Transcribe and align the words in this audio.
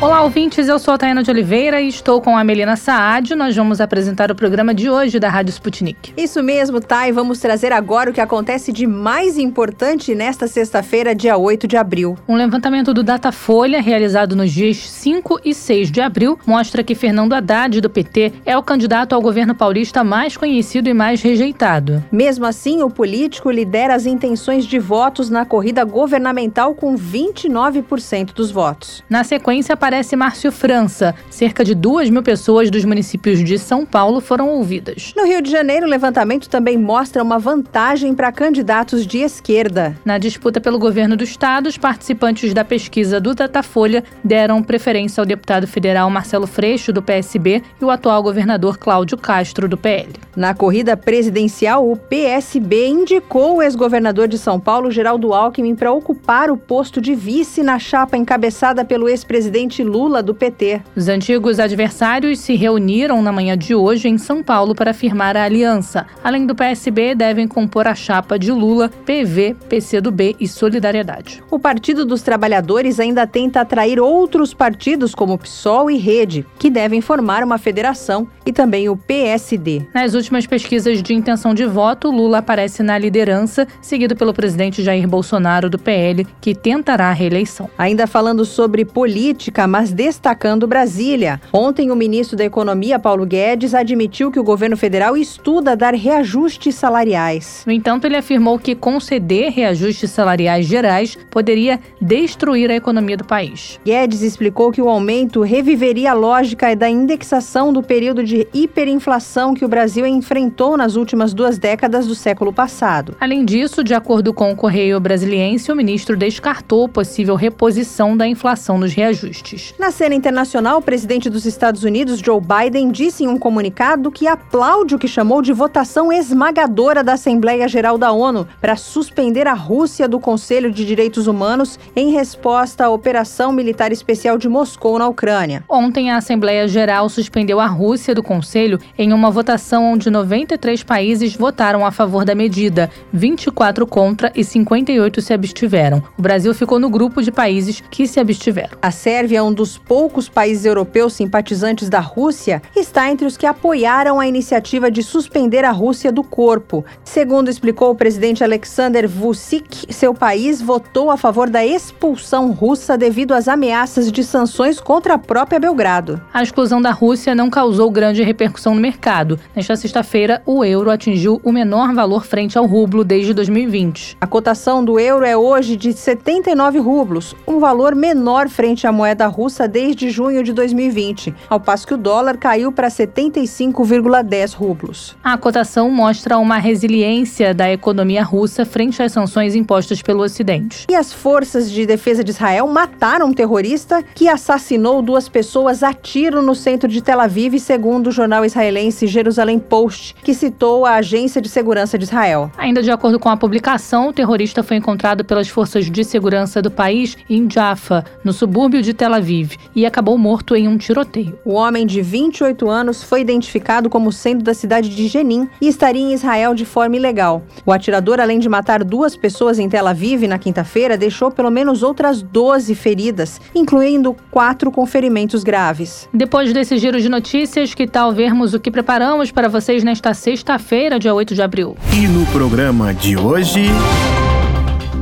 Olá, 0.00 0.22
ouvintes. 0.22 0.68
Eu 0.68 0.78
sou 0.78 0.94
a 0.94 0.98
Tayana 0.98 1.24
de 1.24 1.30
Oliveira 1.32 1.80
e 1.80 1.88
estou 1.88 2.22
com 2.22 2.38
a 2.38 2.44
Melina 2.44 2.76
Saad. 2.76 3.34
Nós 3.34 3.56
vamos 3.56 3.80
apresentar 3.80 4.30
o 4.30 4.34
programa 4.34 4.72
de 4.72 4.88
hoje 4.88 5.18
da 5.18 5.28
Rádio 5.28 5.50
Sputnik. 5.50 6.14
Isso 6.16 6.40
mesmo, 6.40 6.80
Thay. 6.80 7.10
Vamos 7.10 7.40
trazer 7.40 7.72
agora 7.72 8.08
o 8.08 8.12
que 8.12 8.20
acontece 8.20 8.72
de 8.72 8.86
mais 8.86 9.36
importante 9.36 10.14
nesta 10.14 10.46
sexta-feira, 10.46 11.16
dia 11.16 11.36
8 11.36 11.66
de 11.66 11.76
abril. 11.76 12.16
Um 12.28 12.36
levantamento 12.36 12.94
do 12.94 13.02
Datafolha, 13.02 13.82
realizado 13.82 14.36
nos 14.36 14.52
dias 14.52 14.76
5 14.76 15.40
e 15.44 15.52
6 15.52 15.90
de 15.90 16.00
abril, 16.00 16.38
mostra 16.46 16.84
que 16.84 16.94
Fernando 16.94 17.32
Haddad, 17.32 17.80
do 17.80 17.90
PT, 17.90 18.34
é 18.46 18.56
o 18.56 18.62
candidato 18.62 19.16
ao 19.16 19.20
governo 19.20 19.52
paulista 19.52 20.04
mais 20.04 20.36
conhecido 20.36 20.88
e 20.88 20.94
mais 20.94 21.20
rejeitado. 21.20 22.04
Mesmo 22.12 22.46
assim, 22.46 22.84
o 22.84 22.88
político 22.88 23.50
lidera 23.50 23.96
as 23.96 24.06
intenções 24.06 24.64
de 24.64 24.78
votos 24.78 25.28
na 25.28 25.44
corrida 25.44 25.82
governamental 25.82 26.72
com 26.72 26.94
29% 26.94 28.32
dos 28.32 28.52
votos. 28.52 29.02
Na 29.10 29.24
sequência, 29.24 29.76
aparece 29.88 30.14
Márcio 30.16 30.52
França. 30.52 31.14
Cerca 31.30 31.64
de 31.64 31.74
duas 31.74 32.10
mil 32.10 32.22
pessoas 32.22 32.70
dos 32.70 32.84
municípios 32.84 33.42
de 33.42 33.58
São 33.58 33.86
Paulo 33.86 34.20
foram 34.20 34.50
ouvidas. 34.50 35.14
No 35.16 35.24
Rio 35.24 35.40
de 35.40 35.50
Janeiro, 35.50 35.86
o 35.86 35.88
levantamento 35.88 36.46
também 36.46 36.76
mostra 36.76 37.22
uma 37.22 37.38
vantagem 37.38 38.14
para 38.14 38.30
candidatos 38.30 39.06
de 39.06 39.20
esquerda. 39.20 39.96
Na 40.04 40.18
disputa 40.18 40.60
pelo 40.60 40.78
governo 40.78 41.16
do 41.16 41.24
estado, 41.24 41.68
os 41.68 41.78
participantes 41.78 42.52
da 42.52 42.66
pesquisa 42.66 43.18
do 43.18 43.34
Datafolha 43.34 44.04
deram 44.22 44.62
preferência 44.62 45.22
ao 45.22 45.26
deputado 45.26 45.66
federal 45.66 46.10
Marcelo 46.10 46.46
Freixo, 46.46 46.92
do 46.92 47.00
PSB, 47.00 47.62
e 47.80 47.84
o 47.84 47.90
atual 47.90 48.22
governador 48.22 48.76
Cláudio 48.76 49.16
Castro, 49.16 49.66
do 49.66 49.78
PL. 49.78 50.10
Na 50.36 50.52
corrida 50.52 50.98
presidencial, 50.98 51.90
o 51.90 51.96
PSB 51.96 52.88
indicou 52.88 53.56
o 53.56 53.62
ex-governador 53.62 54.28
de 54.28 54.36
São 54.36 54.60
Paulo, 54.60 54.90
Geraldo 54.90 55.32
Alckmin, 55.32 55.74
para 55.74 55.90
ocupar 55.90 56.50
o 56.50 56.58
posto 56.58 57.00
de 57.00 57.14
vice 57.14 57.62
na 57.62 57.78
chapa 57.78 58.18
encabeçada 58.18 58.84
pelo 58.84 59.08
ex-presidente 59.08 59.77
presidente 59.78 59.82
Lula 59.84 60.22
do 60.22 60.34
PT. 60.34 60.82
Os 60.96 61.08
antigos 61.08 61.60
adversários 61.60 62.40
se 62.40 62.54
reuniram 62.54 63.22
na 63.22 63.32
manhã 63.32 63.56
de 63.56 63.74
hoje 63.74 64.08
em 64.08 64.18
São 64.18 64.42
Paulo 64.42 64.74
para 64.74 64.92
firmar 64.92 65.36
a 65.36 65.44
aliança. 65.44 66.06
Além 66.22 66.46
do 66.46 66.54
PSB, 66.54 67.14
devem 67.14 67.46
compor 67.46 67.86
a 67.86 67.94
chapa 67.94 68.38
de 68.38 68.50
Lula, 68.50 68.90
PV, 69.06 69.56
PCdoB 69.68 70.36
e 70.40 70.48
Solidariedade. 70.48 71.42
O 71.50 71.58
Partido 71.58 72.04
dos 72.04 72.22
Trabalhadores 72.22 72.98
ainda 72.98 73.26
tenta 73.26 73.60
atrair 73.60 74.00
outros 74.00 74.52
partidos 74.52 75.14
como 75.14 75.38
PSOL 75.38 75.90
e 75.90 75.96
Rede, 75.96 76.46
que 76.58 76.70
devem 76.70 77.00
formar 77.00 77.44
uma 77.44 77.58
federação, 77.58 78.26
e 78.44 78.52
também 78.52 78.88
o 78.88 78.96
PSD. 78.96 79.82
Nas 79.94 80.14
últimas 80.14 80.46
pesquisas 80.46 81.02
de 81.02 81.12
intenção 81.12 81.52
de 81.52 81.66
voto, 81.66 82.10
Lula 82.10 82.38
aparece 82.38 82.82
na 82.82 82.96
liderança, 82.96 83.68
seguido 83.80 84.16
pelo 84.16 84.32
presidente 84.32 84.82
Jair 84.82 85.06
Bolsonaro 85.06 85.68
do 85.68 85.78
PL, 85.78 86.26
que 86.40 86.54
tentará 86.54 87.08
a 87.10 87.12
reeleição. 87.12 87.68
Ainda 87.76 88.06
falando 88.06 88.44
sobre 88.46 88.86
política, 88.86 89.67
mas 89.68 89.92
destacando 89.92 90.66
Brasília. 90.66 91.40
Ontem, 91.52 91.90
o 91.90 91.96
ministro 91.96 92.36
da 92.36 92.44
Economia, 92.44 92.98
Paulo 92.98 93.26
Guedes, 93.26 93.74
admitiu 93.74 94.30
que 94.30 94.40
o 94.40 94.44
governo 94.44 94.76
federal 94.76 95.16
estuda 95.16 95.76
dar 95.76 95.94
reajustes 95.94 96.74
salariais. 96.74 97.62
No 97.66 97.72
entanto, 97.72 98.06
ele 98.06 98.16
afirmou 98.16 98.58
que 98.58 98.74
conceder 98.74 99.52
reajustes 99.52 100.10
salariais 100.10 100.66
gerais 100.66 101.16
poderia 101.30 101.78
destruir 102.00 102.70
a 102.70 102.74
economia 102.74 103.16
do 103.16 103.24
país. 103.24 103.78
Guedes 103.84 104.22
explicou 104.22 104.72
que 104.72 104.82
o 104.82 104.88
aumento 104.88 105.42
reviveria 105.42 106.12
a 106.12 106.14
lógica 106.14 106.74
da 106.74 106.88
indexação 106.88 107.72
do 107.72 107.82
período 107.82 108.24
de 108.24 108.46
hiperinflação 108.54 109.54
que 109.54 109.64
o 109.64 109.68
Brasil 109.68 110.06
enfrentou 110.06 110.76
nas 110.76 110.96
últimas 110.96 111.34
duas 111.34 111.58
décadas 111.58 112.06
do 112.06 112.14
século 112.14 112.52
passado. 112.52 113.16
Além 113.20 113.44
disso, 113.44 113.84
de 113.84 113.94
acordo 113.94 114.32
com 114.32 114.50
o 114.50 114.56
Correio 114.56 115.00
Brasiliense, 115.00 115.70
o 115.70 115.76
ministro 115.76 116.16
descartou 116.16 116.88
possível 116.88 117.34
reposição 117.34 118.16
da 118.16 118.26
inflação 118.26 118.78
nos 118.78 118.92
reajustes. 118.92 119.57
Na 119.78 119.90
cena 119.90 120.14
internacional, 120.14 120.78
o 120.78 120.82
presidente 120.82 121.30
dos 121.30 121.44
Estados 121.46 121.84
Unidos, 121.84 122.20
Joe 122.20 122.40
Biden, 122.40 122.90
disse 122.90 123.24
em 123.24 123.28
um 123.28 123.38
comunicado 123.38 124.10
que 124.10 124.26
aplaude 124.26 124.94
o 124.94 124.98
que 124.98 125.08
chamou 125.08 125.42
de 125.42 125.52
votação 125.52 126.12
esmagadora 126.12 127.02
da 127.02 127.14
Assembleia 127.14 127.66
Geral 127.68 127.98
da 127.98 128.12
ONU 128.12 128.46
para 128.60 128.76
suspender 128.76 129.46
a 129.46 129.54
Rússia 129.54 130.08
do 130.08 130.20
Conselho 130.20 130.70
de 130.70 130.84
Direitos 130.84 131.26
Humanos 131.26 131.78
em 131.94 132.12
resposta 132.12 132.84
à 132.84 132.90
operação 132.90 133.52
militar 133.52 133.92
especial 133.92 134.38
de 134.38 134.48
Moscou 134.48 134.98
na 134.98 135.08
Ucrânia. 135.08 135.64
Ontem, 135.68 136.10
a 136.10 136.16
Assembleia 136.16 136.66
Geral 136.68 137.08
suspendeu 137.08 137.60
a 137.60 137.66
Rússia 137.66 138.14
do 138.14 138.22
Conselho 138.22 138.78
em 138.98 139.12
uma 139.12 139.30
votação 139.30 139.92
onde 139.92 140.10
93 140.10 140.82
países 140.82 141.34
votaram 141.34 141.84
a 141.84 141.90
favor 141.90 142.24
da 142.24 142.34
medida, 142.34 142.90
24 143.12 143.86
contra 143.86 144.32
e 144.34 144.44
58 144.44 145.20
se 145.20 145.32
abstiveram. 145.32 146.02
O 146.16 146.22
Brasil 146.22 146.54
ficou 146.54 146.78
no 146.78 146.90
grupo 146.90 147.22
de 147.22 147.32
países 147.32 147.82
que 147.90 148.06
se 148.06 148.20
abstiveram. 148.20 148.76
A 148.80 148.90
Sérvia 148.90 149.42
um 149.48 149.52
dos 149.52 149.78
poucos 149.78 150.28
países 150.28 150.64
europeus 150.64 151.14
simpatizantes 151.14 151.88
da 151.88 152.00
Rússia, 152.00 152.62
está 152.76 153.10
entre 153.10 153.26
os 153.26 153.36
que 153.36 153.46
apoiaram 153.46 154.20
a 154.20 154.28
iniciativa 154.28 154.90
de 154.90 155.02
suspender 155.02 155.64
a 155.64 155.70
Rússia 155.70 156.12
do 156.12 156.22
corpo. 156.22 156.84
Segundo 157.02 157.48
explicou 157.48 157.90
o 157.90 157.94
presidente 157.94 158.44
Alexander 158.44 159.08
Vucic, 159.08 159.92
seu 159.92 160.12
país 160.12 160.60
votou 160.60 161.10
a 161.10 161.16
favor 161.16 161.48
da 161.48 161.64
expulsão 161.64 162.52
russa 162.52 162.98
devido 162.98 163.32
às 163.32 163.48
ameaças 163.48 164.12
de 164.12 164.22
sanções 164.22 164.80
contra 164.80 165.14
a 165.14 165.18
própria 165.18 165.58
Belgrado. 165.58 166.20
A 166.32 166.42
exclusão 166.42 166.80
da 166.80 166.90
Rússia 166.90 167.34
não 167.34 167.48
causou 167.48 167.90
grande 167.90 168.22
repercussão 168.22 168.74
no 168.74 168.80
mercado. 168.80 169.40
Nesta 169.56 169.76
sexta-feira, 169.76 170.42
o 170.44 170.62
euro 170.62 170.90
atingiu 170.90 171.40
o 171.42 171.50
menor 171.50 171.94
valor 171.94 172.26
frente 172.26 172.58
ao 172.58 172.66
rublo 172.66 173.02
desde 173.02 173.32
2020. 173.32 174.18
A 174.20 174.26
cotação 174.26 174.84
do 174.84 175.00
euro 175.00 175.24
é 175.24 175.36
hoje 175.36 175.76
de 175.76 175.92
79 175.94 176.78
rublos, 176.78 177.34
um 177.46 177.58
valor 177.58 177.94
menor 177.94 178.48
frente 178.48 178.86
à 178.86 178.92
moeda 178.92 179.26
russa 179.26 179.37
desde 179.68 180.10
junho 180.10 180.42
de 180.42 180.52
2020, 180.52 181.32
ao 181.48 181.60
passo 181.60 181.86
que 181.86 181.94
o 181.94 181.96
dólar 181.96 182.36
caiu 182.36 182.72
para 182.72 182.88
75,10 182.88 184.54
rublos. 184.54 185.16
A 185.22 185.38
cotação 185.38 185.88
mostra 185.90 186.38
uma 186.38 186.58
resiliência 186.58 187.54
da 187.54 187.70
economia 187.70 188.24
russa 188.24 188.64
frente 188.64 189.00
às 189.00 189.12
sanções 189.12 189.54
impostas 189.54 190.02
pelo 190.02 190.24
Ocidente. 190.24 190.86
E 190.90 190.94
as 190.96 191.12
forças 191.12 191.70
de 191.70 191.86
defesa 191.86 192.24
de 192.24 192.32
Israel 192.32 192.66
mataram 192.66 193.28
um 193.28 193.32
terrorista 193.32 194.02
que 194.02 194.28
assassinou 194.28 195.00
duas 195.02 195.28
pessoas 195.28 195.84
a 195.84 195.92
tiro 195.92 196.42
no 196.42 196.54
centro 196.54 196.88
de 196.88 197.00
Tel 197.00 197.20
Aviv, 197.20 197.60
segundo 197.60 198.08
o 198.08 198.12
jornal 198.12 198.44
israelense 198.44 199.06
Jerusalém 199.06 199.60
Post, 199.60 200.16
que 200.24 200.34
citou 200.34 200.84
a 200.84 200.94
Agência 200.94 201.40
de 201.40 201.48
Segurança 201.48 201.96
de 201.96 202.04
Israel. 202.04 202.50
Ainda 202.58 202.82
de 202.82 202.90
acordo 202.90 203.20
com 203.20 203.28
a 203.28 203.36
publicação, 203.36 204.08
o 204.08 204.12
terrorista 204.12 204.64
foi 204.64 204.78
encontrado 204.78 205.24
pelas 205.24 205.48
forças 205.48 205.88
de 205.88 206.02
segurança 206.02 206.60
do 206.60 206.70
país 206.72 207.16
em 207.30 207.48
Jaffa, 207.48 208.04
no 208.24 208.32
subúrbio 208.32 208.82
de 208.82 208.92
Tel 208.92 209.14
Aviv. 209.14 209.27
Aviv 209.28 209.56
e 209.76 209.84
acabou 209.84 210.16
morto 210.16 210.56
em 210.56 210.66
um 210.66 210.78
tiroteio. 210.78 211.38
O 211.44 211.52
homem 211.52 211.86
de 211.86 212.00
28 212.00 212.68
anos 212.68 213.02
foi 213.02 213.20
identificado 213.20 213.90
como 213.90 214.10
sendo 214.10 214.42
da 214.42 214.54
cidade 214.54 214.88
de 214.88 215.06
Jenin 215.06 215.46
e 215.60 215.68
estaria 215.68 216.00
em 216.00 216.14
Israel 216.14 216.54
de 216.54 216.64
forma 216.64 216.96
ilegal. 216.96 217.42
O 217.66 217.72
atirador, 217.72 218.20
além 218.20 218.38
de 218.38 218.48
matar 218.48 218.82
duas 218.82 219.14
pessoas 219.14 219.58
em 219.58 219.68
Tel 219.68 219.86
Aviv 219.86 220.26
na 220.26 220.38
quinta-feira, 220.38 220.96
deixou 220.96 221.30
pelo 221.30 221.50
menos 221.50 221.82
outras 221.82 222.22
12 222.22 222.74
feridas, 222.74 223.38
incluindo 223.54 224.16
quatro 224.30 224.70
com 224.70 224.86
ferimentos 224.86 225.44
graves. 225.44 226.08
Depois 226.12 226.52
desse 226.52 226.78
giro 226.78 227.00
de 227.00 227.08
notícias, 227.08 227.74
que 227.74 227.86
tal 227.86 228.12
vermos 228.12 228.54
o 228.54 228.60
que 228.60 228.70
preparamos 228.70 229.30
para 229.30 229.48
vocês 229.48 229.84
nesta 229.84 230.14
sexta-feira, 230.14 230.98
dia 230.98 231.14
8 231.14 231.34
de 231.34 231.42
abril? 231.42 231.76
E 231.92 232.06
no 232.06 232.24
programa 232.26 232.94
de 232.94 233.16
hoje. 233.16 233.68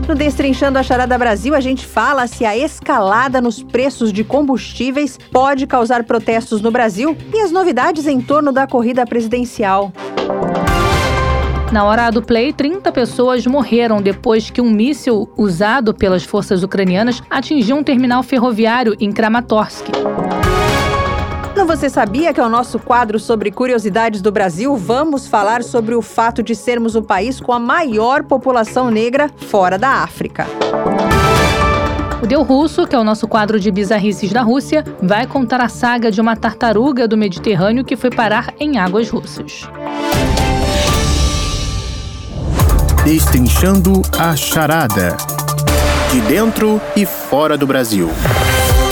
No 0.08 0.14
Destrinchando 0.14 0.78
a 0.78 0.84
Charada 0.84 1.18
Brasil, 1.18 1.52
a 1.52 1.60
gente 1.60 1.84
fala 1.84 2.28
se 2.28 2.44
a 2.44 2.56
escalada 2.56 3.40
nos 3.40 3.60
preços 3.60 4.12
de 4.12 4.22
combustíveis 4.22 5.18
pode 5.32 5.66
causar 5.66 6.04
protestos 6.04 6.60
no 6.60 6.70
Brasil 6.70 7.16
e 7.34 7.40
as 7.40 7.50
novidades 7.50 8.06
em 8.06 8.20
torno 8.20 8.52
da 8.52 8.68
corrida 8.68 9.04
presidencial. 9.04 9.92
Na 11.72 11.82
hora 11.82 12.08
do 12.10 12.22
play, 12.22 12.52
30 12.52 12.92
pessoas 12.92 13.44
morreram 13.46 14.00
depois 14.00 14.48
que 14.48 14.60
um 14.60 14.70
míssil 14.70 15.28
usado 15.36 15.92
pelas 15.92 16.22
forças 16.22 16.62
ucranianas 16.62 17.20
atingiu 17.28 17.76
um 17.76 17.82
terminal 17.82 18.22
ferroviário 18.22 18.94
em 19.00 19.10
Kramatorsk. 19.10 19.86
No 21.56 21.64
Você 21.64 21.88
Sabia, 21.88 22.34
que 22.34 22.40
é 22.40 22.44
o 22.44 22.50
nosso 22.50 22.78
quadro 22.78 23.18
sobre 23.18 23.50
curiosidades 23.50 24.20
do 24.20 24.30
Brasil, 24.30 24.76
vamos 24.76 25.26
falar 25.26 25.64
sobre 25.64 25.94
o 25.94 26.02
fato 26.02 26.42
de 26.42 26.54
sermos 26.54 26.94
o 26.94 27.02
país 27.02 27.40
com 27.40 27.50
a 27.50 27.58
maior 27.58 28.24
população 28.24 28.90
negra 28.90 29.30
fora 29.38 29.78
da 29.78 30.02
África. 30.02 30.46
O 32.22 32.26
Deu 32.26 32.42
Russo, 32.42 32.86
que 32.86 32.94
é 32.94 32.98
o 32.98 33.04
nosso 33.04 33.26
quadro 33.26 33.58
de 33.58 33.70
bizarrices 33.70 34.30
da 34.30 34.42
Rússia, 34.42 34.84
vai 35.00 35.26
contar 35.26 35.62
a 35.62 35.68
saga 35.70 36.10
de 36.10 36.20
uma 36.20 36.36
tartaruga 36.36 37.08
do 37.08 37.16
Mediterrâneo 37.16 37.86
que 37.86 37.96
foi 37.96 38.10
parar 38.10 38.52
em 38.60 38.76
águas 38.76 39.08
russas. 39.08 39.66
Destrinchando 43.02 44.02
a 44.18 44.36
charada. 44.36 45.16
De 46.12 46.20
dentro 46.20 46.78
e 46.94 47.06
fora 47.06 47.56
do 47.56 47.66
Brasil 47.66 48.10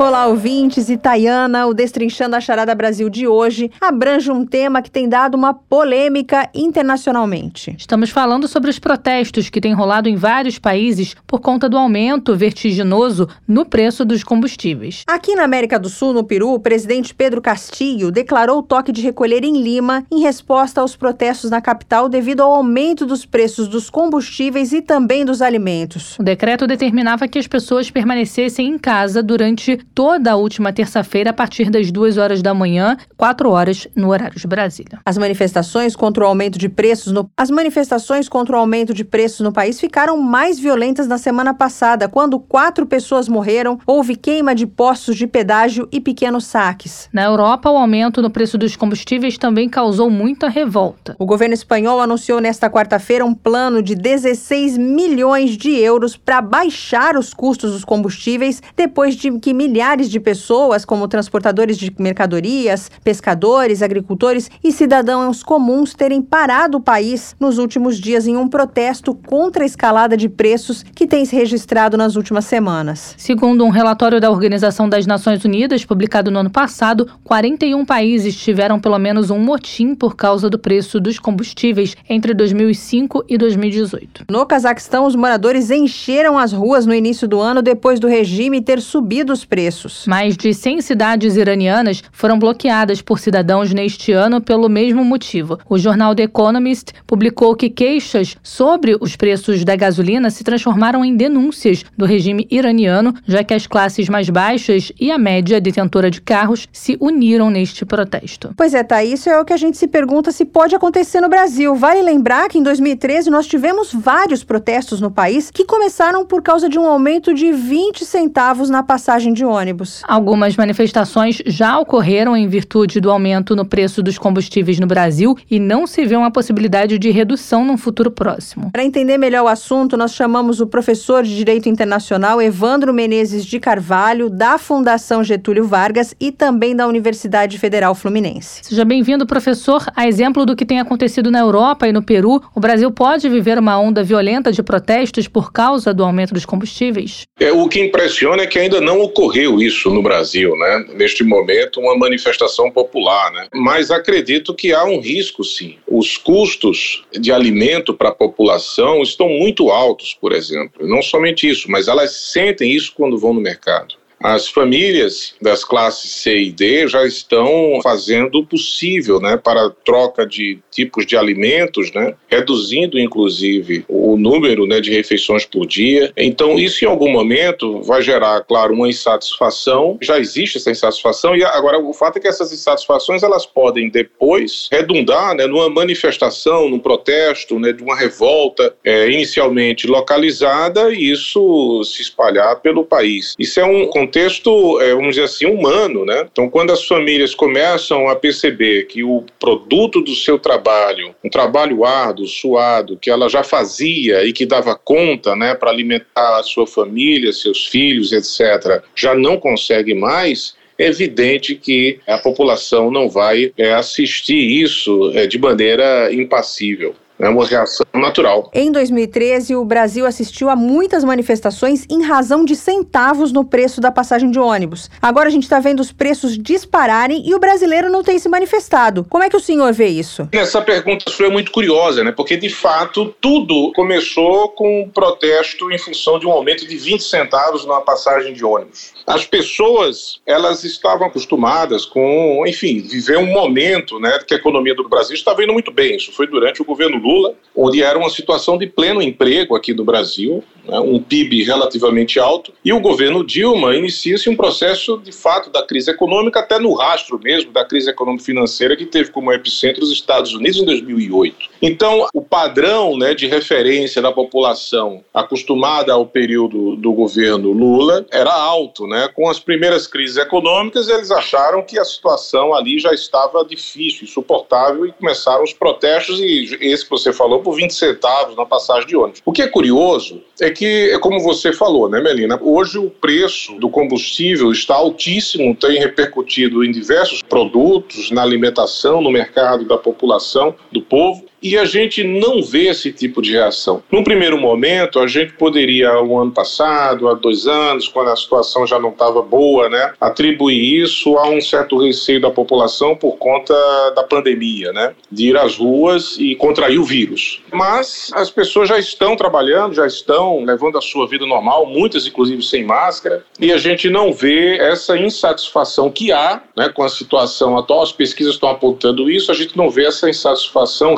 Olá, 0.00 0.28
ouvintes. 0.28 0.88
Itaiana, 0.88 1.66
o 1.66 1.74
Destrinchando 1.74 2.34
a 2.34 2.40
Charada 2.40 2.74
Brasil 2.74 3.10
de 3.10 3.28
hoje 3.28 3.70
abrange 3.78 4.30
um 4.30 4.46
tema 4.46 4.80
que 4.80 4.90
tem 4.90 5.06
dado 5.06 5.34
uma 5.34 5.52
polêmica 5.52 6.48
internacionalmente. 6.54 7.76
Estamos 7.76 8.08
falando 8.08 8.48
sobre 8.48 8.70
os 8.70 8.78
protestos 8.78 9.50
que 9.50 9.60
têm 9.60 9.74
rolado 9.74 10.08
em 10.08 10.16
vários 10.16 10.58
países 10.58 11.14
por 11.26 11.40
conta 11.40 11.68
do 11.68 11.76
aumento 11.76 12.34
vertiginoso 12.34 13.28
no 13.46 13.66
preço 13.66 14.02
dos 14.02 14.24
combustíveis. 14.24 15.04
Aqui 15.06 15.34
na 15.34 15.44
América 15.44 15.78
do 15.78 15.90
Sul, 15.90 16.14
no 16.14 16.24
Peru, 16.24 16.54
o 16.54 16.60
presidente 16.60 17.14
Pedro 17.14 17.42
Castillo 17.42 18.10
declarou 18.10 18.60
o 18.60 18.62
toque 18.62 18.92
de 18.92 19.02
recolher 19.02 19.44
em 19.44 19.60
Lima 19.60 20.06
em 20.10 20.22
resposta 20.22 20.80
aos 20.80 20.96
protestos 20.96 21.50
na 21.50 21.60
capital 21.60 22.08
devido 22.08 22.40
ao 22.40 22.54
aumento 22.54 23.04
dos 23.04 23.26
preços 23.26 23.68
dos 23.68 23.90
combustíveis 23.90 24.72
e 24.72 24.80
também 24.80 25.26
dos 25.26 25.42
alimentos. 25.42 26.18
O 26.18 26.22
decreto 26.22 26.66
determinava 26.66 27.28
que 27.28 27.38
as 27.38 27.46
pessoas 27.46 27.90
permanecessem 27.90 28.66
em 28.66 28.78
casa 28.78 29.22
durante 29.22 29.78
toda 30.00 30.32
a 30.32 30.36
última 30.36 30.72
terça-feira, 30.72 31.28
a 31.28 31.32
partir 31.34 31.68
das 31.68 31.92
duas 31.92 32.16
horas 32.16 32.40
da 32.40 32.54
manhã, 32.54 32.96
quatro 33.18 33.50
horas 33.50 33.86
no 33.94 34.08
horário 34.08 34.40
de 34.40 34.46
Brasília. 34.46 34.98
As 35.04 35.18
manifestações 35.18 35.94
contra 35.94 36.24
o 36.24 36.26
aumento 36.26 36.58
de 36.58 36.70
preços 36.70 37.12
no... 37.12 37.30
As 37.36 37.50
manifestações 37.50 38.26
contra 38.26 38.56
o 38.56 38.58
aumento 38.58 38.94
de 38.94 39.04
preços 39.04 39.40
no 39.40 39.52
país 39.52 39.78
ficaram 39.78 40.16
mais 40.16 40.58
violentas 40.58 41.06
na 41.06 41.18
semana 41.18 41.52
passada, 41.52 42.08
quando 42.08 42.40
quatro 42.40 42.86
pessoas 42.86 43.28
morreram, 43.28 43.78
houve 43.86 44.16
queima 44.16 44.54
de 44.54 44.66
postos 44.66 45.16
de 45.16 45.26
pedágio 45.26 45.86
e 45.92 46.00
pequenos 46.00 46.46
saques. 46.46 47.06
Na 47.12 47.24
Europa, 47.24 47.68
o 47.68 47.76
aumento 47.76 48.22
no 48.22 48.30
preço 48.30 48.56
dos 48.56 48.76
combustíveis 48.76 49.36
também 49.36 49.68
causou 49.68 50.08
muita 50.08 50.48
revolta. 50.48 51.14
O 51.18 51.26
governo 51.26 51.52
espanhol 51.52 52.00
anunciou 52.00 52.40
nesta 52.40 52.70
quarta-feira 52.70 53.22
um 53.22 53.34
plano 53.34 53.82
de 53.82 53.94
16 53.94 54.78
milhões 54.78 55.58
de 55.58 55.76
euros 55.76 56.16
para 56.16 56.40
baixar 56.40 57.18
os 57.18 57.34
custos 57.34 57.72
dos 57.72 57.84
combustíveis 57.84 58.62
depois 58.74 59.14
de 59.14 59.38
que 59.38 59.52
milhares 59.52 59.89
milhares 59.90 60.08
de 60.08 60.20
pessoas, 60.20 60.84
como 60.84 61.08
transportadores 61.08 61.76
de 61.76 61.92
mercadorias, 61.98 62.90
pescadores, 63.02 63.82
agricultores 63.82 64.48
e 64.62 64.70
cidadãos 64.70 65.42
comuns, 65.42 65.94
terem 65.94 66.22
parado 66.22 66.78
o 66.78 66.80
país 66.80 67.34
nos 67.40 67.58
últimos 67.58 67.98
dias 67.98 68.28
em 68.28 68.36
um 68.36 68.46
protesto 68.46 69.14
contra 69.14 69.64
a 69.64 69.66
escalada 69.66 70.16
de 70.16 70.28
preços 70.28 70.84
que 70.94 71.08
tem 71.08 71.24
se 71.24 71.34
registrado 71.34 71.96
nas 71.96 72.14
últimas 72.14 72.44
semanas. 72.44 73.14
Segundo 73.18 73.64
um 73.64 73.70
relatório 73.70 74.20
da 74.20 74.30
Organização 74.30 74.88
das 74.88 75.06
Nações 75.06 75.44
Unidas, 75.44 75.84
publicado 75.84 76.30
no 76.30 76.38
ano 76.38 76.50
passado, 76.50 77.08
41 77.24 77.84
países 77.84 78.36
tiveram 78.36 78.78
pelo 78.78 78.98
menos 78.98 79.30
um 79.30 79.38
motim 79.38 79.96
por 79.96 80.14
causa 80.14 80.48
do 80.48 80.58
preço 80.58 81.00
dos 81.00 81.18
combustíveis 81.18 81.96
entre 82.08 82.32
2005 82.32 83.24
e 83.28 83.36
2018. 83.36 84.26
No 84.30 84.46
Cazaquistão, 84.46 85.04
os 85.04 85.16
moradores 85.16 85.70
encheram 85.70 86.38
as 86.38 86.52
ruas 86.52 86.86
no 86.86 86.94
início 86.94 87.26
do 87.26 87.40
ano 87.40 87.60
depois 87.60 87.98
do 87.98 88.06
regime 88.06 88.60
ter 88.60 88.80
subido 88.80 89.32
os 89.32 89.44
preços 89.44 89.69
preços. 89.70 90.04
Mais 90.06 90.36
de 90.36 90.52
100 90.52 90.80
cidades 90.82 91.36
iranianas 91.36 92.02
foram 92.10 92.38
bloqueadas 92.38 93.00
por 93.00 93.20
cidadãos 93.20 93.72
neste 93.72 94.10
ano 94.10 94.40
pelo 94.40 94.68
mesmo 94.68 95.04
motivo. 95.04 95.58
O 95.68 95.78
jornal 95.78 96.14
The 96.14 96.24
Economist 96.24 96.92
publicou 97.06 97.54
que 97.54 97.70
queixas 97.70 98.36
sobre 98.42 98.96
os 99.00 99.14
preços 99.14 99.64
da 99.64 99.76
gasolina 99.76 100.28
se 100.28 100.42
transformaram 100.42 101.04
em 101.04 101.14
denúncias 101.14 101.84
do 101.96 102.04
regime 102.04 102.48
iraniano, 102.50 103.14
já 103.24 103.44
que 103.44 103.54
as 103.54 103.66
classes 103.66 104.08
mais 104.08 104.28
baixas 104.28 104.90
e 105.00 105.12
a 105.12 105.18
média 105.18 105.60
detentora 105.60 106.10
de 106.10 106.20
carros 106.20 106.66
se 106.72 106.96
uniram 107.00 107.48
neste 107.48 107.84
protesto. 107.84 108.52
Pois 108.56 108.74
é, 108.74 108.82
tá. 108.82 109.04
Isso 109.04 109.30
é 109.30 109.40
o 109.40 109.44
que 109.44 109.52
a 109.52 109.56
gente 109.56 109.78
se 109.78 109.86
pergunta 109.86 110.32
se 110.32 110.44
pode 110.44 110.74
acontecer 110.74 111.20
no 111.20 111.28
Brasil. 111.28 111.76
Vale 111.76 112.02
lembrar 112.02 112.48
que 112.48 112.58
em 112.58 112.62
2013 112.62 113.30
nós 113.30 113.46
tivemos 113.46 113.92
vários 113.92 114.42
protestos 114.42 115.00
no 115.00 115.10
país 115.10 115.48
que 115.50 115.64
começaram 115.64 116.26
por 116.26 116.42
causa 116.42 116.68
de 116.68 116.78
um 116.78 116.86
aumento 116.86 117.32
de 117.32 117.52
20 117.52 118.04
centavos 118.04 118.68
na 118.68 118.82
passagem 118.82 119.32
de 119.32 119.44
ônibus 119.44 119.59
ônibus. 119.60 120.02
Algumas 120.06 120.56
manifestações 120.56 121.42
já 121.46 121.78
ocorreram 121.78 122.36
em 122.36 122.48
virtude 122.48 123.00
do 123.00 123.10
aumento 123.10 123.54
no 123.54 123.64
preço 123.64 124.02
dos 124.02 124.18
combustíveis 124.18 124.78
no 124.78 124.86
Brasil 124.86 125.36
e 125.50 125.58
não 125.58 125.86
se 125.86 126.04
vê 126.04 126.16
uma 126.16 126.30
possibilidade 126.30 126.98
de 126.98 127.10
redução 127.10 127.64
num 127.64 127.76
futuro 127.76 128.10
próximo. 128.10 128.70
Para 128.72 128.84
entender 128.84 129.18
melhor 129.18 129.44
o 129.44 129.48
assunto, 129.48 129.96
nós 129.96 130.14
chamamos 130.14 130.60
o 130.60 130.66
professor 130.66 131.22
de 131.22 131.36
Direito 131.36 131.68
Internacional 131.68 132.40
Evandro 132.40 132.92
Menezes 132.92 133.44
de 133.44 133.60
Carvalho, 133.60 134.30
da 134.30 134.58
Fundação 134.58 135.22
Getúlio 135.22 135.64
Vargas 135.64 136.14
e 136.18 136.32
também 136.32 136.74
da 136.74 136.86
Universidade 136.86 137.58
Federal 137.58 137.94
Fluminense. 137.94 138.60
Seja 138.62 138.84
bem-vindo, 138.84 139.26
professor. 139.26 139.84
A 139.94 140.06
exemplo 140.06 140.46
do 140.46 140.56
que 140.56 140.64
tem 140.64 140.80
acontecido 140.80 141.30
na 141.30 141.40
Europa 141.40 141.86
e 141.86 141.92
no 141.92 142.02
Peru, 142.02 142.42
o 142.54 142.60
Brasil 142.60 142.90
pode 142.90 143.28
viver 143.28 143.58
uma 143.58 143.78
onda 143.78 144.02
violenta 144.02 144.50
de 144.52 144.62
protestos 144.62 145.28
por 145.28 145.52
causa 145.52 145.92
do 145.92 146.04
aumento 146.04 146.32
dos 146.32 146.44
combustíveis? 146.44 147.26
É, 147.38 147.52
o 147.52 147.68
que 147.68 147.80
impressiona 147.80 148.42
é 148.42 148.46
que 148.46 148.58
ainda 148.58 148.80
não 148.80 149.00
ocorreu 149.00 149.49
isso 149.58 149.90
no 149.90 150.02
Brasil, 150.02 150.54
né? 150.56 150.86
Neste 150.94 151.24
momento, 151.24 151.80
uma 151.80 151.96
manifestação 151.96 152.70
popular, 152.70 153.32
né? 153.32 153.48
Mas 153.54 153.90
acredito 153.90 154.54
que 154.54 154.72
há 154.72 154.84
um 154.84 155.00
risco, 155.00 155.42
sim. 155.42 155.78
Os 155.86 156.18
custos 156.18 157.02
de 157.18 157.32
alimento 157.32 157.94
para 157.94 158.10
a 158.10 158.14
população 158.14 159.02
estão 159.02 159.28
muito 159.28 159.70
altos, 159.70 160.16
por 160.20 160.32
exemplo. 160.32 160.86
Não 160.86 161.00
somente 161.00 161.48
isso, 161.48 161.70
mas 161.70 161.88
elas 161.88 162.12
sentem 162.12 162.70
isso 162.70 162.92
quando 162.94 163.18
vão 163.18 163.32
no 163.32 163.40
mercado. 163.40 163.99
As 164.22 164.48
famílias 164.48 165.34
das 165.40 165.64
classes 165.64 166.10
C 166.10 166.42
e 166.42 166.52
D 166.52 166.86
já 166.86 167.06
estão 167.06 167.80
fazendo 167.82 168.40
o 168.40 168.46
possível 168.46 169.18
né, 169.18 169.38
para 169.38 169.70
troca 169.70 170.26
de 170.26 170.58
tipos 170.70 171.06
de 171.06 171.16
alimentos, 171.16 171.90
né, 171.92 172.14
reduzindo 172.28 172.98
inclusive 172.98 173.84
o 173.88 174.18
número 174.18 174.66
né, 174.66 174.78
de 174.78 174.90
refeições 174.90 175.46
por 175.46 175.66
dia. 175.66 176.12
Então, 176.16 176.58
isso 176.58 176.84
em 176.84 176.88
algum 176.88 177.10
momento 177.10 177.80
vai 177.82 178.02
gerar, 178.02 178.42
claro, 178.42 178.74
uma 178.74 178.88
insatisfação. 178.88 179.96
Já 180.02 180.18
existe 180.18 180.58
essa 180.58 180.70
insatisfação, 180.70 181.34
e 181.34 181.42
agora 181.42 181.78
o 181.78 181.92
fato 181.94 182.18
é 182.18 182.20
que 182.20 182.28
essas 182.28 182.52
insatisfações 182.52 183.22
elas 183.22 183.46
podem 183.46 183.88
depois 183.88 184.68
redundar 184.70 185.34
né, 185.34 185.46
numa 185.46 185.70
manifestação, 185.70 186.68
num 186.68 186.78
protesto, 186.78 187.58
né, 187.58 187.72
de 187.72 187.82
uma 187.82 187.96
revolta 187.96 188.74
é, 188.84 189.10
inicialmente 189.10 189.86
localizada 189.86 190.92
e 190.92 191.10
isso 191.10 191.82
se 191.84 192.02
espalhar 192.02 192.60
pelo 192.60 192.84
país. 192.84 193.34
Isso 193.38 193.58
é 193.58 193.64
um 193.64 193.86
contexto, 194.10 194.80
é, 194.80 194.92
vamos 194.92 195.10
dizer 195.10 195.22
assim, 195.22 195.46
humano, 195.46 196.04
né? 196.04 196.26
Então, 196.30 196.50
quando 196.50 196.72
as 196.72 196.84
famílias 196.84 197.32
começam 197.32 198.08
a 198.08 198.16
perceber 198.16 198.86
que 198.86 199.04
o 199.04 199.24
produto 199.38 200.00
do 200.00 200.14
seu 200.16 200.36
trabalho, 200.36 201.14
um 201.24 201.30
trabalho 201.30 201.84
árduo, 201.84 202.26
suado, 202.26 202.98
que 203.00 203.08
ela 203.08 203.28
já 203.28 203.44
fazia 203.44 204.24
e 204.24 204.32
que 204.32 204.44
dava 204.44 204.74
conta, 204.74 205.36
né, 205.36 205.54
para 205.54 205.70
alimentar 205.70 206.40
a 206.40 206.42
sua 206.42 206.66
família, 206.66 207.32
seus 207.32 207.66
filhos, 207.68 208.10
etc., 208.12 208.82
já 208.96 209.14
não 209.14 209.38
consegue 209.38 209.94
mais, 209.94 210.56
é 210.76 210.86
evidente 210.86 211.54
que 211.54 212.00
a 212.06 212.18
população 212.18 212.90
não 212.90 213.08
vai 213.08 213.52
é, 213.56 213.74
assistir 213.74 214.62
isso 214.62 215.12
é, 215.14 215.26
de 215.26 215.38
maneira 215.38 216.12
impassível. 216.12 216.96
É 217.20 217.28
uma 217.28 217.46
reação 217.46 217.84
natural. 217.92 218.50
Em 218.54 218.72
2013, 218.72 219.54
o 219.54 219.62
Brasil 219.62 220.06
assistiu 220.06 220.48
a 220.48 220.56
muitas 220.56 221.04
manifestações 221.04 221.84
em 221.90 222.02
razão 222.02 222.46
de 222.46 222.56
centavos 222.56 223.30
no 223.30 223.44
preço 223.44 223.78
da 223.78 223.92
passagem 223.92 224.30
de 224.30 224.38
ônibus. 224.38 224.90
Agora 225.02 225.28
a 225.28 225.30
gente 225.30 225.42
está 225.42 225.60
vendo 225.60 225.80
os 225.80 225.92
preços 225.92 226.38
dispararem 226.38 227.22
e 227.28 227.34
o 227.34 227.38
brasileiro 227.38 227.90
não 227.90 228.02
tem 228.02 228.18
se 228.18 228.26
manifestado. 228.26 229.04
Como 229.08 229.22
é 229.22 229.28
que 229.28 229.36
o 229.36 229.40
senhor 229.40 229.70
vê 229.74 229.88
isso? 229.88 230.26
Essa 230.32 230.62
pergunta 230.62 231.10
foi 231.10 231.28
muito 231.28 231.52
curiosa, 231.52 232.02
né? 232.02 232.10
Porque 232.10 232.38
de 232.38 232.48
fato 232.48 233.14
tudo 233.20 233.70
começou 233.74 234.48
com 234.48 234.82
um 234.82 234.88
protesto 234.88 235.70
em 235.70 235.78
função 235.78 236.18
de 236.18 236.26
um 236.26 236.30
aumento 236.30 236.66
de 236.66 236.76
20 236.76 237.02
centavos 237.02 237.66
numa 237.66 237.82
passagem 237.82 238.32
de 238.32 238.42
ônibus. 238.42 238.94
As 239.06 239.26
pessoas, 239.26 240.20
elas 240.24 240.64
estavam 240.64 241.06
acostumadas 241.06 241.84
com, 241.84 242.44
enfim, 242.46 242.80
viver 242.80 243.18
um 243.18 243.26
momento, 243.26 243.98
né, 243.98 244.18
que 244.26 244.32
a 244.32 244.36
economia 244.38 244.74
do 244.74 244.88
Brasil 244.88 245.14
estava 245.14 245.44
indo 245.44 245.52
muito 245.52 245.70
bem. 245.70 245.96
Isso 245.96 246.12
foi 246.12 246.26
durante 246.26 246.62
o 246.62 246.64
governo 246.64 246.96
Lula 246.96 247.09
Lula, 247.10 247.34
onde 247.56 247.82
era 247.82 247.98
uma 247.98 248.10
situação 248.10 248.56
de 248.56 248.66
pleno 248.66 249.02
emprego 249.02 249.56
aqui 249.56 249.74
no 249.74 249.84
Brasil, 249.84 250.44
né, 250.70 250.80
um 250.80 251.00
PIB 251.02 251.42
relativamente 251.42 252.18
alto, 252.18 252.52
e 252.64 252.72
o 252.72 252.80
governo 252.80 253.24
Dilma 253.24 253.74
inicia-se 253.74 254.30
um 254.30 254.36
processo, 254.36 254.98
de 254.98 255.12
fato, 255.12 255.50
da 255.50 255.62
crise 255.62 255.90
econômica, 255.90 256.40
até 256.40 256.58
no 256.58 256.72
rastro 256.74 257.18
mesmo 257.22 257.52
da 257.52 257.64
crise 257.64 257.90
econômico-financeira 257.90 258.76
que 258.76 258.86
teve 258.86 259.10
como 259.10 259.32
epicentro 259.32 259.82
os 259.82 259.90
Estados 259.92 260.32
Unidos 260.34 260.58
em 260.58 260.64
2008. 260.64 261.50
Então, 261.60 262.06
o 262.14 262.22
padrão 262.22 262.96
né, 262.96 263.14
de 263.14 263.26
referência 263.26 264.00
da 264.00 264.12
população 264.12 265.02
acostumada 265.12 265.92
ao 265.92 266.06
período 266.06 266.76
do 266.76 266.92
governo 266.92 267.52
Lula 267.52 268.06
era 268.10 268.32
alto. 268.32 268.86
Né? 268.86 269.08
Com 269.14 269.28
as 269.28 269.38
primeiras 269.38 269.86
crises 269.86 270.16
econômicas, 270.16 270.88
eles 270.88 271.10
acharam 271.10 271.62
que 271.62 271.78
a 271.78 271.84
situação 271.84 272.54
ali 272.54 272.78
já 272.78 272.92
estava 272.92 273.44
difícil, 273.44 274.04
insuportável, 274.04 274.86
e 274.86 274.92
começaram 274.92 275.42
os 275.42 275.52
protestos, 275.52 276.20
e 276.20 276.56
esse 276.60 276.88
você 276.88 277.12
falou, 277.12 277.40
por 277.40 277.54
20 277.54 277.72
centavos 277.72 278.36
na 278.36 278.46
passagem 278.46 278.86
de 278.86 278.96
ônibus. 278.96 279.22
O 279.24 279.32
que 279.32 279.42
é 279.42 279.48
curioso 279.48 280.22
é 280.40 280.50
que, 280.50 280.59
é 280.64 280.98
como 280.98 281.20
você 281.20 281.52
falou, 281.52 281.88
né, 281.88 282.00
Melina? 282.00 282.38
Hoje 282.40 282.78
o 282.78 282.90
preço 282.90 283.54
do 283.54 283.68
combustível 283.68 284.50
está 284.52 284.74
altíssimo, 284.74 285.54
tem 285.54 285.78
repercutido 285.78 286.64
em 286.64 286.70
diversos 286.70 287.22
produtos, 287.22 288.10
na 288.10 288.22
alimentação, 288.22 289.00
no 289.00 289.10
mercado 289.10 289.64
da 289.64 289.78
população, 289.78 290.54
do 290.72 290.82
povo. 290.82 291.24
E 291.42 291.56
a 291.56 291.64
gente 291.64 292.04
não 292.04 292.42
vê 292.42 292.68
esse 292.68 292.92
tipo 292.92 293.22
de 293.22 293.32
reação. 293.32 293.82
Num 293.90 294.04
primeiro 294.04 294.38
momento, 294.38 294.98
a 294.98 295.06
gente 295.06 295.32
poderia, 295.34 296.00
o 296.00 296.18
ano 296.18 296.30
passado, 296.30 297.08
há 297.08 297.14
dois 297.14 297.46
anos, 297.46 297.88
quando 297.88 298.10
a 298.10 298.16
situação 298.16 298.66
já 298.66 298.78
não 298.78 298.90
estava 298.90 299.22
boa, 299.22 299.68
né, 299.68 299.92
atribuir 300.00 300.82
isso 300.82 301.16
a 301.16 301.28
um 301.28 301.40
certo 301.40 301.78
receio 301.78 302.20
da 302.20 302.30
população 302.30 302.94
por 302.94 303.16
conta 303.16 303.54
da 303.94 304.02
pandemia, 304.02 304.72
né, 304.72 304.92
de 305.10 305.28
ir 305.28 305.36
às 305.36 305.56
ruas 305.56 306.16
e 306.18 306.34
contrair 306.34 306.78
o 306.78 306.84
vírus. 306.84 307.42
Mas 307.52 308.10
as 308.14 308.30
pessoas 308.30 308.68
já 308.68 308.78
estão 308.78 309.16
trabalhando, 309.16 309.74
já 309.74 309.86
estão 309.86 310.44
levando 310.44 310.78
a 310.78 310.82
sua 310.82 311.06
vida 311.06 311.26
normal, 311.26 311.66
muitas 311.66 312.06
inclusive 312.06 312.42
sem 312.42 312.64
máscara, 312.64 313.24
e 313.38 313.52
a 313.52 313.58
gente 313.58 313.88
não 313.88 314.12
vê 314.12 314.56
essa 314.58 314.96
insatisfação 314.96 315.90
que 315.90 316.12
há 316.12 316.42
né, 316.56 316.68
com 316.68 316.82
a 316.82 316.88
situação 316.88 317.56
atual. 317.56 317.82
As 317.82 317.92
pesquisas 317.92 318.34
estão 318.34 318.48
apontando 318.48 319.10
isso, 319.10 319.30
a 319.30 319.34
gente 319.34 319.56
não 319.56 319.70
vê 319.70 319.86
essa 319.86 320.08
insatisfação 320.08 320.94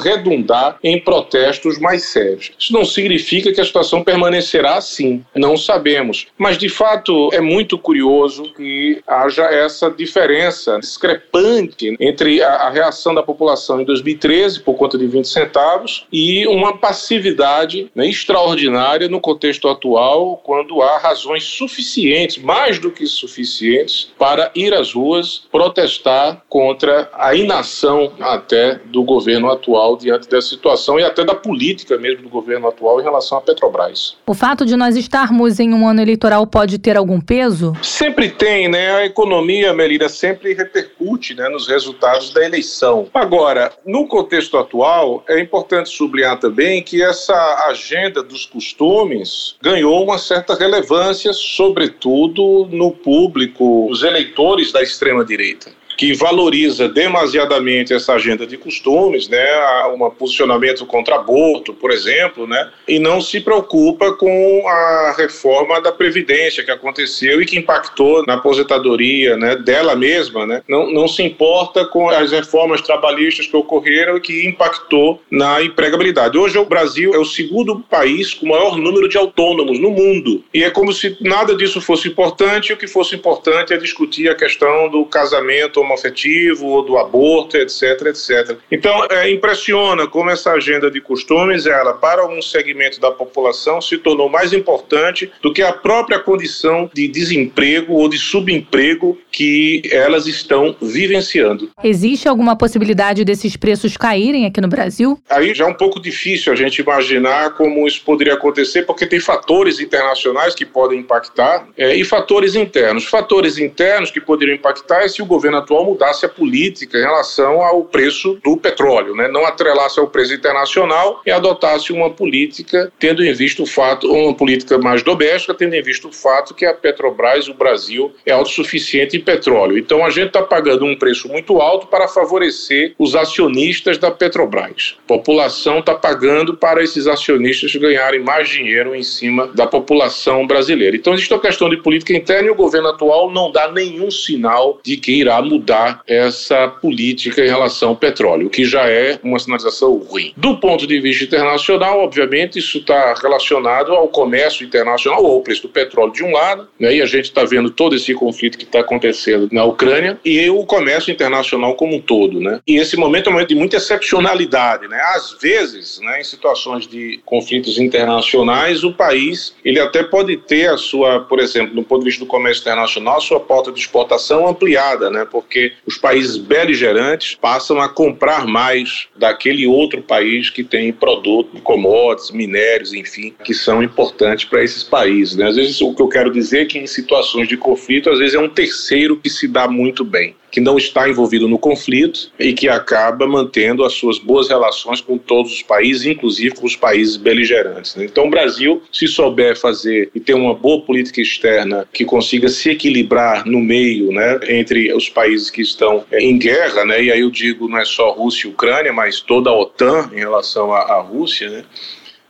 em 0.82 0.98
protestos 1.00 1.78
mais 1.78 2.06
sérios. 2.06 2.52
Isso 2.58 2.72
não 2.72 2.84
significa 2.84 3.52
que 3.52 3.60
a 3.60 3.64
situação 3.64 4.02
permanecerá 4.02 4.76
assim, 4.76 5.24
não 5.34 5.56
sabemos. 5.56 6.26
Mas, 6.38 6.58
de 6.58 6.68
fato, 6.68 7.30
é 7.32 7.40
muito 7.40 7.78
curioso 7.78 8.52
que 8.54 9.02
haja 9.06 9.44
essa 9.44 9.90
diferença 9.90 10.78
discrepante 10.78 11.96
entre 12.00 12.42
a, 12.42 12.48
a 12.48 12.70
reação 12.70 13.14
da 13.14 13.22
população 13.22 13.80
em 13.80 13.84
2013, 13.84 14.60
por 14.60 14.74
conta 14.74 14.98
de 14.98 15.06
20 15.06 15.26
centavos, 15.26 16.06
e 16.12 16.46
uma 16.46 16.76
passividade 16.76 17.90
né, 17.94 18.06
extraordinária 18.08 19.08
no 19.08 19.20
contexto 19.20 19.68
atual, 19.68 20.40
quando 20.44 20.82
há 20.82 20.98
razões 20.98 21.44
suficientes, 21.44 22.38
mais 22.38 22.78
do 22.78 22.90
que 22.90 23.06
suficientes, 23.06 24.12
para 24.18 24.50
ir 24.54 24.74
às 24.74 24.92
ruas 24.92 25.42
protestar 25.50 26.42
contra 26.48 27.10
a 27.12 27.34
inação 27.34 28.12
até 28.20 28.80
do 28.86 29.02
governo 29.02 29.50
atual 29.50 29.96
diante 29.96 30.21
dessa 30.26 30.48
situação 30.48 30.98
e 30.98 31.04
até 31.04 31.24
da 31.24 31.34
política 31.34 31.96
mesmo 31.98 32.22
do 32.22 32.28
governo 32.28 32.68
atual 32.68 33.00
em 33.00 33.02
relação 33.02 33.38
à 33.38 33.40
Petrobras. 33.40 34.16
O 34.26 34.34
fato 34.34 34.64
de 34.64 34.76
nós 34.76 34.96
estarmos 34.96 35.60
em 35.60 35.72
um 35.72 35.86
ano 35.86 36.00
eleitoral 36.00 36.46
pode 36.46 36.78
ter 36.78 36.96
algum 36.96 37.20
peso? 37.20 37.74
Sempre 37.82 38.30
tem, 38.30 38.68
né? 38.68 38.92
A 38.92 39.04
economia, 39.04 39.72
Melira, 39.72 40.08
sempre 40.08 40.54
repercute 40.54 41.34
né, 41.34 41.48
nos 41.48 41.68
resultados 41.68 42.32
da 42.32 42.44
eleição. 42.44 43.08
Agora, 43.12 43.72
no 43.86 44.06
contexto 44.06 44.56
atual, 44.58 45.24
é 45.28 45.40
importante 45.40 45.90
sublinhar 45.90 46.38
também 46.38 46.82
que 46.82 47.02
essa 47.02 47.34
agenda 47.68 48.22
dos 48.22 48.46
costumes 48.46 49.56
ganhou 49.62 50.02
uma 50.04 50.18
certa 50.18 50.54
relevância, 50.54 51.32
sobretudo 51.32 52.68
no 52.70 52.90
público, 52.90 53.90
os 53.90 54.02
eleitores 54.02 54.72
da 54.72 54.82
extrema-direita 54.82 55.81
que 56.02 56.14
valoriza 56.14 56.88
demasiadamente 56.88 57.94
essa 57.94 58.14
agenda 58.14 58.44
de 58.44 58.56
costumes, 58.56 59.28
né, 59.28 59.47
um 59.94 60.11
posicionamento 60.11 60.85
contra 60.85 61.14
aborto, 61.14 61.73
por 61.73 61.92
exemplo, 61.92 62.44
né, 62.44 62.73
e 62.88 62.99
não 62.99 63.21
se 63.21 63.40
preocupa 63.40 64.12
com 64.14 64.66
a 64.66 65.14
reforma 65.16 65.80
da 65.80 65.92
previdência 65.92 66.64
que 66.64 66.73
aconteceu 66.73 67.40
e 67.40 67.47
que 67.47 67.56
impactou 67.56 68.26
na 68.26 68.35
aposentadoria, 68.35 69.37
né, 69.37 69.54
dela 69.54 69.94
mesma, 69.94 70.44
né, 70.44 70.62
não, 70.68 70.90
não 70.90 71.06
se 71.06 71.23
importa 71.23 71.85
com 71.85 72.09
as 72.09 72.32
reformas 72.32 72.80
trabalhistas 72.80 73.47
que 73.47 73.56
ocorreram 73.56 74.16
e 74.16 74.21
que 74.21 74.44
impactou 74.44 75.23
na 75.30 75.62
empregabilidade. 75.62 76.37
Hoje 76.37 76.59
o 76.59 76.64
Brasil 76.64 77.14
é 77.14 77.18
o 77.18 77.25
segundo 77.25 77.78
país 77.78 78.35
com 78.35 78.47
maior 78.47 78.76
número 78.76 79.09
de 79.09 79.16
autônomos 79.16 79.78
no 79.78 79.92
mundo 79.92 80.42
e 80.52 80.64
é 80.64 80.71
como 80.71 80.92
se 80.92 81.16
nada 81.21 81.54
disso 81.54 81.80
fosse 81.80 82.09
importante. 82.09 82.73
O 82.73 82.76
que 82.76 82.88
fosse 82.88 83.14
importante 83.14 83.73
é 83.73 83.76
discutir 83.76 84.28
a 84.28 84.35
questão 84.35 84.88
do 84.88 85.04
casamento 85.04 85.91
homoafetivo 85.92 86.66
ou 86.66 86.84
do 86.84 86.99
aborto, 86.99 87.56
etc, 87.56 88.06
etc. 88.06 88.56
Então, 88.70 89.06
é, 89.11 89.30
impressiona 89.30 90.06
como 90.06 90.30
essa 90.30 90.52
agenda 90.52 90.90
de 90.90 91.00
costumes, 91.00 91.66
ela, 91.66 91.92
para 91.92 92.26
um 92.26 92.40
segmento 92.40 93.00
da 93.00 93.11
população, 93.11 93.80
se 93.80 93.99
tornou 93.99 94.28
mais 94.28 94.52
importante 94.52 95.30
do 95.42 95.52
que 95.52 95.62
a 95.62 95.72
própria 95.72 96.18
condição 96.18 96.90
de 96.92 97.06
desemprego 97.08 97.94
ou 97.94 98.08
de 98.08 98.18
subemprego 98.18 99.18
que 99.30 99.82
elas 99.90 100.26
estão 100.26 100.76
vivenciando. 100.80 101.70
Existe 101.82 102.28
alguma 102.28 102.56
possibilidade 102.56 103.25
desses 103.25 103.56
preços 103.56 103.96
caírem 103.96 104.46
aqui 104.46 104.61
no 104.61 104.68
Brasil? 104.68 105.18
Aí 105.28 105.54
já 105.54 105.64
é 105.64 105.68
um 105.68 105.75
pouco 105.75 106.00
difícil 106.00 106.52
a 106.52 106.56
gente 106.56 106.80
imaginar 106.80 107.54
como 107.54 107.87
isso 107.87 108.02
poderia 108.04 108.34
acontecer, 108.34 108.82
porque 108.82 109.06
tem 109.06 109.20
fatores 109.20 109.80
internacionais 109.80 110.54
que 110.54 110.64
podem 110.64 111.00
impactar 111.00 111.66
é, 111.76 111.94
e 111.94 112.04
fatores 112.04 112.54
internos. 112.54 113.04
Fatores 113.04 113.58
internos 113.58 114.11
que 114.11 114.20
poderiam 114.20 114.54
impactar 114.54 115.02
é 115.02 115.08
se 115.08 115.22
o 115.22 115.26
governo 115.26 115.58
atual 115.58 115.71
mudasse 115.80 116.26
a 116.26 116.28
política 116.28 116.98
em 116.98 117.02
relação 117.02 117.62
ao 117.62 117.84
preço 117.84 118.38
do 118.44 118.56
petróleo, 118.56 119.14
né? 119.14 119.28
não 119.28 119.46
atrelasse 119.46 119.98
ao 119.98 120.08
preço 120.08 120.34
internacional 120.34 121.22
e 121.26 121.30
adotasse 121.30 121.92
uma 121.92 122.10
política 122.10 122.92
tendo 122.98 123.24
em 123.24 123.32
vista 123.32 123.62
o 123.62 123.66
fato, 123.66 124.12
uma 124.12 124.34
política 124.34 124.78
mais 124.78 125.02
doméstica, 125.02 125.54
tendo 125.54 125.74
em 125.74 125.82
vista 125.82 126.08
o 126.08 126.12
fato 126.12 126.54
que 126.54 126.64
a 126.64 126.74
Petrobras, 126.74 127.48
o 127.48 127.54
Brasil, 127.54 128.12
é 128.26 128.32
autossuficiente 128.32 129.16
em 129.16 129.20
petróleo. 129.20 129.78
Então 129.78 130.04
a 130.04 130.10
gente 130.10 130.28
está 130.28 130.42
pagando 130.42 130.84
um 130.84 130.96
preço 130.96 131.28
muito 131.28 131.60
alto 131.60 131.86
para 131.86 132.08
favorecer 132.08 132.94
os 132.98 133.14
acionistas 133.14 133.98
da 133.98 134.10
Petrobras. 134.10 134.96
A 135.04 135.08
população 135.08 135.78
está 135.78 135.94
pagando 135.94 136.56
para 136.56 136.82
esses 136.82 137.06
acionistas 137.06 137.74
ganharem 137.76 138.20
mais 138.20 138.48
dinheiro 138.48 138.94
em 138.94 139.02
cima 139.02 139.48
da 139.48 139.66
população 139.66 140.46
brasileira. 140.46 140.96
Então 140.96 141.14
existe 141.14 141.32
uma 141.32 141.40
questão 141.40 141.68
de 141.68 141.76
política 141.76 142.12
interna 142.12 142.48
e 142.48 142.50
o 142.50 142.54
governo 142.54 142.88
atual 142.88 143.30
não 143.30 143.50
dá 143.50 143.70
nenhum 143.70 144.10
sinal 144.10 144.80
de 144.82 144.96
que 144.96 145.12
irá 145.12 145.40
mudar 145.40 145.62
mudar 145.62 146.02
essa 146.07 146.66
política 146.66 147.45
em 147.45 147.49
relação 147.49 147.90
ao 147.90 147.97
petróleo, 147.97 148.50
que 148.50 148.64
já 148.64 148.88
é 148.90 149.19
uma 149.23 149.38
sinalização 149.38 149.97
ruim. 149.97 150.33
Do 150.37 150.59
ponto 150.59 150.87
de 150.87 151.00
vista 151.00 151.25
internacional, 151.25 152.00
obviamente, 152.00 152.59
isso 152.59 152.78
está 152.78 153.14
relacionado 153.14 153.92
ao 153.92 154.09
comércio 154.09 154.66
internacional 154.66 155.23
ou 155.23 155.35
ao 155.35 155.40
preço 155.40 155.62
do 155.62 155.69
petróleo 155.69 156.12
de 156.12 156.25
um 156.25 156.33
lado, 156.33 156.69
né, 156.78 156.97
e 156.97 157.00
a 157.00 157.07
gente 157.07 157.26
está 157.26 157.45
vendo 157.45 157.71
todo 157.71 157.95
esse 157.95 158.12
conflito 158.14 158.59
que 158.59 158.64
está 158.64 158.81
acontecendo 158.81 159.49
na 159.52 159.64
Ucrânia, 159.64 160.19
e 160.25 160.50
o 160.50 160.64
comércio 160.66 161.12
internacional 161.12 161.75
como 161.75 161.97
um 161.97 162.00
todo. 162.00 162.40
Né? 162.40 162.61
E 162.66 162.76
esse 162.76 162.97
momento 162.97 163.28
é 163.28 163.31
um 163.31 163.35
momento 163.35 163.50
de 163.50 163.54
muita 163.54 163.76
excepcionalidade. 163.76 164.88
Né? 164.88 165.00
Às 165.14 165.37
vezes, 165.40 166.00
né, 166.00 166.21
em 166.21 166.25
situações 166.25 166.87
de 166.87 167.21
conflitos 167.25 167.78
internacionais, 167.78 168.83
o 168.83 168.92
país 168.92 169.54
ele 169.64 169.78
até 169.78 170.02
pode 170.02 170.37
ter 170.37 170.69
a 170.69 170.76
sua, 170.76 171.21
por 171.21 171.38
exemplo, 171.38 171.75
do 171.75 171.83
ponto 171.83 172.00
de 172.00 172.07
vista 172.07 172.25
do 172.25 172.28
comércio 172.28 172.62
internacional, 172.62 173.19
a 173.19 173.21
sua 173.21 173.38
porta 173.38 173.71
de 173.71 173.78
exportação 173.78 174.49
ampliada, 174.49 175.11
né? 175.11 175.26
porque 175.31 175.51
porque 175.52 175.75
os 175.87 175.99
países 175.99 176.38
beligerantes 176.38 177.35
passam 177.35 177.78
a 177.78 177.87
comprar 177.87 178.47
mais 178.47 179.06
daquele 179.14 179.66
outro 179.66 180.00
país 180.00 180.49
que 180.49 180.64
tem 180.64 180.90
produto, 180.90 181.61
commodities, 181.61 182.30
minérios, 182.30 182.94
enfim, 182.94 183.35
que 183.44 183.52
são 183.52 183.82
importantes 183.82 184.47
para 184.47 184.64
esses 184.64 184.82
países. 184.82 185.37
Né? 185.37 185.47
Às 185.47 185.56
vezes, 185.56 185.78
o 185.82 185.94
que 185.94 186.00
eu 186.00 186.09
quero 186.09 186.32
dizer 186.32 186.62
é 186.62 186.64
que 186.64 186.78
em 186.78 186.87
situações 186.87 187.49
de 187.49 187.59
conflito, 187.59 188.09
às 188.09 188.18
vezes 188.18 188.35
é 188.35 188.38
um 188.38 188.49
terceiro 188.49 189.18
que 189.18 189.28
se 189.28 189.47
dá 189.47 189.68
muito 189.68 190.02
bem 190.02 190.35
que 190.52 190.61
não 190.61 190.76
está 190.76 191.09
envolvido 191.09 191.49
no 191.49 191.59
conflito 191.59 192.30
e 192.38 192.52
que 192.52 192.68
acaba 192.68 193.26
mantendo 193.26 193.85
as 193.85 193.94
suas 193.94 194.18
boas 194.18 194.49
relações 194.49 195.00
com 195.00 195.16
todos 195.16 195.50
os 195.50 195.62
países, 195.62 196.04
inclusive 196.04 196.54
com 196.54 196.66
os 196.66 196.76
países 196.76 197.16
beligerantes. 197.16 197.97
Né? 197.97 198.04
Então, 198.04 198.26
o 198.26 198.30
Brasil, 198.30 198.82
se 198.92 199.09
souber 199.09 199.59
fazer 199.59 200.11
e 200.14 200.21
ter 200.21 200.35
uma 200.35 200.54
boa 200.54 200.82
política 200.82 201.23
externa 201.23 201.88
que 201.90 202.04
consiga 202.04 202.49
se 202.50 202.71
equilibrar 202.71 203.47
no 203.47 203.61
meio, 203.61 204.12
né, 204.12 204.38
entre 204.49 204.92
os 204.92 205.09
países 205.09 205.49
que 205.49 205.62
estão 205.62 206.04
é, 206.12 206.21
em 206.21 206.38
guerra, 206.38 206.85
né, 206.85 207.02
e 207.02 207.11
aí 207.11 207.21
eu 207.21 207.30
digo 207.30 207.66
não 207.66 207.78
é 207.78 207.85
só 207.85 208.12
Rússia 208.12 208.47
e 208.47 208.50
Ucrânia, 208.50 208.92
mas 208.92 209.21
toda 209.21 209.49
a 209.49 209.59
OTAN 209.59 210.11
em 210.12 210.18
relação 210.18 210.73
à, 210.73 210.80
à 210.80 211.00
Rússia, 211.00 211.49
né, 211.49 211.64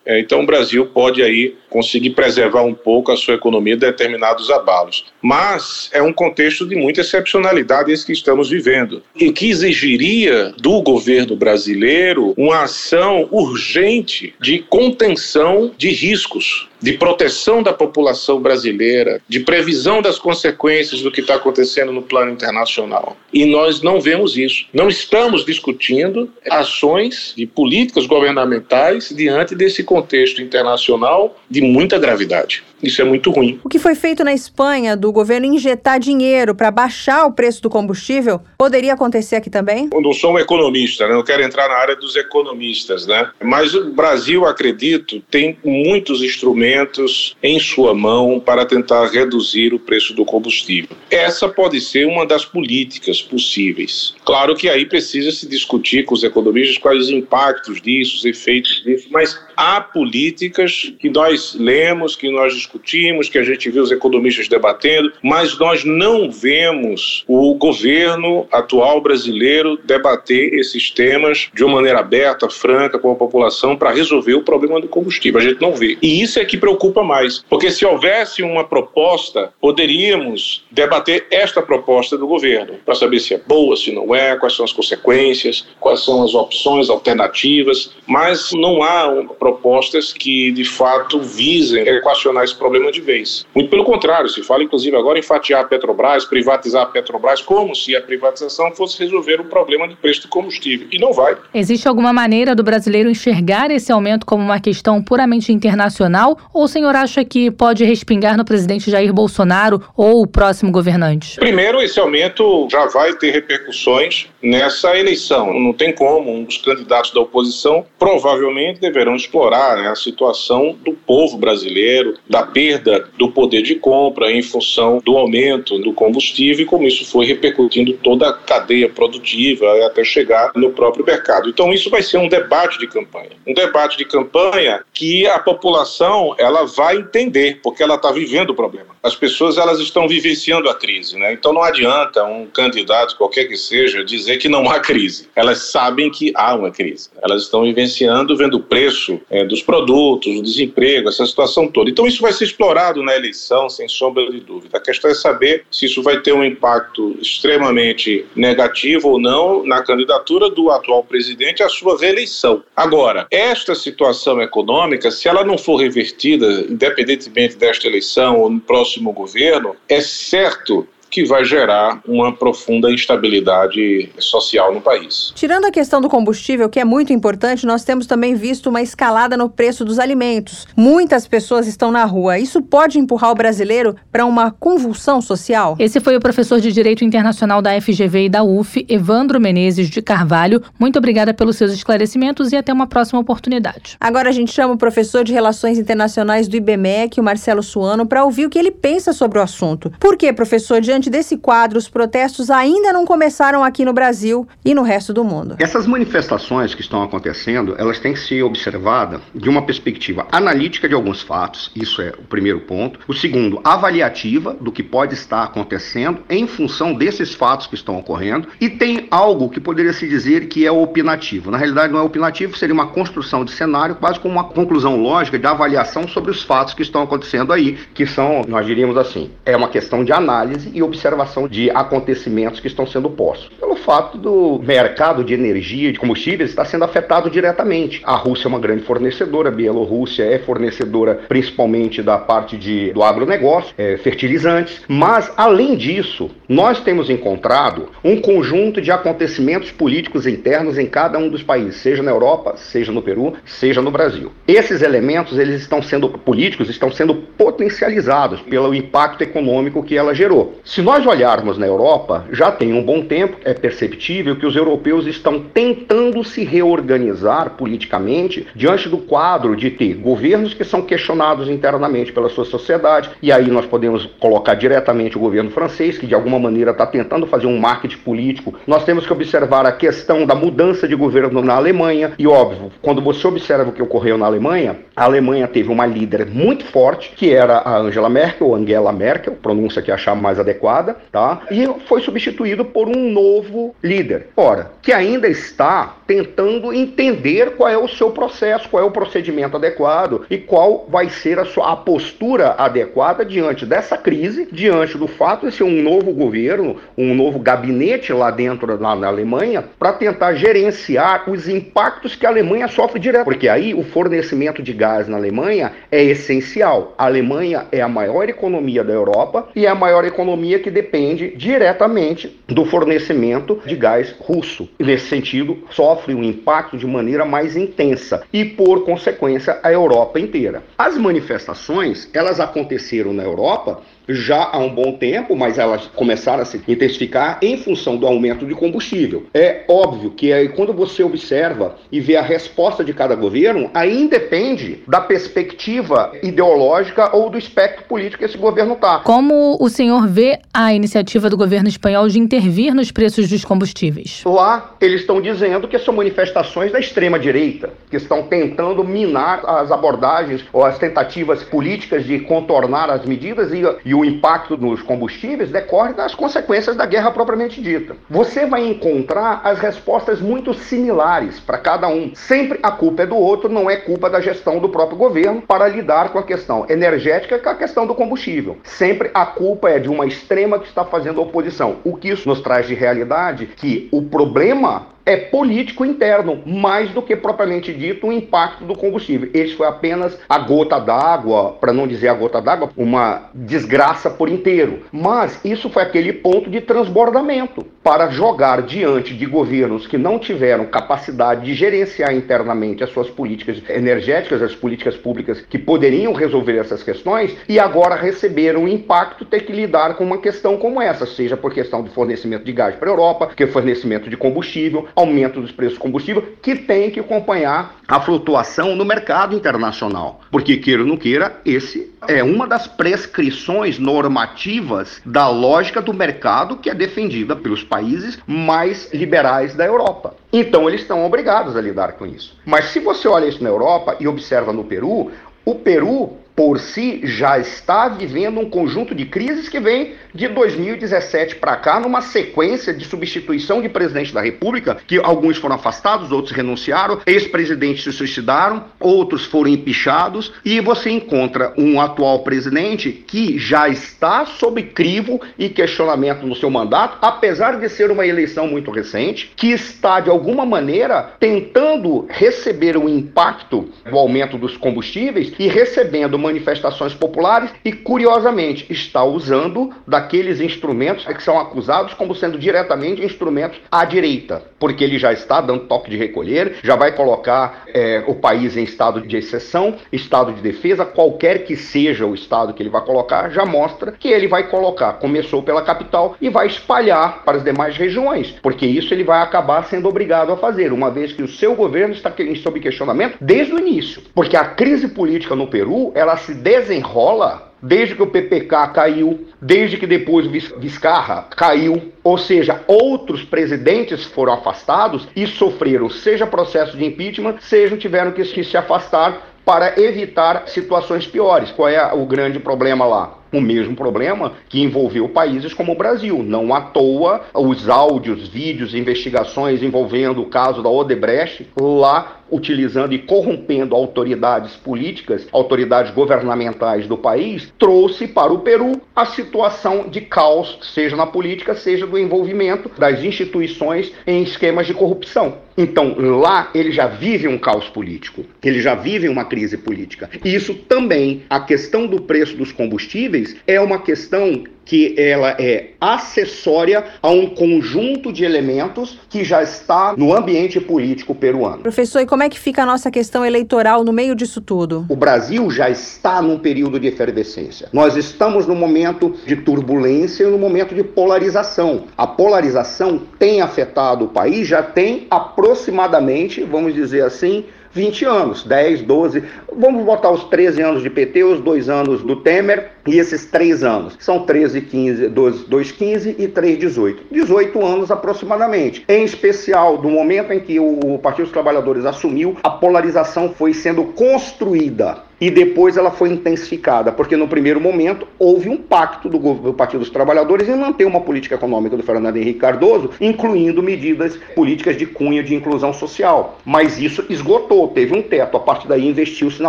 então 0.06 0.40
o 0.42 0.46
Brasil 0.46 0.86
pode 0.86 1.22
aí 1.22 1.54
conseguir 1.70 2.10
preservar 2.10 2.62
um 2.62 2.74
pouco 2.74 3.12
a 3.12 3.16
sua 3.16 3.34
economia 3.34 3.76
de 3.76 3.86
determinados 3.86 4.50
abalos. 4.50 5.06
Mas 5.20 5.88
é 5.92 6.02
um 6.02 6.12
contexto 6.12 6.66
de 6.66 6.74
muita 6.74 7.00
excepcionalidade 7.00 7.92
esse 7.92 8.04
que 8.04 8.12
estamos 8.12 8.50
vivendo 8.50 9.02
e 9.14 9.32
que 9.32 9.50
exigiria 9.50 10.52
do 10.58 10.82
governo 10.82 11.36
brasileiro 11.36 12.34
uma 12.36 12.64
ação 12.64 13.28
urgente 13.30 14.34
de 14.40 14.58
contenção 14.58 15.72
de 15.78 15.88
riscos 15.90 16.68
de 16.82 16.94
proteção 16.94 17.62
da 17.62 17.72
população 17.72 18.40
brasileira, 18.40 19.20
de 19.28 19.40
previsão 19.40 20.02
das 20.02 20.18
consequências 20.18 21.00
do 21.00 21.12
que 21.12 21.20
está 21.20 21.36
acontecendo 21.36 21.92
no 21.92 22.02
plano 22.02 22.32
internacional. 22.32 23.16
E 23.32 23.44
nós 23.46 23.80
não 23.80 24.00
vemos 24.00 24.36
isso. 24.36 24.66
Não 24.72 24.88
estamos 24.88 25.44
discutindo 25.44 26.28
ações 26.50 27.32
de 27.36 27.46
políticas 27.46 28.04
governamentais 28.06 29.10
diante 29.14 29.54
desse 29.54 29.84
contexto 29.84 30.42
internacional 30.42 31.38
de 31.48 31.60
muita 31.60 31.98
gravidade. 31.98 32.64
Isso 32.82 33.00
é 33.00 33.04
muito 33.04 33.30
ruim. 33.30 33.60
O 33.62 33.68
que 33.68 33.78
foi 33.78 33.94
feito 33.94 34.24
na 34.24 34.34
Espanha 34.34 34.96
do 34.96 35.12
governo 35.12 35.46
injetar 35.46 36.00
dinheiro 36.00 36.54
para 36.54 36.70
baixar 36.70 37.26
o 37.26 37.32
preço 37.32 37.62
do 37.62 37.70
combustível 37.70 38.40
poderia 38.58 38.94
acontecer 38.94 39.36
aqui 39.36 39.48
também? 39.48 39.88
Eu 39.92 40.00
não 40.00 40.12
sou 40.12 40.32
um 40.32 40.38
economista, 40.38 41.06
né? 41.06 41.14
não 41.14 41.22
quero 41.22 41.42
entrar 41.42 41.68
na 41.68 41.76
área 41.76 41.94
dos 41.94 42.16
economistas, 42.16 43.06
né? 43.06 43.30
Mas 43.42 43.74
o 43.74 43.92
Brasil, 43.92 44.44
acredito, 44.44 45.20
tem 45.30 45.56
muitos 45.64 46.22
instrumentos 46.22 47.36
em 47.42 47.60
sua 47.60 47.94
mão 47.94 48.40
para 48.40 48.66
tentar 48.66 49.06
reduzir 49.06 49.72
o 49.72 49.78
preço 49.78 50.14
do 50.14 50.24
combustível. 50.24 50.96
Essa 51.10 51.48
pode 51.48 51.80
ser 51.80 52.06
uma 52.06 52.26
das 52.26 52.44
políticas 52.44 53.22
possíveis. 53.22 54.14
Claro 54.24 54.56
que 54.56 54.68
aí 54.68 54.86
precisa 54.86 55.30
se 55.30 55.48
discutir 55.48 56.04
com 56.04 56.14
os 56.14 56.24
economistas 56.24 56.78
quais 56.78 57.04
os 57.04 57.10
impactos 57.10 57.80
disso, 57.80 58.16
os 58.16 58.24
efeitos 58.24 58.82
disso, 58.82 59.08
mas 59.10 59.38
há 59.56 59.80
políticas 59.80 60.92
que 60.98 61.08
nós 61.08 61.54
lemos, 61.54 62.16
que 62.16 62.30
nós 62.30 62.54
discutimos, 62.54 62.71
que 62.80 63.38
a 63.38 63.42
gente 63.42 63.70
vê 63.70 63.80
os 63.80 63.90
economistas 63.90 64.48
debatendo, 64.48 65.12
mas 65.22 65.58
nós 65.58 65.84
não 65.84 66.30
vemos 66.30 67.24
o 67.26 67.54
governo 67.54 68.46
atual 68.50 69.00
brasileiro 69.00 69.78
debater 69.84 70.54
esses 70.54 70.90
temas 70.90 71.48
de 71.54 71.64
uma 71.64 71.76
maneira 71.76 72.00
aberta, 72.00 72.48
franca 72.48 72.98
com 72.98 73.12
a 73.12 73.16
população 73.16 73.76
para 73.76 73.90
resolver 73.90 74.34
o 74.34 74.42
problema 74.42 74.80
do 74.80 74.88
combustível. 74.88 75.40
A 75.40 75.44
gente 75.44 75.60
não 75.60 75.72
vê. 75.72 75.96
E 76.02 76.22
isso 76.22 76.38
é 76.38 76.44
que 76.44 76.56
preocupa 76.56 77.02
mais, 77.02 77.44
porque 77.48 77.70
se 77.70 77.84
houvesse 77.84 78.42
uma 78.42 78.64
proposta, 78.64 79.52
poderíamos 79.60 80.64
debater 80.70 81.26
esta 81.30 81.62
proposta 81.62 82.16
do 82.16 82.26
governo 82.26 82.74
para 82.84 82.94
saber 82.94 83.20
se 83.20 83.34
é 83.34 83.38
boa, 83.38 83.76
se 83.76 83.92
não 83.92 84.14
é, 84.14 84.36
quais 84.36 84.54
são 84.54 84.64
as 84.64 84.72
consequências, 84.72 85.66
quais 85.80 86.04
são 86.04 86.22
as 86.22 86.34
opções 86.34 86.88
alternativas, 86.90 87.92
mas 88.06 88.50
não 88.52 88.82
há 88.82 89.24
propostas 89.38 90.12
que 90.12 90.52
de 90.52 90.64
fato 90.64 91.20
visem 91.20 91.86
equacionar 91.86 92.44
esse 92.44 92.54
problema 92.62 92.92
de 92.92 93.00
vez. 93.00 93.44
Muito 93.54 93.68
pelo 93.68 93.84
contrário, 93.84 94.28
se 94.28 94.42
fala 94.42 94.62
inclusive 94.62 94.96
agora 94.96 95.18
em 95.18 95.22
fatiar 95.22 95.62
a 95.62 95.64
Petrobras, 95.64 96.24
privatizar 96.24 96.82
a 96.84 96.86
Petrobras, 96.86 97.42
como 97.42 97.74
se 97.74 97.96
a 97.96 98.00
privatização 98.00 98.70
fosse 98.70 99.02
resolver 99.02 99.40
o 99.40 99.44
problema 99.44 99.88
do 99.88 99.96
preço 99.96 100.22
do 100.22 100.28
combustível. 100.28 100.86
E 100.92 100.98
não 100.98 101.12
vai. 101.12 101.36
Existe 101.52 101.88
alguma 101.88 102.12
maneira 102.12 102.54
do 102.54 102.62
brasileiro 102.62 103.10
enxergar 103.10 103.70
esse 103.70 103.90
aumento 103.90 104.24
como 104.24 104.44
uma 104.44 104.60
questão 104.60 105.02
puramente 105.02 105.52
internacional? 105.52 106.38
Ou 106.54 106.64
o 106.64 106.68
senhor 106.68 106.94
acha 106.94 107.24
que 107.24 107.50
pode 107.50 107.84
respingar 107.84 108.36
no 108.36 108.44
presidente 108.44 108.90
Jair 108.90 109.12
Bolsonaro 109.12 109.82
ou 109.96 110.22
o 110.22 110.26
próximo 110.26 110.70
governante? 110.70 111.36
Primeiro, 111.36 111.80
esse 111.80 111.98
aumento 111.98 112.68
já 112.70 112.86
vai 112.86 113.12
ter 113.14 113.32
repercussões 113.32 114.28
nessa 114.42 114.96
eleição. 114.96 115.52
Não 115.52 115.72
tem 115.72 115.92
como. 115.92 116.32
Um 116.32 116.44
dos 116.44 116.58
candidatos 116.58 117.12
da 117.12 117.20
oposição 117.20 117.84
provavelmente 117.98 118.80
deverão 118.80 119.16
explorar 119.16 119.76
né, 119.76 119.88
a 119.88 119.94
situação 119.94 120.76
do 120.84 120.92
povo 120.92 121.36
brasileiro, 121.36 122.14
da 122.28 122.42
perda 122.52 123.08
do 123.16 123.30
poder 123.30 123.62
de 123.62 123.74
compra 123.76 124.30
em 124.30 124.42
função 124.42 125.00
do 125.04 125.16
aumento 125.16 125.78
do 125.78 125.92
combustível 125.92 126.64
e 126.64 126.66
como 126.66 126.86
isso 126.86 127.04
foi 127.04 127.26
repercutindo 127.26 127.92
toda 127.94 128.28
a 128.28 128.32
cadeia 128.32 128.88
produtiva 128.88 129.66
até 129.86 130.04
chegar 130.04 130.52
no 130.54 130.70
próprio 130.70 131.04
mercado. 131.04 131.48
Então 131.48 131.72
isso 131.72 131.90
vai 131.90 132.02
ser 132.02 132.18
um 132.18 132.28
debate 132.28 132.78
de 132.78 132.86
campanha, 132.86 133.30
um 133.46 133.54
debate 133.54 133.96
de 133.96 134.04
campanha 134.04 134.84
que 134.92 135.26
a 135.26 135.38
população 135.38 136.34
ela 136.38 136.64
vai 136.64 136.96
entender 136.96 137.60
porque 137.62 137.82
ela 137.82 137.94
está 137.94 138.10
vivendo 138.10 138.50
o 138.50 138.54
problema. 138.54 138.92
As 139.02 139.16
pessoas 139.16 139.58
elas 139.58 139.80
estão 139.80 140.06
vivenciando 140.06 140.68
a 140.68 140.74
crise, 140.74 141.18
né? 141.18 141.32
Então 141.32 141.52
não 141.52 141.62
adianta 141.62 142.24
um 142.24 142.46
candidato 142.46 143.16
qualquer 143.16 143.46
que 143.46 143.56
seja 143.56 144.04
dizer 144.04 144.38
que 144.38 144.48
não 144.48 144.70
há 144.70 144.78
crise. 144.78 145.28
Elas 145.34 145.70
sabem 145.70 146.10
que 146.10 146.32
há 146.36 146.54
uma 146.54 146.70
crise. 146.70 147.10
Elas 147.20 147.42
estão 147.42 147.62
vivenciando, 147.62 148.36
vendo 148.36 148.58
o 148.58 148.62
preço 148.62 149.20
é, 149.30 149.44
dos 149.44 149.62
produtos, 149.62 150.36
o 150.36 150.42
desemprego, 150.42 151.08
essa 151.08 151.26
situação 151.26 151.66
toda. 151.66 151.90
Então 151.90 152.06
isso 152.06 152.22
vai 152.22 152.31
ser 152.32 152.44
explorado 152.44 153.02
na 153.02 153.14
eleição, 153.14 153.68
sem 153.68 153.88
sombra 153.88 154.30
de 154.30 154.40
dúvida. 154.40 154.78
A 154.78 154.80
questão 154.80 155.10
é 155.10 155.14
saber 155.14 155.64
se 155.70 155.86
isso 155.86 156.02
vai 156.02 156.20
ter 156.20 156.32
um 156.32 156.44
impacto 156.44 157.16
extremamente 157.20 158.26
negativo 158.34 159.10
ou 159.10 159.20
não 159.20 159.64
na 159.64 159.82
candidatura 159.82 160.50
do 160.50 160.70
atual 160.70 161.04
presidente 161.04 161.62
à 161.62 161.68
sua 161.68 161.98
reeleição. 161.98 162.62
Agora, 162.76 163.26
esta 163.30 163.74
situação 163.74 164.40
econômica, 164.40 165.10
se 165.10 165.28
ela 165.28 165.44
não 165.44 165.58
for 165.58 165.76
revertida, 165.76 166.66
independentemente 166.68 167.56
desta 167.56 167.86
eleição 167.86 168.40
ou 168.40 168.50
no 168.50 168.60
próximo 168.60 169.12
governo, 169.12 169.76
é 169.88 170.00
certo 170.00 170.86
que 171.12 171.24
vai 171.26 171.44
gerar 171.44 172.00
uma 172.08 172.34
profunda 172.34 172.90
instabilidade 172.90 174.08
social 174.18 174.72
no 174.72 174.80
país. 174.80 175.30
Tirando 175.34 175.66
a 175.66 175.70
questão 175.70 176.00
do 176.00 176.08
combustível, 176.08 176.70
que 176.70 176.80
é 176.80 176.84
muito 176.84 177.12
importante, 177.12 177.66
nós 177.66 177.84
temos 177.84 178.06
também 178.06 178.34
visto 178.34 178.70
uma 178.70 178.80
escalada 178.80 179.36
no 179.36 179.50
preço 179.50 179.84
dos 179.84 179.98
alimentos. 179.98 180.66
Muitas 180.74 181.28
pessoas 181.28 181.66
estão 181.66 181.90
na 181.90 182.06
rua. 182.06 182.38
Isso 182.38 182.62
pode 182.62 182.98
empurrar 182.98 183.30
o 183.30 183.34
brasileiro 183.34 183.94
para 184.10 184.24
uma 184.24 184.50
convulsão 184.50 185.20
social? 185.20 185.76
Esse 185.78 186.00
foi 186.00 186.16
o 186.16 186.20
professor 186.20 186.60
de 186.60 186.72
Direito 186.72 187.04
Internacional 187.04 187.60
da 187.60 187.78
FGV 187.78 188.24
e 188.24 188.28
da 188.30 188.42
UF, 188.42 188.86
Evandro 188.88 189.38
Menezes 189.38 189.90
de 189.90 190.00
Carvalho. 190.00 190.62
Muito 190.78 190.98
obrigada 190.98 191.34
pelos 191.34 191.56
seus 191.56 191.72
esclarecimentos 191.72 192.52
e 192.52 192.56
até 192.56 192.72
uma 192.72 192.86
próxima 192.86 193.20
oportunidade. 193.20 193.98
Agora 194.00 194.30
a 194.30 194.32
gente 194.32 194.50
chama 194.50 194.72
o 194.72 194.78
professor 194.78 195.24
de 195.24 195.32
Relações 195.34 195.78
Internacionais 195.78 196.48
do 196.48 196.56
IBMEC, 196.56 197.20
o 197.20 197.22
Marcelo 197.22 197.62
Suano, 197.62 198.06
para 198.06 198.24
ouvir 198.24 198.46
o 198.46 198.50
que 198.50 198.58
ele 198.58 198.70
pensa 198.70 199.12
sobre 199.12 199.38
o 199.38 199.42
assunto. 199.42 199.92
Por 200.00 200.16
que, 200.16 200.32
professor, 200.32 200.80
diante 200.80 201.01
Diante 201.02 201.10
desse 201.10 201.36
quadro, 201.36 201.78
os 201.78 201.88
protestos 201.88 202.48
ainda 202.48 202.92
não 202.92 203.04
começaram 203.04 203.64
aqui 203.64 203.84
no 203.84 203.92
Brasil 203.92 204.46
e 204.64 204.72
no 204.72 204.82
resto 204.82 205.12
do 205.12 205.24
mundo. 205.24 205.56
Essas 205.58 205.84
manifestações 205.84 206.76
que 206.76 206.80
estão 206.80 207.02
acontecendo, 207.02 207.74
elas 207.76 207.98
têm 207.98 208.12
que 208.12 208.20
ser 208.20 208.44
observadas 208.44 209.20
de 209.34 209.48
uma 209.48 209.62
perspectiva 209.62 210.28
analítica 210.30 210.88
de 210.88 210.94
alguns 210.94 211.20
fatos, 211.20 211.72
isso 211.74 212.00
é 212.00 212.12
o 212.16 212.22
primeiro 212.22 212.60
ponto. 212.60 213.00
O 213.08 213.12
segundo, 213.12 213.60
avaliativa 213.64 214.54
do 214.60 214.70
que 214.70 214.80
pode 214.80 215.14
estar 215.14 215.42
acontecendo 215.42 216.22
em 216.30 216.46
função 216.46 216.94
desses 216.94 217.34
fatos 217.34 217.66
que 217.66 217.74
estão 217.74 217.98
ocorrendo. 217.98 218.46
E 218.60 218.70
tem 218.70 219.08
algo 219.10 219.48
que 219.48 219.58
poderia 219.58 219.92
se 219.92 220.06
dizer 220.06 220.46
que 220.46 220.64
é 220.64 220.70
opinativo. 220.70 221.50
Na 221.50 221.58
realidade, 221.58 221.92
não 221.92 221.98
é 221.98 222.02
opinativo, 222.02 222.56
seria 222.56 222.72
uma 222.72 222.86
construção 222.86 223.44
de 223.44 223.50
cenário, 223.50 223.96
quase 223.96 224.20
como 224.20 224.34
uma 224.34 224.44
conclusão 224.44 225.02
lógica 225.02 225.36
de 225.36 225.46
avaliação 225.48 226.06
sobre 226.06 226.30
os 226.30 226.44
fatos 226.44 226.74
que 226.74 226.82
estão 226.82 227.02
acontecendo 227.02 227.52
aí, 227.52 227.76
que 227.92 228.06
são, 228.06 228.42
nós 228.46 228.64
diríamos 228.64 228.96
assim, 228.96 229.32
é 229.44 229.56
uma 229.56 229.68
questão 229.68 230.04
de 230.04 230.12
análise 230.12 230.70
e 230.72 230.80
observação 230.92 231.48
de 231.48 231.70
acontecimentos 231.70 232.60
que 232.60 232.66
estão 232.66 232.86
sendo 232.86 233.10
postos. 233.10 233.50
Pelo 233.58 233.76
fato 233.76 234.16
do 234.18 234.60
mercado 234.62 235.24
de 235.24 235.34
energia, 235.34 235.92
de 235.92 235.98
combustíveis, 235.98 236.50
estar 236.50 236.64
sendo 236.64 236.84
afetado 236.84 237.30
diretamente. 237.30 238.00
A 238.04 238.14
Rússia 238.14 238.46
é 238.46 238.48
uma 238.48 238.58
grande 238.58 238.82
fornecedora, 238.82 239.48
a 239.48 239.52
Bielorrússia 239.52 240.24
é 240.24 240.38
fornecedora 240.38 241.20
principalmente 241.28 242.02
da 242.02 242.18
parte 242.18 242.56
de, 242.56 242.92
do 242.92 243.02
agronegócio, 243.02 243.74
é, 243.76 243.96
fertilizantes. 243.96 244.82
Mas, 244.86 245.32
além 245.36 245.76
disso, 245.76 246.30
nós 246.48 246.80
temos 246.80 247.08
encontrado 247.08 247.88
um 248.04 248.20
conjunto 248.20 248.80
de 248.80 248.90
acontecimentos 248.90 249.70
políticos 249.70 250.26
internos 250.26 250.78
em 250.78 250.86
cada 250.86 251.18
um 251.18 251.28
dos 251.28 251.42
países, 251.42 251.76
seja 251.76 252.02
na 252.02 252.10
Europa, 252.10 252.54
seja 252.56 252.92
no 252.92 253.02
Peru, 253.02 253.34
seja 253.44 253.80
no 253.80 253.90
Brasil. 253.90 254.32
Esses 254.46 254.82
elementos, 254.82 255.38
eles 255.38 255.62
estão 255.62 255.82
sendo 255.82 256.08
políticos, 256.08 256.68
estão 256.68 256.90
sendo 256.90 257.14
potencializados 257.14 258.40
pelo 258.42 258.74
impacto 258.74 259.22
econômico 259.22 259.82
que 259.82 259.96
ela 259.96 260.14
gerou. 260.14 260.60
Se 260.64 260.81
nós 260.82 261.06
olharmos 261.06 261.56
na 261.56 261.66
Europa, 261.66 262.24
já 262.32 262.50
tem 262.50 262.72
um 262.72 262.82
bom 262.82 263.02
tempo, 263.02 263.36
é 263.44 263.54
perceptível 263.54 264.36
que 264.36 264.46
os 264.46 264.56
europeus 264.56 265.06
estão 265.06 265.38
tentando 265.38 266.24
se 266.24 266.44
reorganizar 266.44 267.50
politicamente 267.50 268.46
diante 268.54 268.88
do 268.88 268.98
quadro 268.98 269.54
de 269.54 269.70
ter 269.70 269.94
governos 269.94 270.54
que 270.54 270.64
são 270.64 270.82
questionados 270.82 271.48
internamente 271.48 272.12
pela 272.12 272.28
sua 272.28 272.44
sociedade, 272.44 273.10
e 273.22 273.30
aí 273.30 273.48
nós 273.48 273.66
podemos 273.66 274.06
colocar 274.18 274.54
diretamente 274.54 275.16
o 275.16 275.20
governo 275.20 275.50
francês, 275.50 275.98
que 275.98 276.06
de 276.06 276.14
alguma 276.14 276.38
maneira 276.38 276.72
está 276.72 276.86
tentando 276.86 277.26
fazer 277.26 277.46
um 277.46 277.58
marketing 277.58 277.98
político. 277.98 278.54
Nós 278.66 278.84
temos 278.84 279.06
que 279.06 279.12
observar 279.12 279.66
a 279.66 279.72
questão 279.72 280.26
da 280.26 280.34
mudança 280.34 280.88
de 280.88 280.96
governo 280.96 281.42
na 281.42 281.54
Alemanha, 281.54 282.12
e 282.18 282.26
óbvio, 282.26 282.72
quando 282.80 283.00
você 283.00 283.26
observa 283.26 283.70
o 283.70 283.72
que 283.72 283.82
ocorreu 283.82 284.18
na 284.18 284.26
Alemanha, 284.26 284.78
a 284.96 285.04
Alemanha 285.04 285.46
teve 285.46 285.70
uma 285.70 285.86
líder 285.86 286.26
muito 286.26 286.64
forte, 286.64 287.12
que 287.14 287.32
era 287.32 287.58
a 287.58 287.78
Angela 287.78 288.08
Merkel, 288.08 288.54
Angela 288.54 288.92
Merkel, 288.92 289.34
pronúncia 289.34 289.82
que 289.82 289.92
achar 289.92 290.16
mais 290.16 290.40
adequada 290.40 290.61
adequada, 290.62 290.96
tá? 291.10 291.42
E 291.50 291.66
foi 291.86 292.00
substituído 292.00 292.64
por 292.64 292.88
um 292.88 293.10
novo 293.10 293.74
líder. 293.82 294.28
Ora, 294.36 294.70
que 294.80 294.92
ainda 294.92 295.28
está 295.28 295.96
tentando 296.06 296.72
entender 296.72 297.56
qual 297.56 297.68
é 297.68 297.76
o 297.76 297.88
seu 297.88 298.10
processo, 298.10 298.68
qual 298.68 298.82
é 298.82 298.86
o 298.86 298.90
procedimento 298.90 299.56
adequado 299.56 300.24
e 300.30 300.38
qual 300.38 300.86
vai 300.88 301.08
ser 301.08 301.38
a 301.38 301.44
sua 301.44 301.72
a 301.72 301.76
postura 301.76 302.54
adequada 302.58 303.24
diante 303.24 303.64
dessa 303.64 303.96
crise, 303.96 304.48
diante 304.52 304.98
do 304.98 305.06
fato 305.06 305.48
de 305.48 305.54
ser 305.54 305.64
um 305.64 305.82
novo 305.82 306.12
governo, 306.12 306.76
um 306.98 307.14
novo 307.14 307.38
gabinete 307.38 308.12
lá 308.12 308.30
dentro 308.30 308.78
lá 308.80 308.94
na 308.94 309.06
Alemanha, 309.06 309.64
para 309.78 309.92
tentar 309.92 310.34
gerenciar 310.34 311.30
os 311.30 311.48
impactos 311.48 312.14
que 312.14 312.26
a 312.26 312.28
Alemanha 312.28 312.68
sofre 312.68 313.00
direto. 313.00 313.24
Porque 313.24 313.48
aí 313.48 313.72
o 313.74 313.82
fornecimento 313.82 314.62
de 314.62 314.72
gás 314.72 315.08
na 315.08 315.16
Alemanha 315.16 315.72
é 315.90 316.02
essencial. 316.02 316.94
A 316.98 317.06
Alemanha 317.06 317.66
é 317.72 317.80
a 317.80 317.88
maior 317.88 318.28
economia 318.28 318.84
da 318.84 318.92
Europa 318.92 319.48
e 319.54 319.64
é 319.66 319.68
a 319.68 319.74
maior 319.74 320.04
economia 320.04 320.51
economia 320.52 320.58
que 320.58 320.70
depende 320.70 321.34
diretamente 321.36 322.38
do 322.46 322.64
fornecimento 322.64 323.60
de 323.64 323.76
gás 323.76 324.14
russo. 324.18 324.68
Nesse 324.78 325.06
sentido, 325.06 325.58
sofre 325.70 326.14
um 326.14 326.22
impacto 326.22 326.76
de 326.76 326.86
maneira 326.86 327.24
mais 327.24 327.56
intensa 327.56 328.22
e, 328.32 328.44
por 328.44 328.84
consequência, 328.84 329.58
a 329.62 329.72
Europa 329.72 330.20
inteira. 330.20 330.62
As 330.76 330.98
manifestações, 330.98 332.08
elas 332.12 332.40
aconteceram 332.40 333.12
na 333.12 333.22
Europa 333.22 333.80
já 334.08 334.48
há 334.52 334.58
um 334.58 334.74
bom 334.74 334.92
tempo, 334.92 335.36
mas 335.36 335.58
elas 335.58 335.86
começaram 335.94 336.42
a 336.42 336.44
se 336.44 336.60
intensificar 336.68 337.38
em 337.42 337.56
função 337.56 337.96
do 337.96 338.06
aumento 338.06 338.46
de 338.46 338.54
combustível. 338.54 339.26
É 339.34 339.64
óbvio 339.68 340.10
que 340.10 340.32
aí, 340.32 340.48
quando 340.48 340.72
você 340.72 341.02
observa 341.02 341.76
e 341.90 342.00
vê 342.00 342.16
a 342.16 342.22
resposta 342.22 342.84
de 342.84 342.92
cada 342.92 343.14
governo, 343.14 343.70
aí 343.74 344.08
depende 344.08 344.82
da 344.86 345.00
perspectiva 345.00 346.12
ideológica 346.22 347.14
ou 347.14 347.30
do 347.30 347.38
espectro 347.38 347.84
político 347.84 348.18
que 348.18 348.24
esse 348.24 348.38
governo 348.38 348.74
está. 348.74 349.00
Como 349.00 349.56
o 349.60 349.68
senhor 349.68 350.06
vê 350.06 350.38
a 350.52 350.72
iniciativa 350.72 351.30
do 351.30 351.36
governo 351.36 351.68
espanhol 351.68 352.08
de 352.08 352.18
intervir 352.18 352.74
nos 352.74 352.90
preços 352.90 353.28
dos 353.28 353.44
combustíveis? 353.44 354.22
Lá, 354.24 354.74
eles 354.80 355.00
estão 355.00 355.20
dizendo 355.20 355.68
que 355.68 355.78
são 355.78 355.94
manifestações 355.94 356.72
da 356.72 356.80
extrema-direita, 356.80 357.70
que 357.90 357.96
estão 357.96 358.22
tentando 358.22 358.84
minar 358.84 359.44
as 359.46 359.70
abordagens 359.70 360.44
ou 360.52 360.64
as 360.64 360.78
tentativas 360.78 361.42
políticas 361.42 362.04
de 362.04 362.20
contornar 362.20 362.90
as 362.90 363.04
medidas 363.04 363.52
e, 363.52 363.91
e 363.92 363.94
o 363.94 364.06
impacto 364.06 364.56
nos 364.56 364.80
combustíveis 364.80 365.50
decorre 365.50 365.92
das 365.92 366.14
consequências 366.14 366.74
da 366.74 366.86
guerra 366.86 367.10
propriamente 367.10 367.60
dita. 367.60 367.94
Você 368.08 368.46
vai 368.46 368.66
encontrar 368.66 369.42
as 369.44 369.58
respostas 369.58 370.18
muito 370.18 370.54
similares 370.54 371.38
para 371.38 371.58
cada 371.58 371.88
um. 371.88 372.14
Sempre 372.14 372.58
a 372.62 372.70
culpa 372.70 373.02
é 373.02 373.06
do 373.06 373.16
outro, 373.16 373.50
não 373.50 373.68
é 373.68 373.76
culpa 373.76 374.08
da 374.08 374.18
gestão 374.18 374.58
do 374.58 374.70
próprio 374.70 374.96
governo 374.96 375.42
para 375.42 375.68
lidar 375.68 376.08
com 376.08 376.18
a 376.18 376.22
questão 376.22 376.64
energética 376.70 377.38
com 377.38 377.50
a 377.50 377.54
questão 377.54 377.86
do 377.86 377.94
combustível. 377.94 378.56
Sempre 378.64 379.10
a 379.12 379.26
culpa 379.26 379.68
é 379.68 379.78
de 379.78 379.90
uma 379.90 380.06
extrema 380.06 380.58
que 380.58 380.68
está 380.68 380.86
fazendo 380.86 381.20
oposição. 381.20 381.76
O 381.84 381.94
que 381.94 382.08
isso 382.08 382.26
nos 382.26 382.40
traz 382.40 382.66
de 382.66 382.74
realidade 382.74 383.44
que 383.44 383.90
o 383.92 384.00
problema 384.00 384.86
é 385.04 385.16
político 385.16 385.84
interno, 385.84 386.40
mais 386.46 386.90
do 386.90 387.02
que 387.02 387.16
propriamente 387.16 387.72
dito 387.72 388.06
o 388.06 388.12
impacto 388.12 388.64
do 388.64 388.76
combustível. 388.76 389.30
Esse 389.34 389.54
foi 389.54 389.66
apenas 389.66 390.18
a 390.28 390.38
gota 390.38 390.78
d'água, 390.78 391.56
para 391.60 391.72
não 391.72 391.86
dizer 391.86 392.08
a 392.08 392.14
gota 392.14 392.40
d'água, 392.40 392.70
uma 392.76 393.30
desgraça 393.34 394.10
por 394.10 394.28
inteiro. 394.28 394.82
Mas 394.92 395.40
isso 395.44 395.68
foi 395.68 395.82
aquele 395.82 396.12
ponto 396.12 396.48
de 396.48 396.60
transbordamento 396.60 397.64
para 397.82 398.10
jogar 398.10 398.62
diante 398.62 399.14
de 399.14 399.26
governos 399.26 399.86
que 399.86 399.98
não 399.98 400.18
tiveram 400.18 400.66
capacidade 400.66 401.44
de 401.44 401.54
gerenciar 401.54 402.14
internamente 402.14 402.84
as 402.84 402.90
suas 402.90 403.10
políticas 403.10 403.62
energéticas, 403.68 404.40
as 404.40 404.54
políticas 404.54 404.96
públicas 404.96 405.40
que 405.40 405.58
poderiam 405.58 406.12
resolver 406.12 406.56
essas 406.58 406.82
questões 406.82 407.36
e 407.48 407.58
agora 407.58 407.96
receberam 407.96 408.64
o 408.64 408.68
impacto 408.68 409.24
ter 409.24 409.40
que 409.40 409.52
lidar 409.52 409.94
com 409.94 410.04
uma 410.04 410.18
questão 410.18 410.56
como 410.56 410.80
essa, 410.80 411.06
seja 411.06 411.36
por 411.36 411.52
questão 411.52 411.82
de 411.82 411.90
fornecimento 411.90 412.44
de 412.44 412.52
gás 412.52 412.76
para 412.76 412.88
a 412.88 412.92
Europa, 412.92 413.30
que 413.34 413.42
é 413.42 413.46
fornecimento 413.46 414.08
de 414.08 414.16
combustível, 414.16 414.86
aumento 414.94 415.40
dos 415.40 415.52
preços 415.52 415.78
do 415.78 415.80
combustível, 415.80 416.22
que 416.42 416.54
tem 416.54 416.90
que 416.90 417.00
acompanhar 417.00 417.76
a 417.86 418.00
flutuação 418.00 418.74
no 418.74 418.84
mercado 418.84 419.36
internacional. 419.36 420.20
Porque, 420.30 420.56
queira 420.56 420.82
ou 420.82 420.88
não 420.88 420.96
queira, 420.96 421.40
esse 421.44 421.92
é 422.08 422.22
uma 422.22 422.46
das 422.46 422.66
prescrições 422.66 423.78
normativas 423.78 425.00
da 425.04 425.28
lógica 425.28 425.80
do 425.80 425.92
mercado 425.92 426.56
que 426.56 426.70
é 426.70 426.74
defendida 426.74 427.36
pelos 427.36 427.62
países 427.62 428.18
mais 428.26 428.92
liberais 428.92 429.54
da 429.54 429.64
Europa. 429.64 430.14
Então, 430.32 430.68
eles 430.68 430.80
estão 430.80 431.04
obrigados 431.04 431.56
a 431.56 431.60
lidar 431.60 431.92
com 431.92 432.06
isso. 432.06 432.36
Mas 432.44 432.66
se 432.66 432.80
você 432.80 433.06
olha 433.06 433.26
isso 433.26 433.42
na 433.42 433.50
Europa 433.50 433.96
e 434.00 434.08
observa 434.08 434.52
no 434.52 434.64
Peru, 434.64 435.10
o 435.44 435.54
Peru 435.56 436.21
por 436.34 436.58
si 436.58 437.00
já 437.04 437.38
está 437.38 437.88
vivendo 437.88 438.40
um 438.40 438.48
conjunto 438.48 438.94
de 438.94 439.04
crises 439.04 439.48
que 439.48 439.60
vem 439.60 439.94
de 440.14 440.28
2017 440.28 441.36
para 441.36 441.56
cá, 441.56 441.80
numa 441.80 442.00
sequência 442.00 442.72
de 442.72 442.84
substituição 442.84 443.60
de 443.62 443.68
presidente 443.68 444.12
da 444.12 444.20
República, 444.20 444.76
que 444.86 444.98
alguns 444.98 445.38
foram 445.38 445.56
afastados, 445.56 446.12
outros 446.12 446.34
renunciaram, 446.34 447.00
ex-presidentes 447.06 447.84
se 447.84 447.92
suicidaram, 447.92 448.64
outros 448.78 449.24
foram 449.24 449.50
empichados, 449.50 450.32
e 450.44 450.60
você 450.60 450.90
encontra 450.90 451.52
um 451.56 451.80
atual 451.80 452.20
presidente 452.20 452.90
que 452.92 453.38
já 453.38 453.68
está 453.68 454.26
sob 454.26 454.62
crivo 454.62 455.20
e 455.38 455.48
questionamento 455.48 456.26
no 456.26 456.34
seu 456.34 456.50
mandato, 456.50 456.98
apesar 457.00 457.58
de 457.58 457.68
ser 457.68 457.90
uma 457.90 458.06
eleição 458.06 458.46
muito 458.46 458.70
recente, 458.70 459.32
que 459.36 459.48
está 459.48 460.00
de 460.00 460.10
alguma 460.10 460.44
maneira 460.44 461.12
tentando 461.18 462.06
receber 462.08 462.76
o 462.76 462.88
impacto 462.88 463.68
do 463.88 463.98
aumento 463.98 464.36
dos 464.36 464.56
combustíveis 464.56 465.32
e 465.38 465.48
recebendo 465.48 466.18
manifestações 466.22 466.94
populares 466.94 467.50
e, 467.64 467.72
curiosamente, 467.72 468.66
está 468.70 469.04
usando 469.04 469.70
daqueles 469.86 470.40
instrumentos 470.40 471.04
que 471.04 471.22
são 471.22 471.38
acusados 471.38 471.94
como 471.94 472.14
sendo 472.14 472.38
diretamente 472.38 473.04
instrumentos 473.04 473.60
à 473.70 473.84
direita, 473.84 474.42
porque 474.58 474.84
ele 474.84 474.98
já 474.98 475.12
está 475.12 475.40
dando 475.40 475.66
toque 475.66 475.90
de 475.90 475.96
recolher, 475.96 476.56
já 476.62 476.76
vai 476.76 476.92
colocar 476.92 477.64
é, 477.68 478.02
o 478.06 478.14
país 478.14 478.56
em 478.56 478.62
estado 478.62 479.00
de 479.00 479.16
exceção, 479.16 479.76
estado 479.92 480.32
de 480.32 480.40
defesa, 480.40 480.84
qualquer 480.84 481.44
que 481.44 481.56
seja 481.56 482.06
o 482.06 482.14
estado 482.14 482.54
que 482.54 482.62
ele 482.62 482.70
vai 482.70 482.84
colocar, 482.84 483.30
já 483.30 483.44
mostra 483.44 483.92
que 483.92 484.08
ele 484.08 484.28
vai 484.28 484.48
colocar, 484.48 484.94
começou 484.94 485.42
pela 485.42 485.62
capital 485.62 486.16
e 486.20 486.28
vai 486.28 486.46
espalhar 486.46 487.22
para 487.24 487.38
as 487.38 487.44
demais 487.44 487.76
regiões, 487.76 488.34
porque 488.42 488.66
isso 488.66 488.94
ele 488.94 489.04
vai 489.04 489.20
acabar 489.20 489.64
sendo 489.64 489.88
obrigado 489.88 490.32
a 490.32 490.36
fazer, 490.36 490.72
uma 490.72 490.90
vez 490.90 491.12
que 491.12 491.22
o 491.22 491.28
seu 491.28 491.54
governo 491.54 491.94
está 491.94 492.12
sob 492.42 492.60
questionamento 492.60 493.16
desde 493.20 493.52
o 493.52 493.58
início, 493.58 494.02
porque 494.14 494.36
a 494.36 494.44
crise 494.44 494.88
política 494.88 495.34
no 495.34 495.46
Peru, 495.46 495.92
ela 495.94 496.11
se 496.16 496.34
desenrola 496.34 497.52
desde 497.62 497.94
que 497.94 498.02
o 498.02 498.08
PPK 498.08 498.68
caiu, 498.68 499.28
desde 499.40 499.76
que 499.76 499.86
depois 499.86 500.26
o 500.26 500.58
Viscarra 500.58 501.28
caiu, 501.30 501.92
ou 502.02 502.18
seja, 502.18 502.60
outros 502.66 503.22
presidentes 503.22 504.04
foram 504.04 504.32
afastados 504.32 505.06
e 505.14 505.26
sofreram 505.26 505.88
seja 505.88 506.26
processo 506.26 506.76
de 506.76 506.84
impeachment, 506.84 507.36
seja 507.40 507.76
tiveram 507.76 508.10
que 508.10 508.24
se 508.24 508.56
afastar 508.56 509.32
para 509.44 509.80
evitar 509.80 510.44
situações 510.46 511.06
piores. 511.06 511.50
Qual 511.52 511.68
é 511.68 511.92
o 511.92 512.04
grande 512.04 512.40
problema 512.40 512.84
lá? 512.84 513.22
o 513.32 513.40
mesmo 513.40 513.74
problema 513.74 514.34
que 514.48 514.60
envolveu 514.60 515.08
países 515.08 515.54
como 515.54 515.72
o 515.72 515.76
Brasil. 515.76 516.22
Não 516.22 516.54
à 516.54 516.60
toa, 516.60 517.22
os 517.34 517.68
áudios, 517.68 518.28
vídeos, 518.28 518.74
investigações 518.74 519.62
envolvendo 519.62 520.20
o 520.20 520.26
caso 520.26 520.62
da 520.62 520.68
Odebrecht, 520.68 521.48
lá 521.58 522.18
utilizando 522.32 522.94
e 522.94 522.98
corrompendo 522.98 523.76
autoridades 523.76 524.56
políticas, 524.56 525.28
autoridades 525.30 525.92
governamentais 525.92 526.86
do 526.86 526.96
país, 526.96 527.52
trouxe 527.58 528.08
para 528.08 528.32
o 528.32 528.38
Peru 528.38 528.80
a 528.96 529.04
situação 529.04 529.88
de 529.88 530.00
caos, 530.00 530.58
seja 530.74 530.96
na 530.96 531.06
política, 531.06 531.54
seja 531.54 531.86
do 531.86 531.98
envolvimento 531.98 532.70
das 532.78 533.04
instituições 533.04 533.92
em 534.06 534.22
esquemas 534.22 534.66
de 534.66 534.74
corrupção. 534.74 535.36
Então, 535.56 535.94
lá 535.98 536.50
ele 536.54 536.72
já 536.72 536.86
vive 536.86 537.28
um 537.28 537.36
caos 537.36 537.68
político, 537.68 538.24
ele 538.42 538.60
já 538.60 538.74
vive 538.74 539.08
uma 539.08 539.24
crise 539.24 539.58
política. 539.58 540.08
E 540.24 540.34
isso 540.34 540.54
também, 540.54 541.22
a 541.28 541.40
questão 541.40 541.86
do 541.86 542.00
preço 542.00 542.36
dos 542.36 542.50
combustíveis, 542.50 543.36
é 543.46 543.60
uma 543.60 543.78
questão 543.78 544.44
que 544.64 544.94
ela 544.98 545.36
é 545.38 545.70
acessória 545.80 546.84
a 547.02 547.10
um 547.10 547.28
conjunto 547.30 548.12
de 548.12 548.24
elementos 548.24 548.98
que 549.08 549.24
já 549.24 549.42
está 549.42 549.94
no 549.96 550.14
ambiente 550.14 550.60
político 550.60 551.14
peruano. 551.14 551.62
Professor, 551.62 552.00
e 552.00 552.06
como 552.06 552.22
é 552.22 552.28
que 552.28 552.38
fica 552.38 552.62
a 552.62 552.66
nossa 552.66 552.90
questão 552.90 553.24
eleitoral 553.24 553.84
no 553.84 553.92
meio 553.92 554.14
disso 554.14 554.40
tudo? 554.40 554.86
O 554.88 554.96
Brasil 554.96 555.50
já 555.50 555.68
está 555.68 556.22
num 556.22 556.38
período 556.38 556.78
de 556.78 556.86
efervescência. 556.86 557.68
Nós 557.72 557.96
estamos 557.96 558.46
num 558.46 558.54
momento 558.54 559.14
de 559.26 559.36
turbulência 559.36 560.24
e 560.24 560.30
num 560.30 560.38
momento 560.38 560.74
de 560.74 560.82
polarização. 560.82 561.84
A 561.96 562.06
polarização 562.06 563.02
tem 563.18 563.40
afetado 563.40 564.04
o 564.04 564.08
país, 564.08 564.46
já 564.46 564.62
tem 564.62 565.06
aproximadamente, 565.10 566.42
vamos 566.44 566.74
dizer 566.74 567.04
assim, 567.04 567.44
20 567.74 568.04
anos, 568.04 568.44
10, 568.44 568.82
12, 568.82 569.22
vamos 569.56 569.84
botar 569.84 570.10
os 570.10 570.24
13 570.24 570.60
anos 570.62 570.82
de 570.82 570.90
PT, 570.90 571.24
os 571.24 571.40
dois 571.40 571.68
anos 571.68 572.02
do 572.02 572.16
Temer 572.16 572.72
e 572.86 572.98
esses 572.98 573.26
três 573.26 573.64
anos. 573.64 573.96
São 573.98 574.24
13, 574.26 574.60
15, 574.60 575.08
12, 575.08 575.44
2, 575.44 575.72
15 575.72 576.16
e 576.18 576.28
3, 576.28 576.58
18. 576.58 577.04
18 577.10 577.64
anos 577.64 577.90
aproximadamente. 577.90 578.84
Em 578.88 579.04
especial, 579.04 579.78
do 579.78 579.88
momento 579.88 580.32
em 580.32 580.40
que 580.40 580.60
o 580.60 580.98
Partido 580.98 581.24
dos 581.24 581.32
Trabalhadores 581.32 581.86
assumiu, 581.86 582.36
a 582.42 582.50
polarização 582.50 583.32
foi 583.32 583.54
sendo 583.54 583.84
construída 583.84 584.98
e 585.22 585.30
depois 585.30 585.76
ela 585.76 585.92
foi 585.92 586.08
intensificada, 586.08 586.90
porque 586.90 587.16
no 587.16 587.28
primeiro 587.28 587.60
momento 587.60 588.08
houve 588.18 588.48
um 588.48 588.56
pacto 588.56 589.08
do, 589.08 589.18
do 589.34 589.54
Partido 589.54 589.78
dos 589.78 589.88
Trabalhadores 589.88 590.48
em 590.48 590.56
manter 590.56 590.84
uma 590.84 591.00
política 591.00 591.36
econômica 591.36 591.76
do 591.76 591.82
Fernando 591.84 592.16
Henrique 592.16 592.40
Cardoso, 592.40 592.90
incluindo 593.00 593.62
medidas 593.62 594.16
políticas 594.34 594.76
de 594.76 594.84
cunho 594.84 595.22
de 595.22 595.32
inclusão 595.32 595.72
social. 595.72 596.40
Mas 596.44 596.76
isso 596.76 597.04
esgotou, 597.08 597.68
teve 597.68 597.96
um 597.96 598.02
teto. 598.02 598.36
A 598.36 598.40
partir 598.40 598.66
daí 598.66 598.84
investiu-se 598.84 599.40
na 599.40 599.48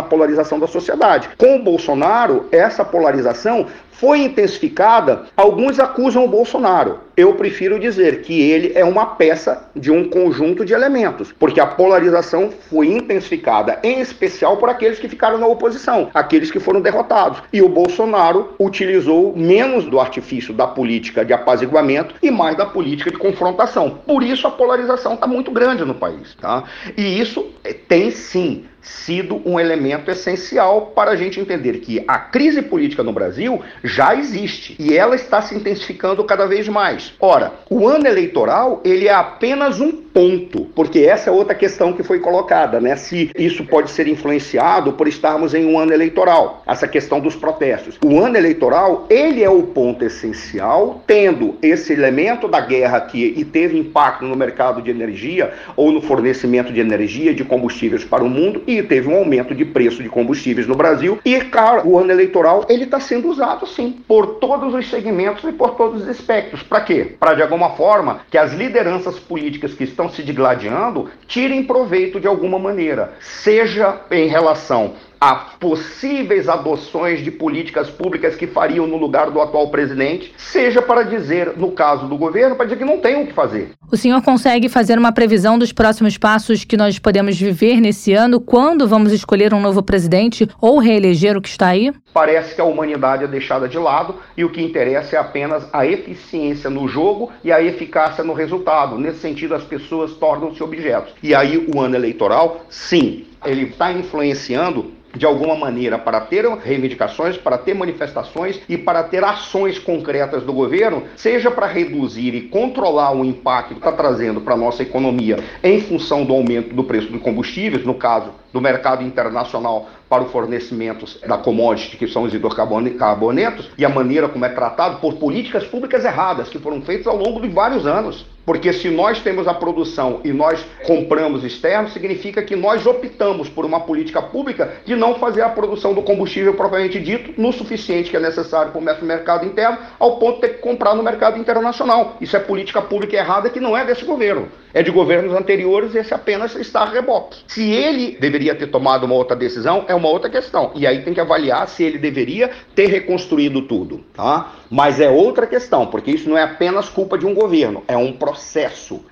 polarização 0.00 0.60
da 0.60 0.68
sociedade. 0.68 1.28
Com 1.36 1.56
o 1.56 1.62
Bolsonaro, 1.64 2.46
essa 2.52 2.84
polarização 2.84 3.66
foi 3.98 4.20
intensificada, 4.20 5.24
alguns 5.36 5.78
acusam 5.78 6.24
o 6.24 6.28
Bolsonaro. 6.28 7.00
Eu 7.16 7.34
prefiro 7.34 7.78
dizer 7.78 8.22
que 8.22 8.40
ele 8.40 8.72
é 8.74 8.84
uma 8.84 9.06
peça 9.06 9.68
de 9.74 9.90
um 9.90 10.08
conjunto 10.08 10.64
de 10.64 10.72
elementos, 10.72 11.32
porque 11.32 11.60
a 11.60 11.66
polarização 11.66 12.50
foi 12.68 12.88
intensificada, 12.88 13.78
em 13.84 14.00
especial 14.00 14.56
por 14.56 14.68
aqueles 14.68 14.98
que 14.98 15.08
ficaram 15.08 15.38
na 15.38 15.46
oposição 15.46 16.10
aqueles 16.12 16.50
que 16.50 16.58
foram 16.58 16.80
derrotados. 16.80 17.42
E 17.52 17.62
o 17.62 17.68
Bolsonaro 17.68 18.54
utilizou 18.58 19.34
menos 19.36 19.84
do 19.84 20.00
artifício 20.00 20.52
da 20.52 20.66
política 20.66 21.24
de 21.24 21.32
apaziguamento 21.32 22.14
e 22.22 22.30
mais 22.30 22.56
da 22.56 22.66
política 22.66 23.10
de 23.10 23.18
confrontação. 23.18 23.98
Por 24.06 24.22
isso 24.22 24.46
a 24.46 24.50
polarização 24.50 25.14
está 25.14 25.26
muito 25.26 25.50
grande 25.50 25.84
no 25.84 25.94
país. 25.94 26.34
Tá? 26.34 26.64
E 26.96 27.20
isso 27.20 27.46
tem 27.88 28.10
sim 28.10 28.64
sido 28.84 29.42
um 29.44 29.58
elemento 29.58 30.10
essencial 30.10 30.92
para 30.94 31.10
a 31.12 31.16
gente 31.16 31.40
entender 31.40 31.78
que 31.78 32.04
a 32.06 32.18
crise 32.18 32.62
política 32.62 33.02
no 33.02 33.12
Brasil 33.12 33.62
já 33.82 34.14
existe 34.14 34.76
e 34.78 34.96
ela 34.96 35.16
está 35.16 35.42
se 35.42 35.54
intensificando 35.54 36.22
cada 36.24 36.46
vez 36.46 36.68
mais. 36.68 37.14
Ora, 37.18 37.54
o 37.68 37.88
ano 37.88 38.06
eleitoral 38.06 38.80
ele 38.84 39.08
é 39.08 39.14
apenas 39.14 39.80
um 39.80 40.03
ponto, 40.14 40.66
porque 40.76 41.00
essa 41.00 41.28
é 41.28 41.32
outra 41.32 41.56
questão 41.56 41.92
que 41.92 42.04
foi 42.04 42.20
colocada, 42.20 42.80
né? 42.80 42.94
Se 42.94 43.32
isso 43.36 43.64
pode 43.64 43.90
ser 43.90 44.06
influenciado 44.06 44.92
por 44.92 45.08
estarmos 45.08 45.52
em 45.54 45.66
um 45.66 45.76
ano 45.76 45.92
eleitoral, 45.92 46.62
essa 46.66 46.86
questão 46.86 47.18
dos 47.18 47.34
protestos. 47.34 47.98
O 48.04 48.20
ano 48.20 48.36
eleitoral 48.36 49.06
ele 49.10 49.42
é 49.42 49.50
o 49.50 49.64
ponto 49.64 50.04
essencial, 50.04 51.02
tendo 51.04 51.56
esse 51.60 51.92
elemento 51.92 52.46
da 52.46 52.60
guerra 52.60 53.00
que 53.00 53.34
e 53.36 53.44
teve 53.44 53.76
impacto 53.76 54.24
no 54.24 54.36
mercado 54.36 54.80
de 54.80 54.90
energia 54.90 55.52
ou 55.76 55.90
no 55.90 56.00
fornecimento 56.00 56.72
de 56.72 56.80
energia 56.80 57.34
de 57.34 57.44
combustíveis 57.44 58.04
para 58.04 58.22
o 58.22 58.28
mundo 58.28 58.62
e 58.66 58.82
teve 58.82 59.08
um 59.08 59.16
aumento 59.16 59.54
de 59.54 59.64
preço 59.64 60.02
de 60.02 60.08
combustíveis 60.08 60.68
no 60.68 60.76
Brasil. 60.76 61.18
E, 61.24 61.40
claro, 61.40 61.88
o 61.88 61.98
ano 61.98 62.12
eleitoral 62.12 62.64
ele 62.68 62.84
está 62.84 63.00
sendo 63.00 63.28
usado, 63.28 63.66
sim, 63.66 63.98
por 64.06 64.36
todos 64.36 64.72
os 64.72 64.88
segmentos 64.88 65.42
e 65.42 65.52
por 65.52 65.70
todos 65.70 66.02
os 66.02 66.08
espectros. 66.08 66.62
Para 66.62 66.82
quê? 66.82 67.16
Para, 67.18 67.34
de 67.34 67.42
alguma 67.42 67.70
forma, 67.70 68.20
que 68.30 68.38
as 68.38 68.52
lideranças 68.52 69.18
políticas 69.18 69.74
que 69.74 69.82
estão 69.82 70.03
se 70.08 70.22
digladiando 70.22 71.10
tirem 71.26 71.64
proveito 71.64 72.20
de 72.20 72.26
alguma 72.26 72.58
maneira, 72.58 73.14
seja 73.20 74.00
em 74.10 74.28
relação 74.28 74.94
a 75.24 75.36
possíveis 75.58 76.50
adoções 76.50 77.24
de 77.24 77.30
políticas 77.30 77.88
públicas 77.88 78.36
que 78.36 78.46
fariam 78.46 78.86
no 78.86 78.98
lugar 78.98 79.30
do 79.30 79.40
atual 79.40 79.70
presidente, 79.70 80.34
seja 80.36 80.82
para 80.82 81.02
dizer, 81.02 81.56
no 81.56 81.72
caso 81.72 82.06
do 82.06 82.18
governo, 82.18 82.56
para 82.56 82.66
dizer 82.66 82.76
que 82.76 82.84
não 82.84 82.98
tem 82.98 83.22
o 83.22 83.26
que 83.26 83.32
fazer. 83.32 83.70
O 83.90 83.96
senhor 83.96 84.20
consegue 84.20 84.68
fazer 84.68 84.98
uma 84.98 85.12
previsão 85.12 85.58
dos 85.58 85.72
próximos 85.72 86.18
passos 86.18 86.64
que 86.64 86.76
nós 86.76 86.98
podemos 86.98 87.40
viver 87.40 87.80
nesse 87.80 88.12
ano? 88.12 88.38
Quando 88.38 88.86
vamos 88.86 89.12
escolher 89.12 89.54
um 89.54 89.60
novo 89.60 89.82
presidente 89.82 90.46
ou 90.60 90.78
reeleger 90.78 91.38
o 91.38 91.40
que 91.40 91.48
está 91.48 91.68
aí? 91.68 91.90
Parece 92.12 92.54
que 92.54 92.60
a 92.60 92.64
humanidade 92.64 93.24
é 93.24 93.26
deixada 93.26 93.66
de 93.66 93.78
lado 93.78 94.16
e 94.36 94.44
o 94.44 94.50
que 94.50 94.62
interessa 94.62 95.16
é 95.16 95.18
apenas 95.18 95.66
a 95.72 95.86
eficiência 95.86 96.68
no 96.68 96.86
jogo 96.86 97.32
e 97.42 97.50
a 97.50 97.62
eficácia 97.62 98.22
no 98.22 98.34
resultado. 98.34 98.98
Nesse 98.98 99.20
sentido, 99.20 99.54
as 99.54 99.64
pessoas 99.64 100.12
tornam-se 100.12 100.62
objetos. 100.62 101.14
E 101.22 101.34
aí, 101.34 101.66
o 101.74 101.80
ano 101.80 101.96
eleitoral, 101.96 102.66
sim, 102.68 103.24
ele 103.44 103.64
está 103.64 103.92
influenciando 103.92 104.92
de 105.16 105.24
alguma 105.24 105.54
maneira 105.54 105.98
para 105.98 106.20
ter 106.20 106.44
reivindicações, 106.58 107.36
para 107.36 107.56
ter 107.56 107.74
manifestações 107.74 108.60
e 108.68 108.76
para 108.76 109.02
ter 109.02 109.22
ações 109.24 109.78
concretas 109.78 110.42
do 110.42 110.52
governo, 110.52 111.04
seja 111.16 111.50
para 111.50 111.66
reduzir 111.66 112.34
e 112.34 112.42
controlar 112.42 113.12
o 113.12 113.24
impacto 113.24 113.74
que 113.74 113.78
está 113.80 113.92
trazendo 113.92 114.40
para 114.40 114.54
a 114.54 114.56
nossa 114.56 114.82
economia 114.82 115.38
em 115.62 115.80
função 115.80 116.24
do 116.24 116.32
aumento 116.32 116.74
do 116.74 116.84
preço 116.84 117.12
dos 117.12 117.22
combustíveis, 117.22 117.84
no 117.84 117.94
caso 117.94 118.32
do 118.52 118.60
mercado 118.60 119.02
internacional 119.02 119.88
para 120.08 120.22
o 120.22 120.28
fornecimento 120.28 121.06
da 121.26 121.38
commodity, 121.38 121.96
que 121.96 122.06
são 122.06 122.22
os 122.22 122.34
hidrocarbonetos, 122.34 123.70
e 123.76 123.84
a 123.84 123.88
maneira 123.88 124.28
como 124.28 124.44
é 124.44 124.48
tratado 124.48 125.00
por 125.00 125.14
políticas 125.14 125.64
públicas 125.64 126.04
erradas 126.04 126.48
que 126.48 126.58
foram 126.58 126.80
feitas 126.82 127.06
ao 127.06 127.16
longo 127.16 127.40
de 127.40 127.48
vários 127.48 127.86
anos. 127.86 128.26
Porque 128.44 128.72
se 128.72 128.90
nós 128.90 129.20
temos 129.20 129.48
a 129.48 129.54
produção 129.54 130.20
e 130.24 130.32
nós 130.32 130.64
compramos 130.86 131.44
externo, 131.44 131.88
significa 131.88 132.42
que 132.42 132.54
nós 132.54 132.86
optamos 132.86 133.48
por 133.48 133.64
uma 133.64 133.80
política 133.80 134.20
pública 134.20 134.74
de 134.84 134.94
não 134.94 135.14
fazer 135.14 135.42
a 135.42 135.48
produção 135.48 135.94
do 135.94 136.02
combustível 136.02 136.54
propriamente 136.54 137.00
dito 137.00 137.40
no 137.40 137.52
suficiente 137.52 138.10
que 138.10 138.16
é 138.16 138.20
necessário 138.20 138.72
para 138.72 138.80
o 138.80 139.04
mercado 139.04 139.46
interno, 139.46 139.78
ao 139.98 140.18
ponto 140.18 140.36
de 140.36 140.40
ter 140.42 140.48
que 140.54 140.58
comprar 140.58 140.94
no 140.94 141.02
mercado 141.02 141.38
internacional. 141.38 142.16
Isso 142.20 142.36
é 142.36 142.40
política 142.40 142.82
pública 142.82 143.16
errada 143.16 143.48
que 143.48 143.60
não 143.60 143.76
é 143.76 143.84
desse 143.84 144.04
governo. 144.04 144.48
É 144.72 144.82
de 144.82 144.90
governos 144.90 145.32
anteriores 145.34 145.94
esse 145.94 146.12
apenas 146.12 146.56
está 146.56 146.80
a 146.80 146.90
reboque. 146.90 147.44
Se 147.46 147.70
ele 147.70 148.16
deveria 148.18 148.54
ter 148.54 148.66
tomado 148.66 149.04
uma 149.04 149.14
outra 149.14 149.36
decisão, 149.36 149.84
é 149.86 149.94
uma 149.94 150.08
outra 150.08 150.28
questão. 150.28 150.72
E 150.74 150.86
aí 150.86 151.02
tem 151.02 151.14
que 151.14 151.20
avaliar 151.20 151.68
se 151.68 151.84
ele 151.84 151.98
deveria 151.98 152.50
ter 152.74 152.86
reconstruído 152.86 153.62
tudo, 153.62 154.04
tá? 154.12 154.52
Mas 154.68 155.00
é 155.00 155.08
outra 155.08 155.46
questão, 155.46 155.86
porque 155.86 156.10
isso 156.10 156.28
não 156.28 156.36
é 156.36 156.42
apenas 156.42 156.88
culpa 156.88 157.16
de 157.16 157.24
um 157.24 157.32
governo, 157.32 157.84
é 157.86 157.96
um 157.96 158.12
processo, 158.12 158.33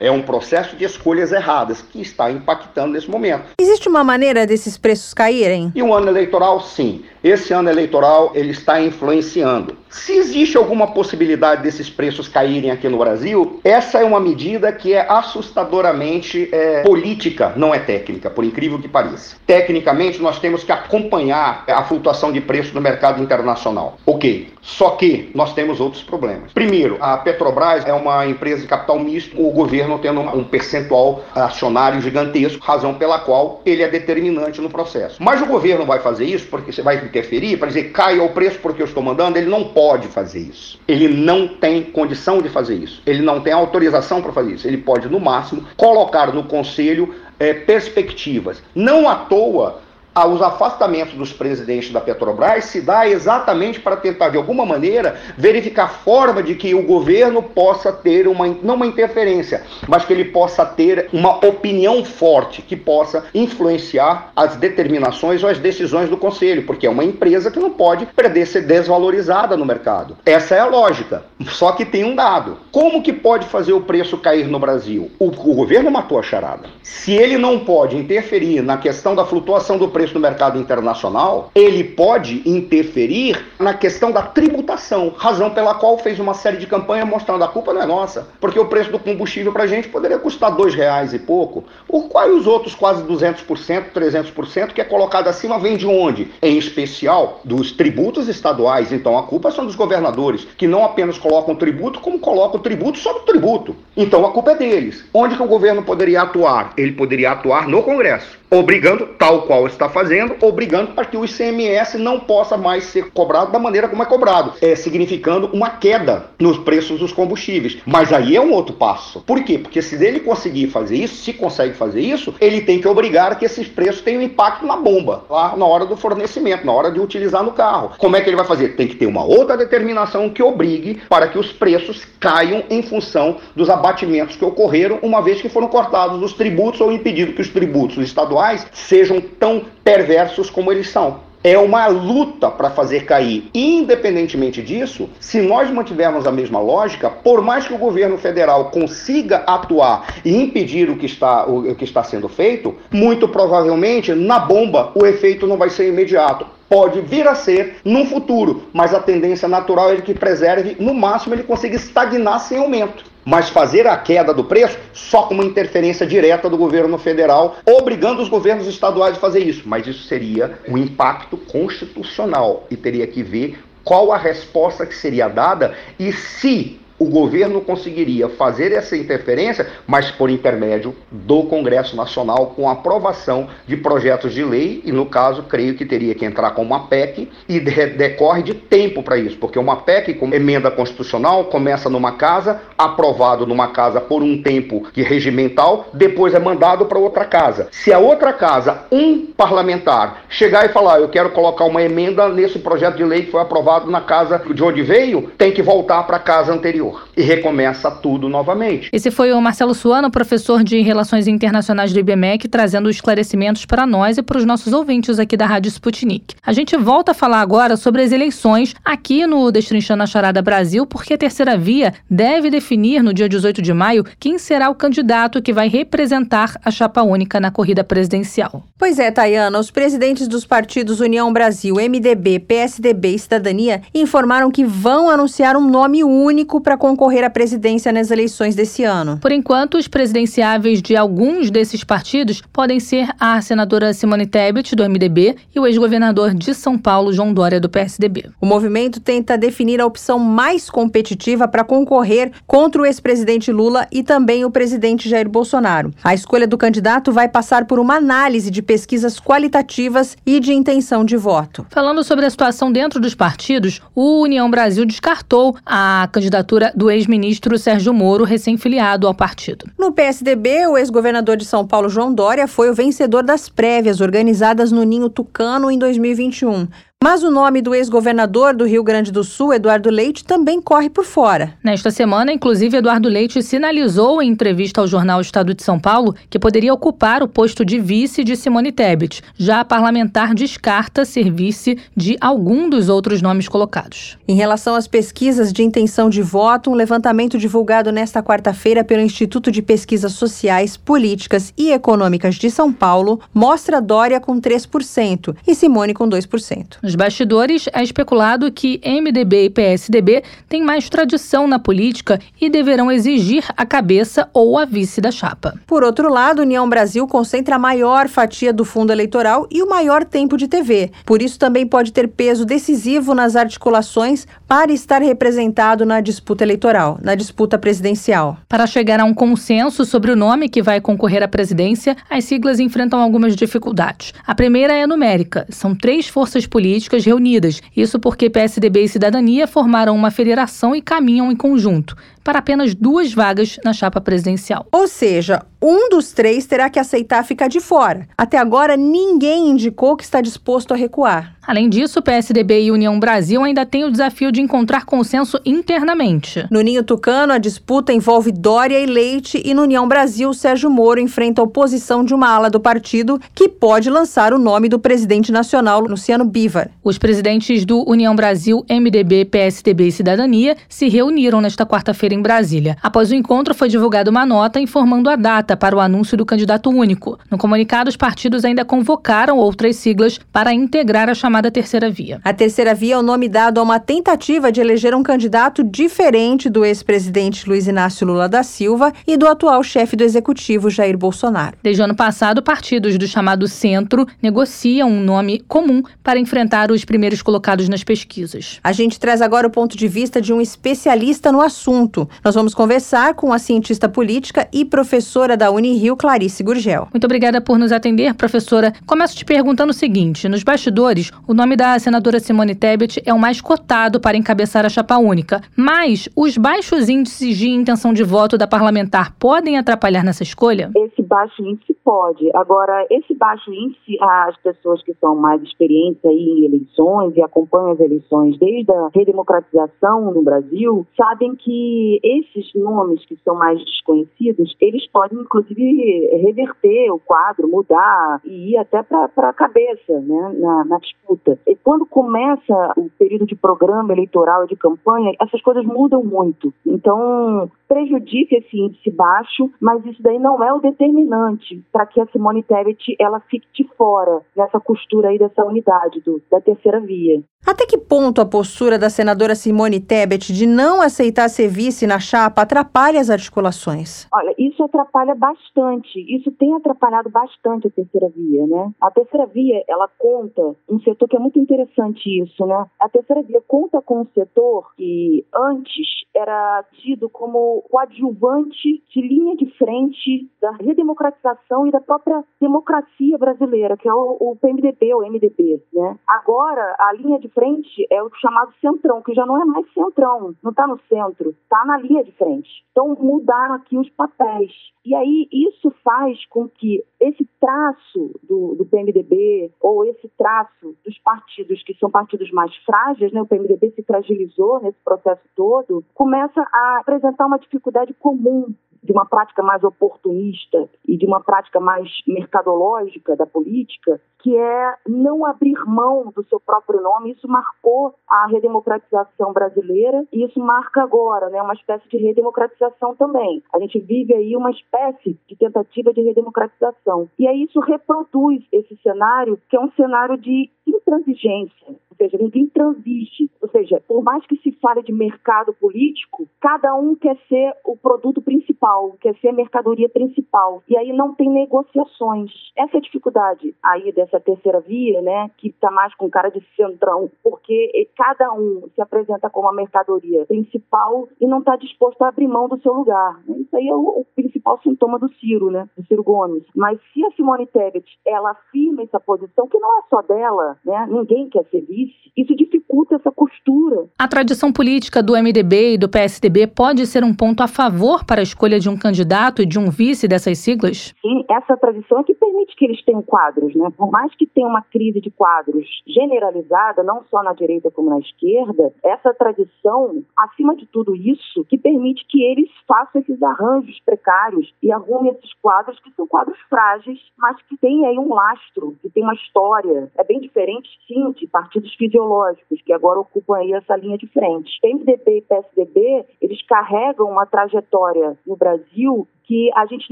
é 0.01 0.11
um 0.11 0.23
processo 0.23 0.77
de 0.77 0.85
escolhas 0.85 1.33
erradas 1.33 1.83
que 1.83 2.01
está 2.01 2.31
impactando 2.31 2.93
nesse 2.93 3.11
momento. 3.11 3.45
Existe 3.61 3.89
uma 3.89 4.05
maneira 4.05 4.47
desses 4.47 4.77
preços 4.77 5.13
caírem? 5.15 5.73
E 5.75 5.83
um 5.83 5.93
ano 5.93 6.09
eleitoral, 6.09 6.61
sim. 6.61 7.05
Esse 7.23 7.53
ano 7.53 7.71
eleitoral 7.71 8.33
ele 8.35 8.51
está 8.51 8.81
influenciando. 8.81 9.77
Se 9.93 10.13
existe 10.17 10.57
alguma 10.57 10.89
possibilidade 10.89 11.63
desses 11.63 11.91
preços 11.91 12.27
caírem 12.27 12.71
aqui 12.71 12.89
no 12.89 12.97
Brasil, 12.97 13.61
essa 13.63 13.99
é 13.99 14.05
uma 14.05 14.19
medida 14.19 14.73
que 14.73 14.95
é 14.95 15.07
assustadoramente 15.07 16.49
é, 16.51 16.83
política, 16.83 17.53
não 17.57 17.75
é 17.75 17.79
técnica, 17.79 18.31
por 18.31 18.43
incrível 18.43 18.79
que 18.79 18.89
pareça. 18.89 19.37
Tecnicamente, 19.47 20.21
nós 20.21 20.39
temos 20.39 20.65
que 20.65 20.73
acompanhar 20.73 21.65
a 21.69 21.85
flutuação 21.85 22.33
de 22.33 22.41
preço 22.41 22.75
no 22.75 22.81
mercado 22.81 23.23
internacional. 23.23 23.99
Ok. 24.07 24.51
Só 24.63 24.91
que 24.91 25.31
nós 25.35 25.53
temos 25.55 25.81
outros 25.81 26.03
problemas. 26.05 26.53
Primeiro, 26.53 26.97
a 27.01 27.19
Petrobras 27.19 27.85
é 27.85 27.93
uma 27.93 28.25
empresa 28.27 28.63
de 28.63 28.69
capital 28.69 28.99
misto, 28.99 29.39
o 29.39 29.51
governo 29.51 29.99
tendo 29.99 30.21
um 30.21 30.45
percentual 30.45 31.25
acionário 31.35 32.01
gigantesco, 32.01 32.65
razão 32.65 32.95
pela 32.95 33.19
qual 33.19 33.61
ele 33.67 33.83
é 33.83 33.89
determinante 33.89 34.61
no 34.61 34.71
processo. 34.71 35.21
Mas 35.21 35.43
o 35.43 35.47
governo 35.47 35.85
vai 35.85 35.99
fazer 35.99 36.25
isso 36.25 36.47
porque 36.47 36.73
você 36.73 36.81
vai 36.81 36.97
interferir 36.97 37.57
para 37.57 37.69
dizer 37.69 37.91
caia 37.91 38.23
o 38.23 38.31
preço 38.31 38.61
porque 38.61 38.81
eu 38.81 38.87
estou 38.87 39.03
mandando, 39.03 39.37
ele 39.37 39.51
não 39.51 39.65
pode 39.65 39.82
fazer 40.09 40.41
isso. 40.41 40.79
Ele 40.87 41.09
não 41.09 41.49
tem 41.49 41.83
condição 41.83 42.41
de 42.41 42.49
fazer 42.49 42.77
isso. 42.77 43.03
Ele 43.07 43.23
não 43.23 43.41
tem 43.41 43.53
autorização 43.53 44.23
para 44.23 44.33
fazer 44.33 44.55
isso. 44.55 44.67
Ele 44.67 44.79
pode, 44.79 45.09
no 45.09 45.21
máximo, 45.21 45.67
colocar 45.77 46.33
no 46.33 46.45
conselho 46.45 47.15
é, 47.39 47.53
perspectivas. 47.53 48.63
Não 48.75 49.09
à 49.09 49.17
toa 49.17 49.81
os 50.15 50.43
afastamentos 50.43 51.15
dos 51.15 51.33
presidentes 51.33 51.91
da 51.91 52.01
Petrobras 52.01 52.67
se 52.67 52.81
dá 52.81 53.09
exatamente 53.09 53.81
para 53.81 53.97
tentar, 53.97 54.29
de 54.29 54.37
alguma 54.37 54.67
maneira, 54.67 55.17
verificar 55.37 55.89
forma 55.89 56.43
de 56.43 56.55
que 56.55 56.75
o 56.75 56.83
governo 56.83 57.43
possa 57.43 57.91
ter 57.93 58.29
uma, 58.29 58.47
não 58.63 58.75
uma 58.75 58.87
interferência, 58.87 59.63
mas 59.89 60.05
que 60.05 60.13
ele 60.13 60.27
possa 60.27 60.65
ter 60.65 61.09
uma 61.13 61.45
opinião 61.45 62.05
forte, 62.05 62.63
que 62.63 62.77
possa 62.77 63.25
influenciar 63.35 64.33
as 64.37 64.57
determinações 64.57 65.43
ou 65.43 65.49
as 65.49 65.59
decisões 65.59 66.09
do 66.09 66.17
Conselho, 66.17 66.65
porque 66.65 66.87
é 66.87 66.91
uma 66.91 67.05
empresa 67.05 67.51
que 67.51 67.59
não 67.59 67.71
pode 67.71 68.07
perder 68.07 68.47
ser 68.47 68.63
desvalorizada 68.63 69.57
no 69.57 69.65
mercado. 69.65 70.17
Essa 70.27 70.55
é 70.55 70.61
a 70.61 70.67
lógica. 70.67 71.25
Só 71.49 71.73
que 71.73 71.85
tem 71.85 72.05
um 72.05 72.15
dado. 72.15 72.59
Como 72.71 73.03
que 73.03 73.13
pode 73.13 73.47
fazer 73.47 73.73
o 73.73 73.81
preço 73.81 74.19
cair 74.19 74.47
no 74.47 74.59
Brasil? 74.59 75.11
O, 75.19 75.27
o 75.27 75.55
governo 75.55 75.91
matou 75.91 76.19
a 76.19 76.23
charada. 76.23 76.69
Se 76.83 77.13
ele 77.13 77.37
não 77.37 77.61
pode 77.61 77.97
interferir 77.97 78.63
na 78.63 78.77
questão 78.77 79.15
da 79.15 79.25
flutuação 79.25 79.79
do 79.79 79.89
preço, 79.89 80.02
preço 80.03 80.15
no 80.15 80.21
mercado 80.21 80.59
internacional, 80.59 81.53
ele 81.55 81.85
pode 81.85 82.43
interferir 82.45 83.41
na 83.57 83.73
questão 83.73 84.11
da 84.11 84.21
tributação, 84.21 85.15
razão 85.17 85.51
pela 85.51 85.75
qual 85.75 85.97
fez 85.97 86.19
uma 86.19 86.35
série 86.35 86.57
de 86.57 86.67
campanhas 86.67 87.09
mostrando 87.09 87.45
a 87.45 87.49
culpa 87.49 87.73
não 87.73 87.83
é 87.83 87.87
nossa, 87.87 88.27
porque 88.41 88.59
o 88.59 88.67
preço 88.67 88.91
do 88.91 88.99
combustível 88.99 89.53
para 89.53 89.63
a 89.63 89.67
gente 89.69 89.87
poderia 89.87 90.19
custar 90.19 90.57
dois 90.57 90.75
reais 90.75 91.15
e 91.15 91.21
pouco, 91.21 91.63
o 91.87 92.03
qual 92.09 92.29
os 92.31 92.49
outros 92.49 92.75
quase 92.75 93.05
200%, 93.05 93.93
300% 93.95 94.73
que 94.73 94.81
é 94.81 94.85
colocado 94.85 95.29
acima 95.29 95.57
vem 95.57 95.77
de 95.77 95.87
onde? 95.87 96.33
Em 96.43 96.59
especial 96.59 97.41
dos 97.45 97.71
tributos 97.71 98.29
estaduais, 98.29 98.93
então 98.93 99.17
a 99.17 99.23
culpa 99.23 99.53
são 99.53 99.65
dos 99.65 99.77
governadores, 99.77 100.49
que 100.57 100.67
não 100.67 100.85
apenas 100.85 101.17
colocam 101.17 101.55
tributo, 101.55 102.01
como 102.01 102.19
colocam 102.19 102.61
tributo 102.61 102.99
sobre 102.99 103.23
tributo. 103.23 103.77
Então 103.97 104.27
a 104.27 104.33
culpa 104.33 104.51
é 104.51 104.57
deles. 104.57 105.05
Onde 105.15 105.37
que 105.37 105.43
o 105.43 105.47
governo 105.47 105.85
poderia 105.85 106.23
atuar? 106.23 106.73
Ele 106.77 106.91
poderia 106.91 107.31
atuar 107.31 107.69
no 107.69 107.85
Congresso 107.85 108.42
obrigando, 108.53 109.07
tal 109.19 109.43
qual 109.43 109.67
está 109.67 109.89
fazendo, 109.89 110.37
obrigando 110.43 110.93
para 110.93 111.07
que 111.07 111.17
o 111.17 111.25
ICMS 111.25 111.97
não 111.97 112.21
possa 112.21 112.57
mais 112.57 112.85
ser 112.85 113.11
cobrado 113.11 113.51
da 113.51 113.59
maneira 113.59 113.89
como 113.89 114.03
é 114.03 114.07
cobrado, 114.07 114.53
é, 114.61 114.77
significando 114.77 115.49
uma 115.55 115.71
queda 115.71 116.27
nos 116.39 116.59
preços 116.59 117.01
dos 117.01 117.13
combustíveis. 117.13 117.79
Mas 117.87 118.13
aí 118.13 118.37
é 118.37 118.41
um 118.41 118.53
outro 118.53 118.75
passo. 118.75 119.21
Por 119.21 119.43
quê? 119.43 119.59
Porque 119.59 119.81
se 119.81 120.03
ele 120.05 120.21
conseguir 120.21 120.67
fazer 120.69 120.97
isso, 120.97 121.17
se 121.17 121.33
consegue 121.33 121.75
fazer 121.75 122.01
isso, 122.01 122.35
ele 122.41 122.61
tem 122.61 122.79
que 122.79 122.87
obrigar 122.87 123.39
que 123.39 123.47
esses 123.47 123.67
preços 123.67 124.03
tenham 124.03 124.21
impacto 124.21 124.67
na 124.67 124.77
bomba, 124.77 125.25
lá 125.31 125.57
na 125.57 125.65
hora 125.65 125.87
do 125.87 125.97
fornecimento, 125.97 126.67
na 126.67 126.73
hora 126.73 126.91
de 126.91 127.01
utilizar 127.01 127.43
no 127.43 127.53
carro. 127.53 127.93
Como 127.97 128.17
é 128.17 128.21
que 128.21 128.29
ele 128.29 128.37
vai 128.37 128.45
fazer? 128.45 128.77
Tem 128.77 128.87
que 128.87 128.97
ter 128.97 129.07
uma 129.07 129.25
outra 129.25 129.57
determinação 129.57 130.29
que 130.29 130.43
obrigue 130.43 131.01
para 131.09 131.27
que 131.29 131.39
os 131.39 131.53
preços 131.53 132.05
caiam 132.21 132.65
em 132.69 132.83
função 132.83 133.39
dos 133.57 133.71
abatimentos 133.71 134.37
que 134.37 134.45
ocorreram, 134.45 134.99
uma 135.03 135.23
vez 135.23 135.41
que 135.41 135.49
foram 135.49 135.69
cortados 135.69 136.23
os 136.23 136.35
tributos 136.35 136.81
ou 136.81 136.93
impedido 136.93 137.33
que 137.33 137.41
os 137.41 137.49
tributos 137.49 137.99
estaduais 137.99 138.42
sejam 138.73 139.21
tão 139.21 139.63
perversos 139.85 140.51
como 140.51 140.71
eles 140.73 140.89
são. 140.89 141.21
É 141.45 141.59
uma 141.59 141.89
luta 141.89 142.49
para 142.49 142.71
fazer 142.71 143.05
cair. 143.05 143.51
Independentemente 143.53 144.63
disso, 144.63 145.09
se 145.19 145.41
nós 145.41 145.69
mantivermos 145.71 146.25
a 146.25 146.31
mesma 146.31 146.61
lógica, 146.61 147.11
por 147.11 147.43
mais 147.43 147.67
que 147.67 147.75
o 147.75 147.79
governo 147.79 148.17
federal 148.17 148.71
consiga 148.71 149.39
atuar 149.39 150.15
e 150.25 150.37
impedir 150.37 150.89
o 150.89 150.97
que 150.97 151.07
está, 151.07 151.45
o 151.45 151.75
que 151.75 151.85
está 151.85 152.05
sendo 152.05 152.29
feito, 152.29 152.77
muito 152.93 153.27
provavelmente 153.27 154.15
na 154.15 154.39
bomba 154.39 154.93
o 154.95 155.05
efeito 155.05 155.47
não 155.47 155.57
vai 155.57 155.71
ser 155.71 155.89
imediato 155.89 156.47
pode 156.73 157.03
vir 157.03 157.29
a 157.29 157.35
ser 157.35 157.77
num 157.85 158.07
futuro, 158.07 158.63
mas 158.73 158.95
a 158.95 158.99
tendência 158.99 159.47
natural 159.47 159.93
é 159.93 160.01
que 160.01 160.15
preserve, 160.15 160.75
no 160.81 160.95
máximo 160.95 161.35
ele 161.35 161.43
consiga 161.43 161.77
estagnar 161.77 162.41
sem 162.41 162.57
aumento. 162.57 163.12
Mas 163.25 163.49
fazer 163.49 163.87
a 163.87 163.97
queda 163.97 164.35
do 164.35 164.45
preço 164.45 164.79
só 164.93 165.23
com 165.23 165.35
uma 165.35 165.45
interferência 165.45 166.07
direta 166.07 166.51
do 166.51 166.57
governo 166.57 166.99
federal, 166.99 167.57
obrigando 167.65 168.21
os 168.21 168.29
governos 168.29 168.67
estaduais 168.67 169.17
a 169.17 169.21
fazer 169.21 169.41
isso. 169.41 169.63
Mas 169.67 169.87
isso 169.87 170.05
seria 170.05 170.59
um 170.69 170.77
impacto 170.77 171.37
constitucional 171.37 172.67
e 172.71 172.77
teria 172.77 173.07
que 173.07 173.23
ver 173.23 173.59
qual 173.85 174.13
a 174.13 174.17
resposta 174.17 174.87
que 174.87 174.95
seria 174.95 175.29
dada 175.29 175.75
e 175.99 176.13
se 176.13 176.81
o 177.03 177.11
governo 177.11 177.61
conseguiria 177.61 178.29
fazer 178.29 178.71
essa 178.71 178.97
interferência, 178.97 179.67
mas 179.89 180.13
por 180.13 180.31
intermédio 180.31 180.95
do 181.11 181.43
Congresso 181.45 181.97
Nacional, 181.97 182.53
com 182.55 182.71
aprovação 182.71 183.49
de 183.67 183.77
projetos 183.77 184.33
de 184.33 184.45
lei, 184.45 184.81
e 184.85 184.93
no 184.93 185.07
caso, 185.07 185.43
creio 185.43 185.75
que 185.75 185.85
teria 185.85 186.15
que 186.15 186.25
entrar 186.25 186.53
com 186.53 186.63
uma 186.63 186.87
PEC, 186.87 187.29
e 187.49 187.59
de 187.59 187.87
decorre 187.87 188.45
de 188.45 188.55
tempo 188.55 189.03
para 189.03 189.17
isso, 189.17 189.37
porque 189.37 189.59
uma 189.59 189.79
PEC, 189.79 190.15
com 190.15 190.33
emenda 190.33 190.71
constitucional, 190.71 191.47
começa 191.47 191.91
numa 191.91 192.13
casa, 192.13 192.61
aprovado 192.79 193.49
numa 193.49 193.69
casa 193.69 194.01
por 194.01 194.23
um 194.23 194.41
tempo 194.41 194.87
que 194.93 195.03
regimental, 195.03 195.89
depois 195.93 196.35
é 196.35 196.39
mandado 196.39 196.87
para 196.87 197.01
outra 197.01 197.25
casa. 197.25 197.67
Se 197.73 197.93
a 197.93 197.99
outra 197.99 198.33
casa, 198.33 198.85
um 198.93 199.27
parlamentar, 199.27 200.23
chegar 200.29 200.65
e 200.67 200.69
falar, 200.69 201.01
eu 201.01 201.09
quero 201.09 201.31
colocar 201.31 201.65
uma 201.65 201.83
emenda 201.83 202.29
nesse 202.29 202.61
projeto 202.61 202.97
de 202.97 203.05
lei 203.05 203.23
que 203.23 203.33
foi 203.33 203.41
aprovado 203.41 203.91
na 203.91 204.03
casa 204.03 204.41
de 204.55 204.63
onde 204.63 204.83
veio, 204.83 205.33
tem 205.37 205.51
que 205.51 205.63
voltar 205.63 206.05
para 206.05 206.19
a 206.19 206.21
casa 206.21 206.53
anterior 206.53 206.92
anterior 206.93 207.09
e 207.17 207.23
recomeça 207.23 207.91
tudo 207.91 208.29
novamente. 208.29 208.89
Esse 208.93 209.11
foi 209.11 209.33
o 209.33 209.41
Marcelo 209.41 209.75
Suano, 209.75 210.11
professor 210.11 210.63
de 210.63 210.81
Relações 210.81 211.27
Internacionais 211.27 211.93
do 211.93 212.01
IBMEC, 212.01 212.49
trazendo 212.49 212.91
esclarecimentos 212.91 213.67
para 213.67 213.87
nós 213.87 214.19
e 214.19 214.23
para 214.23 214.39
os 214.39 214.45
nossos 214.45 214.73
ouvintes 214.73 215.19
aqui 215.19 215.37
da 215.37 215.47
Rádio 215.47 215.69
Sputnik. 215.69 216.35
A 216.45 216.53
gente 216.53 216.77
volta 216.77 217.13
a 217.13 217.15
falar 217.15 217.41
agora 217.41 217.77
sobre 217.77 218.03
as 218.03 218.13
eleições 218.13 218.75
aqui 218.85 219.27
no 219.27 219.51
Destrinchando 219.51 220.03
a 220.03 220.07
Charada 220.07 220.43
Brasil, 220.43 220.87
porque 220.87 221.15
a 221.15 221.19
terceira 221.19 221.57
via 221.57 221.93
deve 222.11 222.51
definir 222.51 223.03
no 223.03 223.13
dia 223.13 223.29
18 223.29 223.61
de 223.61 223.73
maio 223.73 224.05
quem 224.19 224.39
será 224.39 224.71
o 224.71 224.75
candidato 224.75 225.43
que 225.43 225.53
vai 225.53 225.69
representar 225.69 226.59
a 226.65 226.71
chapa 226.71 227.03
única 227.03 227.39
na 227.39 227.51
corrida 227.51 227.85
presidencial. 227.85 228.65
Pois 228.79 228.99
é, 228.99 229.11
Tayana, 229.11 229.59
os 229.59 229.71
presidentes 229.71 230.27
dos 230.27 230.47
partidos 230.47 231.01
União 231.01 231.33
Brasil, 231.33 231.77
MDB, 231.77 232.41
PSDB 232.41 233.15
e 233.15 233.19
Cidadania 233.19 233.83
informaram 233.95 234.51
que 234.51 234.65
vão 234.65 235.11
anunciar 235.11 235.57
um 235.57 235.69
nome 235.69 236.03
único 236.03 236.61
para 236.61 236.77
concorrer 236.83 237.23
à 237.23 237.31
presidência 237.31 237.93
nas 237.93 238.11
eleições 238.11 238.57
desse 238.57 238.83
ano. 238.83 239.17
Por 239.19 239.31
enquanto, 239.31 239.79
os 239.79 239.87
presidenciáveis 239.87 240.83
de 240.83 240.97
alguns 240.97 241.49
desses 241.49 241.85
partidos 241.85 242.43
podem 242.53 242.81
ser 242.81 243.09
a 243.21 243.41
senadora 243.41 243.95
Simone 243.95 244.27
Tebet, 244.27 244.75
do 244.75 244.83
MDB, 244.83 245.37
e 245.55 245.61
o 245.61 245.67
ex-governador 245.69 246.35
de 246.35 246.53
São 246.53 246.77
Paulo, 246.77 247.13
João 247.13 247.33
Dória, 247.33 247.61
do 247.61 247.69
PSDB. 247.69 248.31
O 248.41 248.47
movimento 248.47 248.99
tenta 248.99 249.39
definir 249.39 249.81
a 249.81 249.87
opção 249.87 250.19
mais 250.19 250.69
competitiva 250.69 251.47
para 251.47 251.63
concorrer 251.63 252.33
contra 252.49 252.83
o 252.83 252.85
ex-presidente 252.85 253.53
Lula 253.53 253.87
e 253.93 254.03
também 254.03 254.45
o 254.45 254.51
presidente 254.51 255.09
Jair 255.09 255.29
Bolsonaro. 255.29 255.95
A 256.03 256.15
escolha 256.15 256.49
do 256.49 256.59
candidato 256.59 257.13
vai 257.13 257.29
passar 257.29 257.65
por 257.65 257.79
uma 257.79 257.95
análise 257.95 258.51
de 258.51 258.61
pesquisas 258.61 259.21
qualitativas 259.21 260.17
e 260.27 260.41
de 260.41 260.53
intenção 260.53 261.05
de 261.05 261.17
voto. 261.17 261.65
Falando 261.71 262.03
sobre 262.03 262.27
a 262.27 262.31
situação 262.31 262.73
dentro 262.73 262.99
dos 262.99 263.15
partidos, 263.15 263.81
o 263.95 264.21
União 264.23 264.51
Brasil 264.51 264.85
descartou 264.85 265.57
a 265.65 266.09
candidatura 266.11 266.62
do 266.71 266.91
ex-ministro 266.91 267.59
Sérgio 267.59 267.93
Moro, 267.93 268.25
recém-filiado 268.25 269.07
ao 269.07 269.15
partido. 269.15 269.67
No 269.79 269.93
PSDB, 269.93 270.67
o 270.67 270.77
ex-governador 270.77 271.37
de 271.37 271.45
São 271.45 271.67
Paulo, 271.67 271.89
João 271.89 272.15
Dória, 272.15 272.47
foi 272.47 272.71
o 272.71 272.75
vencedor 272.75 273.23
das 273.23 273.49
prévias 273.49 274.01
organizadas 274.01 274.71
no 274.71 274.85
Ninho 274.85 275.09
Tucano 275.09 275.71
em 275.71 275.79
2021. 275.79 276.69
Mas 277.03 277.25
o 277.25 277.33
nome 277.33 277.61
do 277.61 277.75
ex-governador 277.75 278.55
do 278.55 278.65
Rio 278.65 278.85
Grande 278.85 279.11
do 279.11 279.25
Sul, 279.25 279.53
Eduardo 279.53 279.91
Leite, 279.91 280.23
também 280.23 280.63
corre 280.63 280.89
por 280.89 281.05
fora. 281.05 281.53
Nesta 281.61 281.91
semana, 281.91 282.31
inclusive, 282.31 282.77
Eduardo 282.77 283.09
Leite 283.09 283.43
sinalizou 283.43 284.23
em 284.23 284.31
entrevista 284.31 284.81
ao 284.81 284.87
jornal 284.87 285.21
Estado 285.21 285.53
de 285.53 285.65
São 285.65 285.81
Paulo 285.81 286.15
que 286.31 286.39
poderia 286.39 286.73
ocupar 286.73 287.21
o 287.21 287.27
posto 287.27 287.65
de 287.65 287.81
vice 287.81 288.23
de 288.23 288.37
Simone 288.37 288.71
Tebet. 288.71 289.21
Já 289.37 289.59
a 289.59 289.65
parlamentar 289.65 290.33
descarta 290.33 291.05
ser 291.05 291.29
vice 291.29 291.77
de 291.97 292.17
algum 292.21 292.71
dos 292.71 292.89
outros 292.89 293.21
nomes 293.21 293.49
colocados. 293.49 294.17
Em 294.29 294.37
relação 294.37 294.77
às 294.77 294.87
pesquisas 294.87 295.53
de 295.53 295.65
intenção 295.65 296.09
de 296.09 296.23
voto, 296.23 296.71
um 296.71 296.75
levantamento 296.75 297.37
divulgado 297.37 297.91
nesta 297.91 298.23
quarta-feira 298.23 298.85
pelo 298.85 299.03
Instituto 299.03 299.51
de 299.51 299.61
Pesquisas 299.61 300.13
Sociais, 300.13 300.77
Políticas 300.77 301.53
e 301.59 301.73
Econômicas 301.73 302.37
de 302.37 302.49
São 302.49 302.73
Paulo 302.73 303.19
mostra 303.35 303.81
Dória 303.81 304.21
com 304.21 304.41
3% 304.41 305.35
e 305.45 305.53
Simone 305.53 305.95
com 305.95 306.09
2%. 306.09 306.92
Nos 306.93 306.97
bastidores, 306.97 307.71
é 307.73 307.83
especulado 307.83 308.53
que 308.53 308.79
MDB 308.85 309.47
e 309.47 309.51
PSDB 309.51 310.23
têm 310.47 310.63
mais 310.63 310.91
tradição 310.91 311.47
na 311.47 311.59
política 311.59 312.21
e 312.39 312.51
deverão 312.51 312.93
exigir 312.93 313.47
a 313.57 313.65
cabeça 313.65 314.29
ou 314.35 314.59
a 314.59 314.67
vice 314.67 315.01
da 315.01 315.11
chapa. 315.11 315.55
Por 315.67 315.83
outro 315.83 316.13
lado, 316.13 316.43
União 316.43 316.69
Brasil 316.69 317.07
concentra 317.07 317.57
a 317.57 317.59
maior 317.59 318.11
fatia 318.11 318.53
do 318.53 318.63
fundo 318.63 318.93
eleitoral 318.93 319.47
e 319.51 319.63
o 319.63 319.71
maior 319.71 320.05
tempo 320.05 320.37
de 320.37 320.47
TV. 320.47 320.93
Por 321.07 321.23
isso, 321.23 321.39
também 321.39 321.67
pode 321.67 321.95
ter 321.95 322.09
peso 322.09 322.45
decisivo 322.45 323.15
nas 323.15 323.37
articulações 323.37 324.27
para 324.47 324.71
estar 324.71 325.01
representado 325.01 325.87
na 325.87 326.03
disputa 326.03 326.45
eleitoral, 326.45 326.99
na 327.01 327.15
disputa 327.15 327.57
presidencial. 327.57 328.37
Para 328.51 328.67
chegar 328.67 329.01
a 329.01 329.05
um 329.05 329.15
consenso 329.15 329.87
sobre 329.87 330.11
o 330.11 330.17
nome 330.17 330.47
que 330.47 330.61
vai 330.61 330.79
concorrer 330.79 331.23
à 331.23 331.29
presidência, 331.29 331.97
as 332.11 332.27
siglas 332.27 332.61
enfrentam 332.61 333.01
algumas 333.01 333.35
dificuldades. 333.35 334.13
A 334.27 334.35
primeira 334.35 334.75
é 334.75 334.87
numérica. 334.87 335.47
São 335.49 335.75
três 335.75 336.07
forças 336.07 336.47
políticas 336.47 336.82
políticas 336.83 337.05
reunidas. 337.05 337.61
Isso 337.77 337.99
porque 337.99 338.31
PSDB 338.31 338.85
e 338.85 338.89
Cidadania 338.89 339.47
formaram 339.47 339.95
uma 339.95 340.11
federação 340.11 340.75
e 340.75 340.83
caminham 340.83 341.31
em 341.31 341.37
conjunto 341.37 341.97
para 342.23 342.39
apenas 342.39 342.75
duas 342.75 343.13
vagas 343.13 343.59
na 343.65 343.73
chapa 343.73 344.01
presidencial. 344.01 344.67
Ou 344.73 344.87
seja, 344.89 345.43
um 345.61 345.89
dos 345.89 346.13
três 346.13 346.45
terá 346.45 346.69
que 346.69 346.79
aceitar 346.79 347.25
ficar 347.25 347.49
de 347.49 347.61
fora. 347.61 348.09
Até 348.19 348.37
agora, 348.37 348.77
ninguém 348.77 349.49
indicou 349.49 349.97
que 349.97 350.03
está 350.03 350.21
disposto 350.21 350.73
a 350.73 350.77
recuar. 350.77 351.37
Além 351.45 351.69
disso, 351.69 352.01
PSDB 352.01 352.63
e 352.63 352.71
União 352.71 352.99
Brasil 353.01 353.43
ainda 353.43 353.67
têm 353.67 353.85
o 353.85 353.91
desafio 353.91 354.31
de 354.31 354.41
encontrar 354.41 354.85
consenso 354.85 355.41
internamente. 355.45 356.47
No 356.51 356.61
Ninho 356.61 356.85
Tucano, 356.85 357.33
a 357.33 357.39
disputa 357.39 357.93
envolve 357.93 358.31
Dória 358.31 358.79
e 358.79 358.87
Leite, 358.87 359.43
e 359.45 359.53
no 359.53 359.63
União 359.63 359.87
Brasil, 359.89 360.33
Sérgio 360.33 360.71
Moro 360.71 361.01
enfrenta 361.01 361.41
a 361.41 361.45
oposição 361.45 362.05
de 362.05 362.15
uma 362.15 362.29
ala 362.29 362.49
do 362.49 362.61
partido 362.61 363.21
que 363.35 363.49
pode 363.49 363.91
lançar 363.91 364.33
o 364.33 364.39
nome 364.39 364.69
do 364.69 364.79
presidente 364.79 365.33
nacional, 365.33 365.81
Luciano 365.81 366.25
Bivar. 366.25 366.71
Os 366.83 366.97
presidentes 366.97 367.65
do 367.65 367.89
União 367.89 368.15
Brasil, 368.15 368.65
MDB, 368.71 369.25
PSDB 369.25 369.89
e 369.89 369.93
Cidadania 369.93 370.57
se 370.69 370.89
reuniram 370.89 371.41
nesta 371.41 371.67
quarta-feira 371.67 372.12
em 372.13 372.23
Brasília. 372.23 372.77
Após 372.83 373.11
o 373.11 373.15
encontro, 373.15 373.55
foi 373.55 373.69
divulgada 373.69 374.11
uma 374.11 374.27
nota 374.27 374.61
informando 374.61 375.09
a 375.09 375.17
data 375.17 375.57
para 375.57 375.77
o 375.77 375.81
anúncio 375.81 376.17
do 376.17 376.27
candidato 376.27 376.71
único. 376.71 377.19
No 377.31 377.39
comunicado, 377.39 377.89
os 377.89 377.97
partidos 377.97 378.45
ainda 378.45 378.65
convocaram 378.65 379.39
outras 379.39 379.77
siglas 379.77 380.19
para 380.33 380.53
integrar 380.53 381.09
a 381.09 381.15
chamada 381.15 381.51
terceira 381.51 381.91
via. 381.91 382.21
A 382.25 382.33
terceira 382.33 382.75
via 382.75 382.95
é 382.95 382.99
o 382.99 383.03
nome 383.03 383.29
dado 383.29 383.59
a 383.59 383.63
uma 383.63 383.81
tentativa 383.81 384.53
de 384.53 384.61
eleger 384.61 384.95
um 384.95 385.03
candidato 385.03 385.63
diferente 385.63 386.49
do 386.49 386.65
ex-presidente 386.65 387.49
Luiz 387.49 387.67
Inácio 387.67 388.07
Lula 388.07 388.29
da 388.29 388.43
Silva 388.43 388.93
e 389.07 389.17
do 389.17 389.27
atual 389.27 389.63
chefe 389.63 389.97
do 389.97 390.05
executivo 390.05 390.71
Jair 390.71 390.97
Bolsonaro. 390.97 391.57
Desde 391.63 391.83
o 391.83 391.85
ano 391.85 391.95
passado, 391.95 392.43
partidos 392.43 392.99
do 392.99 393.07
chamado 393.07 393.47
centro 393.49 394.07
negociam 394.23 394.91
um 394.91 395.01
nome 395.01 395.41
comum 395.49 395.83
para 396.03 396.19
enfrentar 396.19 396.71
os 396.71 396.85
primeiros 396.85 397.23
colocados 397.23 397.69
nas 397.69 397.85
pesquisas. 397.85 398.59
A 398.63 398.73
gente 398.73 398.99
traz 398.99 399.23
agora 399.23 399.47
o 399.47 399.51
ponto 399.51 399.77
de 399.77 399.89
vista 399.89 400.21
de 400.21 400.33
um 400.33 400.41
especialista 400.41 401.33
no 401.33 401.41
assunto. 401.41 402.02
Nós 402.25 402.35
vamos 402.35 402.55
conversar 402.55 403.15
com 403.15 403.33
a 403.33 403.39
cientista 403.39 403.89
política 403.89 404.49
e 404.53 404.65
professora 404.65 405.37
da 405.37 405.51
Unirio, 405.51 405.97
Clarice 405.97 406.43
Gurgel. 406.43 406.89
Muito 406.93 407.05
obrigada 407.05 407.41
por 407.41 407.59
nos 407.59 407.73
atender, 407.73 408.15
professora. 408.15 408.73
Começo 408.87 409.17
te 409.17 409.25
perguntando 409.25 409.71
o 409.71 409.75
seguinte: 409.75 410.29
nos 410.29 410.43
bastidores, 410.43 411.11
o 411.27 411.35
nome 411.35 411.57
da 411.57 411.79
senadora 411.79 412.21
Simone 412.21 412.55
Tebet 412.55 413.03
é 413.05 413.13
o 413.13 413.19
mais 413.19 413.41
cotado 413.41 414.01
para 414.01 414.17
encabeçar 414.17 414.65
a 414.65 414.69
chapa 414.69 414.99
única, 414.99 415.41
mas 415.57 416.09
os 416.17 416.37
baixos 416.37 416.89
índices 416.89 417.37
de 417.37 417.49
intenção 417.49 417.93
de 417.93 418.03
voto 418.03 418.39
da 418.39 418.47
parlamentar 418.47 419.15
podem 419.19 419.59
atrapalhar 419.59 420.05
nessa 420.05 420.23
escolha? 420.23 420.71
Esse 420.77 421.03
baixo 421.03 421.43
índice 421.43 421.77
pode. 421.85 422.31
Agora, 422.35 422.87
esse 422.91 423.15
baixo 423.15 423.53
índice, 423.53 423.97
as 424.01 424.37
pessoas 424.39 424.83
que 424.83 424.95
são 425.01 425.15
mais 425.15 425.43
experientes 425.43 426.05
aí 426.05 426.17
em 426.17 426.45
eleições 426.45 427.17
e 427.17 427.23
acompanham 427.23 427.73
as 427.73 427.81
eleições 427.81 428.39
desde 428.39 428.71
a 428.73 428.91
redemocratização 428.95 430.13
no 430.13 430.23
Brasil, 430.23 430.87
sabem 430.97 431.35
que 431.37 431.92
esses 432.03 432.53
nomes 432.55 433.05
que 433.07 433.19
são 433.25 433.35
mais 433.35 433.59
desconhecidos, 433.65 434.57
eles 434.61 434.87
podem 434.89 435.19
inclusive 435.19 436.09
reverter 436.23 436.91
o 436.93 436.99
quadro, 436.99 437.49
mudar 437.49 438.21
e 438.25 438.53
ir 438.53 438.57
até 438.57 438.83
para 438.83 439.09
a 439.17 439.33
cabeça 439.33 440.01
né, 440.01 440.37
na, 440.39 440.65
na, 440.65 440.79
disputa. 440.79 441.39
E 441.47 441.57
quando 441.57 441.87
começa 441.87 442.73
o 442.77 442.89
período 442.99 443.27
de 443.27 443.35
programa 443.35 443.93
eleitoral 443.93 444.45
e 444.45 444.49
de 444.49 444.57
campanha, 444.57 445.13
essas 445.21 445.41
coisas 445.43 445.65
mudam 445.65 446.03
muito. 446.05 446.53
Então, 446.67 447.51
prejudica 447.69 448.37
esse 448.37 448.57
índice 448.57 448.91
baixo, 448.91 449.51
mas 449.61 449.85
isso 449.87 450.03
daí 450.03 450.19
não 450.19 450.43
é 450.45 450.53
o 450.53 450.61
determinante 450.61 451.63
para 451.73 451.87
que 451.87 452.01
a 452.01 452.07
Simone 452.09 452.43
Tebet 452.43 452.95
ela 453.01 453.21
fique 453.31 453.47
de 453.55 453.67
fora 453.77 454.21
nessa 454.37 454.61
costura 454.61 455.09
aí 455.09 455.19
dessa 455.19 455.43
unidade 455.43 456.01
do, 456.01 456.21
da 456.31 456.41
terceira 456.41 456.81
via. 456.81 457.23
Até 457.47 457.67
que 457.67 457.79
ponto 457.79 458.21
a 458.21 458.27
postura 458.27 458.79
da 458.79 458.89
senadora 458.89 459.35
Simone 459.35 459.81
Tebet 459.81 460.33
de 460.33 460.47
não 460.47 460.81
aceitar 460.81 461.29
ser 461.29 461.49
vice 461.49 461.82
na 461.87 461.99
chapa 461.99 462.43
atrapalha 462.43 463.01
as 463.01 463.11
articulações? 463.11 464.07
Olha, 464.13 464.35
isso 464.39 464.63
atrapalha 464.63 465.15
bastante. 465.15 466.01
Isso 466.15 466.31
tem 466.33 466.55
atrapalhado 466.55 467.11
bastante 467.11 467.67
a 467.67 467.71
terceira 467.71 468.09
via, 468.09 468.47
né? 468.47 468.71
A 468.81 468.91
terceira 468.91 469.27
via, 469.27 469.63
ela 469.69 469.89
conta 469.99 470.55
um 470.69 470.81
setor 470.81 471.09
que 471.09 471.17
é 471.17 471.21
muito 471.21 471.39
interessante 471.39 472.23
isso, 472.23 472.47
né? 472.47 472.67
A 472.81 472.89
terceira 472.89 473.23
via 473.23 473.41
conta 473.47 473.81
com 473.83 474.03
um 474.03 474.07
setor 474.15 474.73
que 474.77 475.25
antes 475.35 475.87
era 476.15 476.65
tido 476.83 477.09
como 477.09 477.63
coadjuvante 477.71 478.83
de 478.91 479.01
linha 479.01 479.37
de 479.37 479.47
frente 479.57 480.29
da 480.41 480.53
redemocratização 480.53 481.67
e 481.67 481.71
da 481.71 481.81
própria 481.81 482.23
democracia 482.41 483.17
brasileira, 483.19 483.77
que 483.77 483.89
é 483.89 483.95
o, 483.95 484.17
o 484.21 484.37
PMDB, 484.37 484.95
o 484.95 485.01
MDB, 485.01 485.63
né? 485.73 485.99
Agora, 486.07 486.77
a 486.79 486.93
linha 486.93 487.19
de 487.19 487.29
frente 487.29 487.87
é 487.91 488.03
o 488.03 488.11
chamado 488.21 488.53
centrão, 488.61 489.03
que 489.03 489.15
já 489.15 489.25
não 489.25 489.41
é 489.41 489.45
mais 489.45 489.67
centrão, 489.73 490.35
não 490.43 490.51
está 490.51 490.67
no 490.67 490.79
centro, 490.89 491.31
está 491.31 491.65
na 491.73 491.79
linha 491.79 492.05
de 492.05 492.13
frente. 492.13 492.51
Então 492.71 492.95
mudaram 493.01 493.55
aqui 493.55 493.79
os 493.79 493.89
papéis. 493.91 494.53
E 494.85 494.95
aí 494.95 495.29
isso 495.33 495.73
faz 495.83 496.25
com 496.27 496.49
que 496.49 496.85
esse 497.01 497.27
traço 497.41 498.21
do, 498.23 498.55
do 498.55 498.67
PMDB 498.67 499.51
ou 499.61 499.85
esse 499.85 500.09
traço 500.19 500.77
dos 500.85 500.99
partidos 500.99 501.63
que 501.63 501.75
são 501.75 501.91
partidos 501.91 502.31
mais 502.31 502.55
frágeis, 502.67 503.13
né, 503.13 503.23
o 503.23 503.27
PMDB 503.27 503.71
se 503.71 503.83
fragilizou 503.83 504.61
nesse 504.61 504.79
processo 504.85 505.23
todo, 505.35 505.85
começa 505.95 506.41
a 506.53 506.79
apresentar 506.81 507.27
uma 507.27 507.39
dificuldade 507.39 507.95
comum 507.95 508.53
de 508.83 508.93
uma 508.93 509.07
prática 509.07 509.43
mais 509.43 509.63
oportunista 509.63 510.69
e 510.87 510.97
de 510.97 511.07
uma 511.07 511.23
prática 511.23 511.61
mais 511.61 511.89
mercadológica 512.07 513.17
da 513.17 513.27
política, 513.27 514.01
que 514.23 514.37
é 514.37 514.75
não 514.87 515.25
abrir 515.27 515.59
mão 515.67 516.13
do 516.15 516.25
seu 516.25 516.41
próprio 516.41 516.81
nome. 516.81 517.13
Isso 517.13 517.29
marcou 517.29 517.95
a 518.09 518.27
redemocratização 518.27 519.33
brasileira 519.33 520.05
e 520.13 520.25
isso 520.25 520.41
marca 520.41 520.83
agora, 520.83 521.29
né, 521.29 521.41
uma 521.43 521.55
espécie 521.55 521.89
de 521.89 521.97
redemocratização 521.97 522.95
também. 522.97 523.43
A 523.53 523.59
gente 523.59 523.79
vive 523.81 524.15
aí 524.15 524.37
uma 524.37 524.51
espécie 524.51 525.19
de 525.29 525.37
tentativa 525.37 525.93
de 525.93 526.03
redemocratização. 526.03 527.09
E 527.19 527.27
aí 527.27 527.45
isso 527.45 527.61
reproduz 527.61 528.45
esse 528.53 528.77
cenário, 528.83 529.39
que 529.49 529.57
é 529.57 529.61
um 529.61 529.71
cenário 529.73 530.17
de 530.17 530.51
intransigência, 530.67 531.69
ou 531.69 531.97
seja, 531.97 532.17
ninguém 532.19 532.47
transige. 532.47 533.31
Ou 533.41 533.49
seja, 533.49 533.83
por 533.87 534.03
mais 534.03 534.25
que 534.27 534.37
se 534.39 534.53
fale 534.53 534.83
de 534.83 534.93
mercado 534.93 535.53
político, 535.53 536.29
cada 536.41 536.75
um 536.75 536.95
quer 536.95 537.17
ser 537.29 537.55
o 537.65 537.77
produto 537.77 538.23
principal, 538.23 538.72
quer 539.01 539.15
ser 539.21 539.29
a 539.29 539.33
mercadoria 539.33 539.89
principal. 539.89 540.63
E 540.69 540.77
aí 540.77 540.93
não 540.93 541.15
tem 541.15 541.29
negociações. 541.29 542.31
Essa 542.57 542.77
é 542.77 542.79
a 542.79 542.83
dificuldade 542.83 543.55
aí 543.63 543.93
dessa 543.93 544.21
terceira 544.21 544.61
via, 544.61 545.01
né, 545.03 545.31
que 545.39 545.49
está 545.49 545.71
mais 545.71 545.95
com 545.95 546.11
cara 546.11 546.29
de 546.31 546.43
centrão, 546.57 547.11
porque 547.23 547.89
cada 547.97 548.33
um 548.33 548.69
se 548.75 548.81
apresenta 548.81 549.31
como 549.31 549.49
a 549.49 549.55
mercadoria 549.55 550.25
principal 550.27 551.09
e 551.21 551.27
não 551.27 551.39
está 551.39 551.57
disposto 551.57 552.03
a 552.03 552.09
abrir 552.09 552.29
mão 552.29 552.49
do 552.49 552.61
seu 552.61 552.73
lugar. 552.73 553.21
Isso 553.29 553.57
aí 553.57 553.69
é 553.69 553.75
o 553.75 554.05
principal 554.15 554.61
sintoma 554.63 554.99
do 554.99 555.13
Ciro, 555.15 555.51
né, 555.51 555.69
do 555.77 555.87
Ciro 555.87 556.03
Gomes. 556.03 556.45
Mas 556.55 556.79
se 556.93 557.05
a 557.05 557.11
Simone 557.13 557.47
Tebet, 557.47 557.87
ela 558.07 558.31
afirma 558.31 558.83
essa 558.83 559.01
posição, 559.01 559.49
que 559.49 559.59
não 559.59 559.79
é 559.79 559.83
só 559.89 560.03
dela, 560.03 560.59
né, 560.65 560.87
ninguém 560.91 561.29
quer 561.29 561.45
ser 561.51 561.61
vice, 561.63 562.13
isso 562.17 562.35
dificulta 562.35 562.97
essa 562.97 563.11
costura. 563.11 563.87
A 563.99 564.09
tradição 564.09 564.53
política 564.53 565.03
do 565.03 565.15
MDB 565.17 565.75
e 565.75 565.79
do 565.79 565.89
PSDB 565.89 566.47
pode 566.47 566.87
ser 566.87 567.05
um 567.05 567.15
ponto 567.15 567.43
a 567.43 567.49
favor 567.49 568.05
para 568.05 568.21
a 568.21 568.23
escolha 568.23 568.59
de 568.63 568.69
um 568.69 568.79
candidato 568.79 569.43
e 569.43 569.47
de 569.47 569.59
um 569.59 569.71
vice 569.71 570.07
dessas 570.09 570.39
siglas? 570.39 570.95
Sim, 571.01 571.25
essa 571.29 571.57
tradição 571.57 572.01
é 572.01 572.05
que 572.05 572.15
permite 572.15 572.55
que 572.57 572.65
eles 572.65 572.83
tenham 572.85 573.03
quadros, 573.03 573.55
né? 573.55 573.69
Por 573.77 573.91
mais 573.91 574.15
que 574.15 574.27
tenha 574.27 574.47
uma 574.47 574.63
crise 574.63 575.01
de 575.01 575.11
quadros 575.11 575.67
generalizada, 575.87 576.83
não 576.83 577.03
só 577.11 577.23
na 577.23 577.33
direita 577.33 577.71
como 577.71 577.91
na 577.91 577.99
esquerda, 577.99 578.73
essa 578.83 579.13
tradição, 579.15 580.03
acima 580.17 580.55
de 580.57 580.67
tudo 580.67 580.95
isso, 580.95 581.45
que 581.49 581.59
permite 581.59 582.07
que 582.09 582.23
eles 582.23 582.49
façam 582.67 583.01
esses 583.01 583.23
arranjos 583.23 583.81
precários 583.85 584.53
e 584.63 584.73
arrumem 584.73 585.13
esses 585.13 585.33
quadros 585.41 585.79
que 585.81 585.91
são 585.93 586.07
quadros 586.07 586.39
frágeis, 586.49 586.99
mas 587.19 587.37
que 587.43 587.57
têm 587.57 587.87
aí 587.87 587.99
um 587.99 588.13
lastro, 588.15 588.77
que 588.83 588.91
tem 588.91 589.03
uma 589.03 589.15
história. 589.15 589.91
É 589.99 590.05
bem 590.05 590.21
diferente, 590.21 590.69
sim, 590.87 591.13
de 591.13 591.27
partidos 591.27 591.75
fisiológicos, 591.75 592.61
que 592.63 592.73
agora 592.73 593.01
ocupam 593.01 593.37
aí 593.37 593.53
essa 593.53 593.77
linha 593.77 593.99
de 593.99 594.07
frente. 594.09 594.51
PMDB 594.61 595.19
e 595.19 595.23
PSDB, 595.23 596.07
eles 596.21 596.43
carregam 596.47 597.09
uma 597.09 597.27
trajetória 597.27 598.17
no 598.27 598.37
Brasil 598.37 598.52
Brasil 598.53 599.07
que 599.25 599.51
a 599.55 599.67
gente 599.67 599.91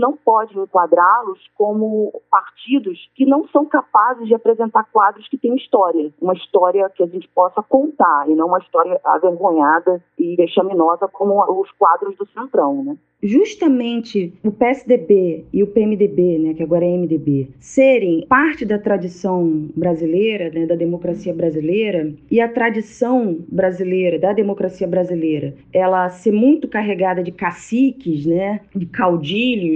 não 0.01 0.17
pode 0.17 0.59
enquadrá-los 0.59 1.39
como 1.55 2.13
partidos 2.31 3.11
que 3.15 3.25
não 3.25 3.47
são 3.49 3.65
capazes 3.65 4.27
de 4.27 4.35
apresentar 4.35 4.85
quadros 4.93 5.29
que 5.29 5.39
têm 5.39 5.55
história, 5.57 6.13
uma 6.21 6.35
história 6.35 6.89
que 6.91 7.03
a 7.03 7.07
gente 7.07 7.29
possa 7.29 7.63
contar 7.63 8.29
e 8.29 8.35
não 8.35 8.49
uma 8.49 8.59
história 8.59 9.01
avergonhada 9.05 10.03
e 10.19 10.37
vexaminosa 10.37 11.09
como 11.09 11.41
os 11.61 11.71
quadros 11.73 12.17
do 12.17 12.27
Centrão, 12.27 12.83
né? 12.85 12.97
justamente 13.23 14.33
o 14.43 14.51
PSDB 14.51 15.45
e 15.53 15.63
o 15.63 15.67
PMDB, 15.67 16.39
né, 16.39 16.55
que 16.55 16.63
agora 16.63 16.85
é 16.85 16.97
MDB, 16.97 17.51
serem 17.59 18.27
parte 18.27 18.65
da 18.65 18.79
tradição 18.79 19.69
brasileira, 19.77 20.51
né, 20.51 20.67
da 20.67 20.75
democracia 20.75 21.35
brasileira, 21.35 22.13
e 22.31 22.41
a 22.41 22.49
tradição 22.49 23.39
brasileira, 23.49 24.19
da 24.19 24.33
democracia 24.33 24.87
brasileira, 24.87 25.55
ela 25.73 26.09
ser 26.09 26.33
muito 26.33 26.69
carregada 26.69 27.23
de 27.23 27.31
caciques, 27.31 28.27
né, 28.27 28.61
de 28.75 28.87
caudilhos, 28.87 29.20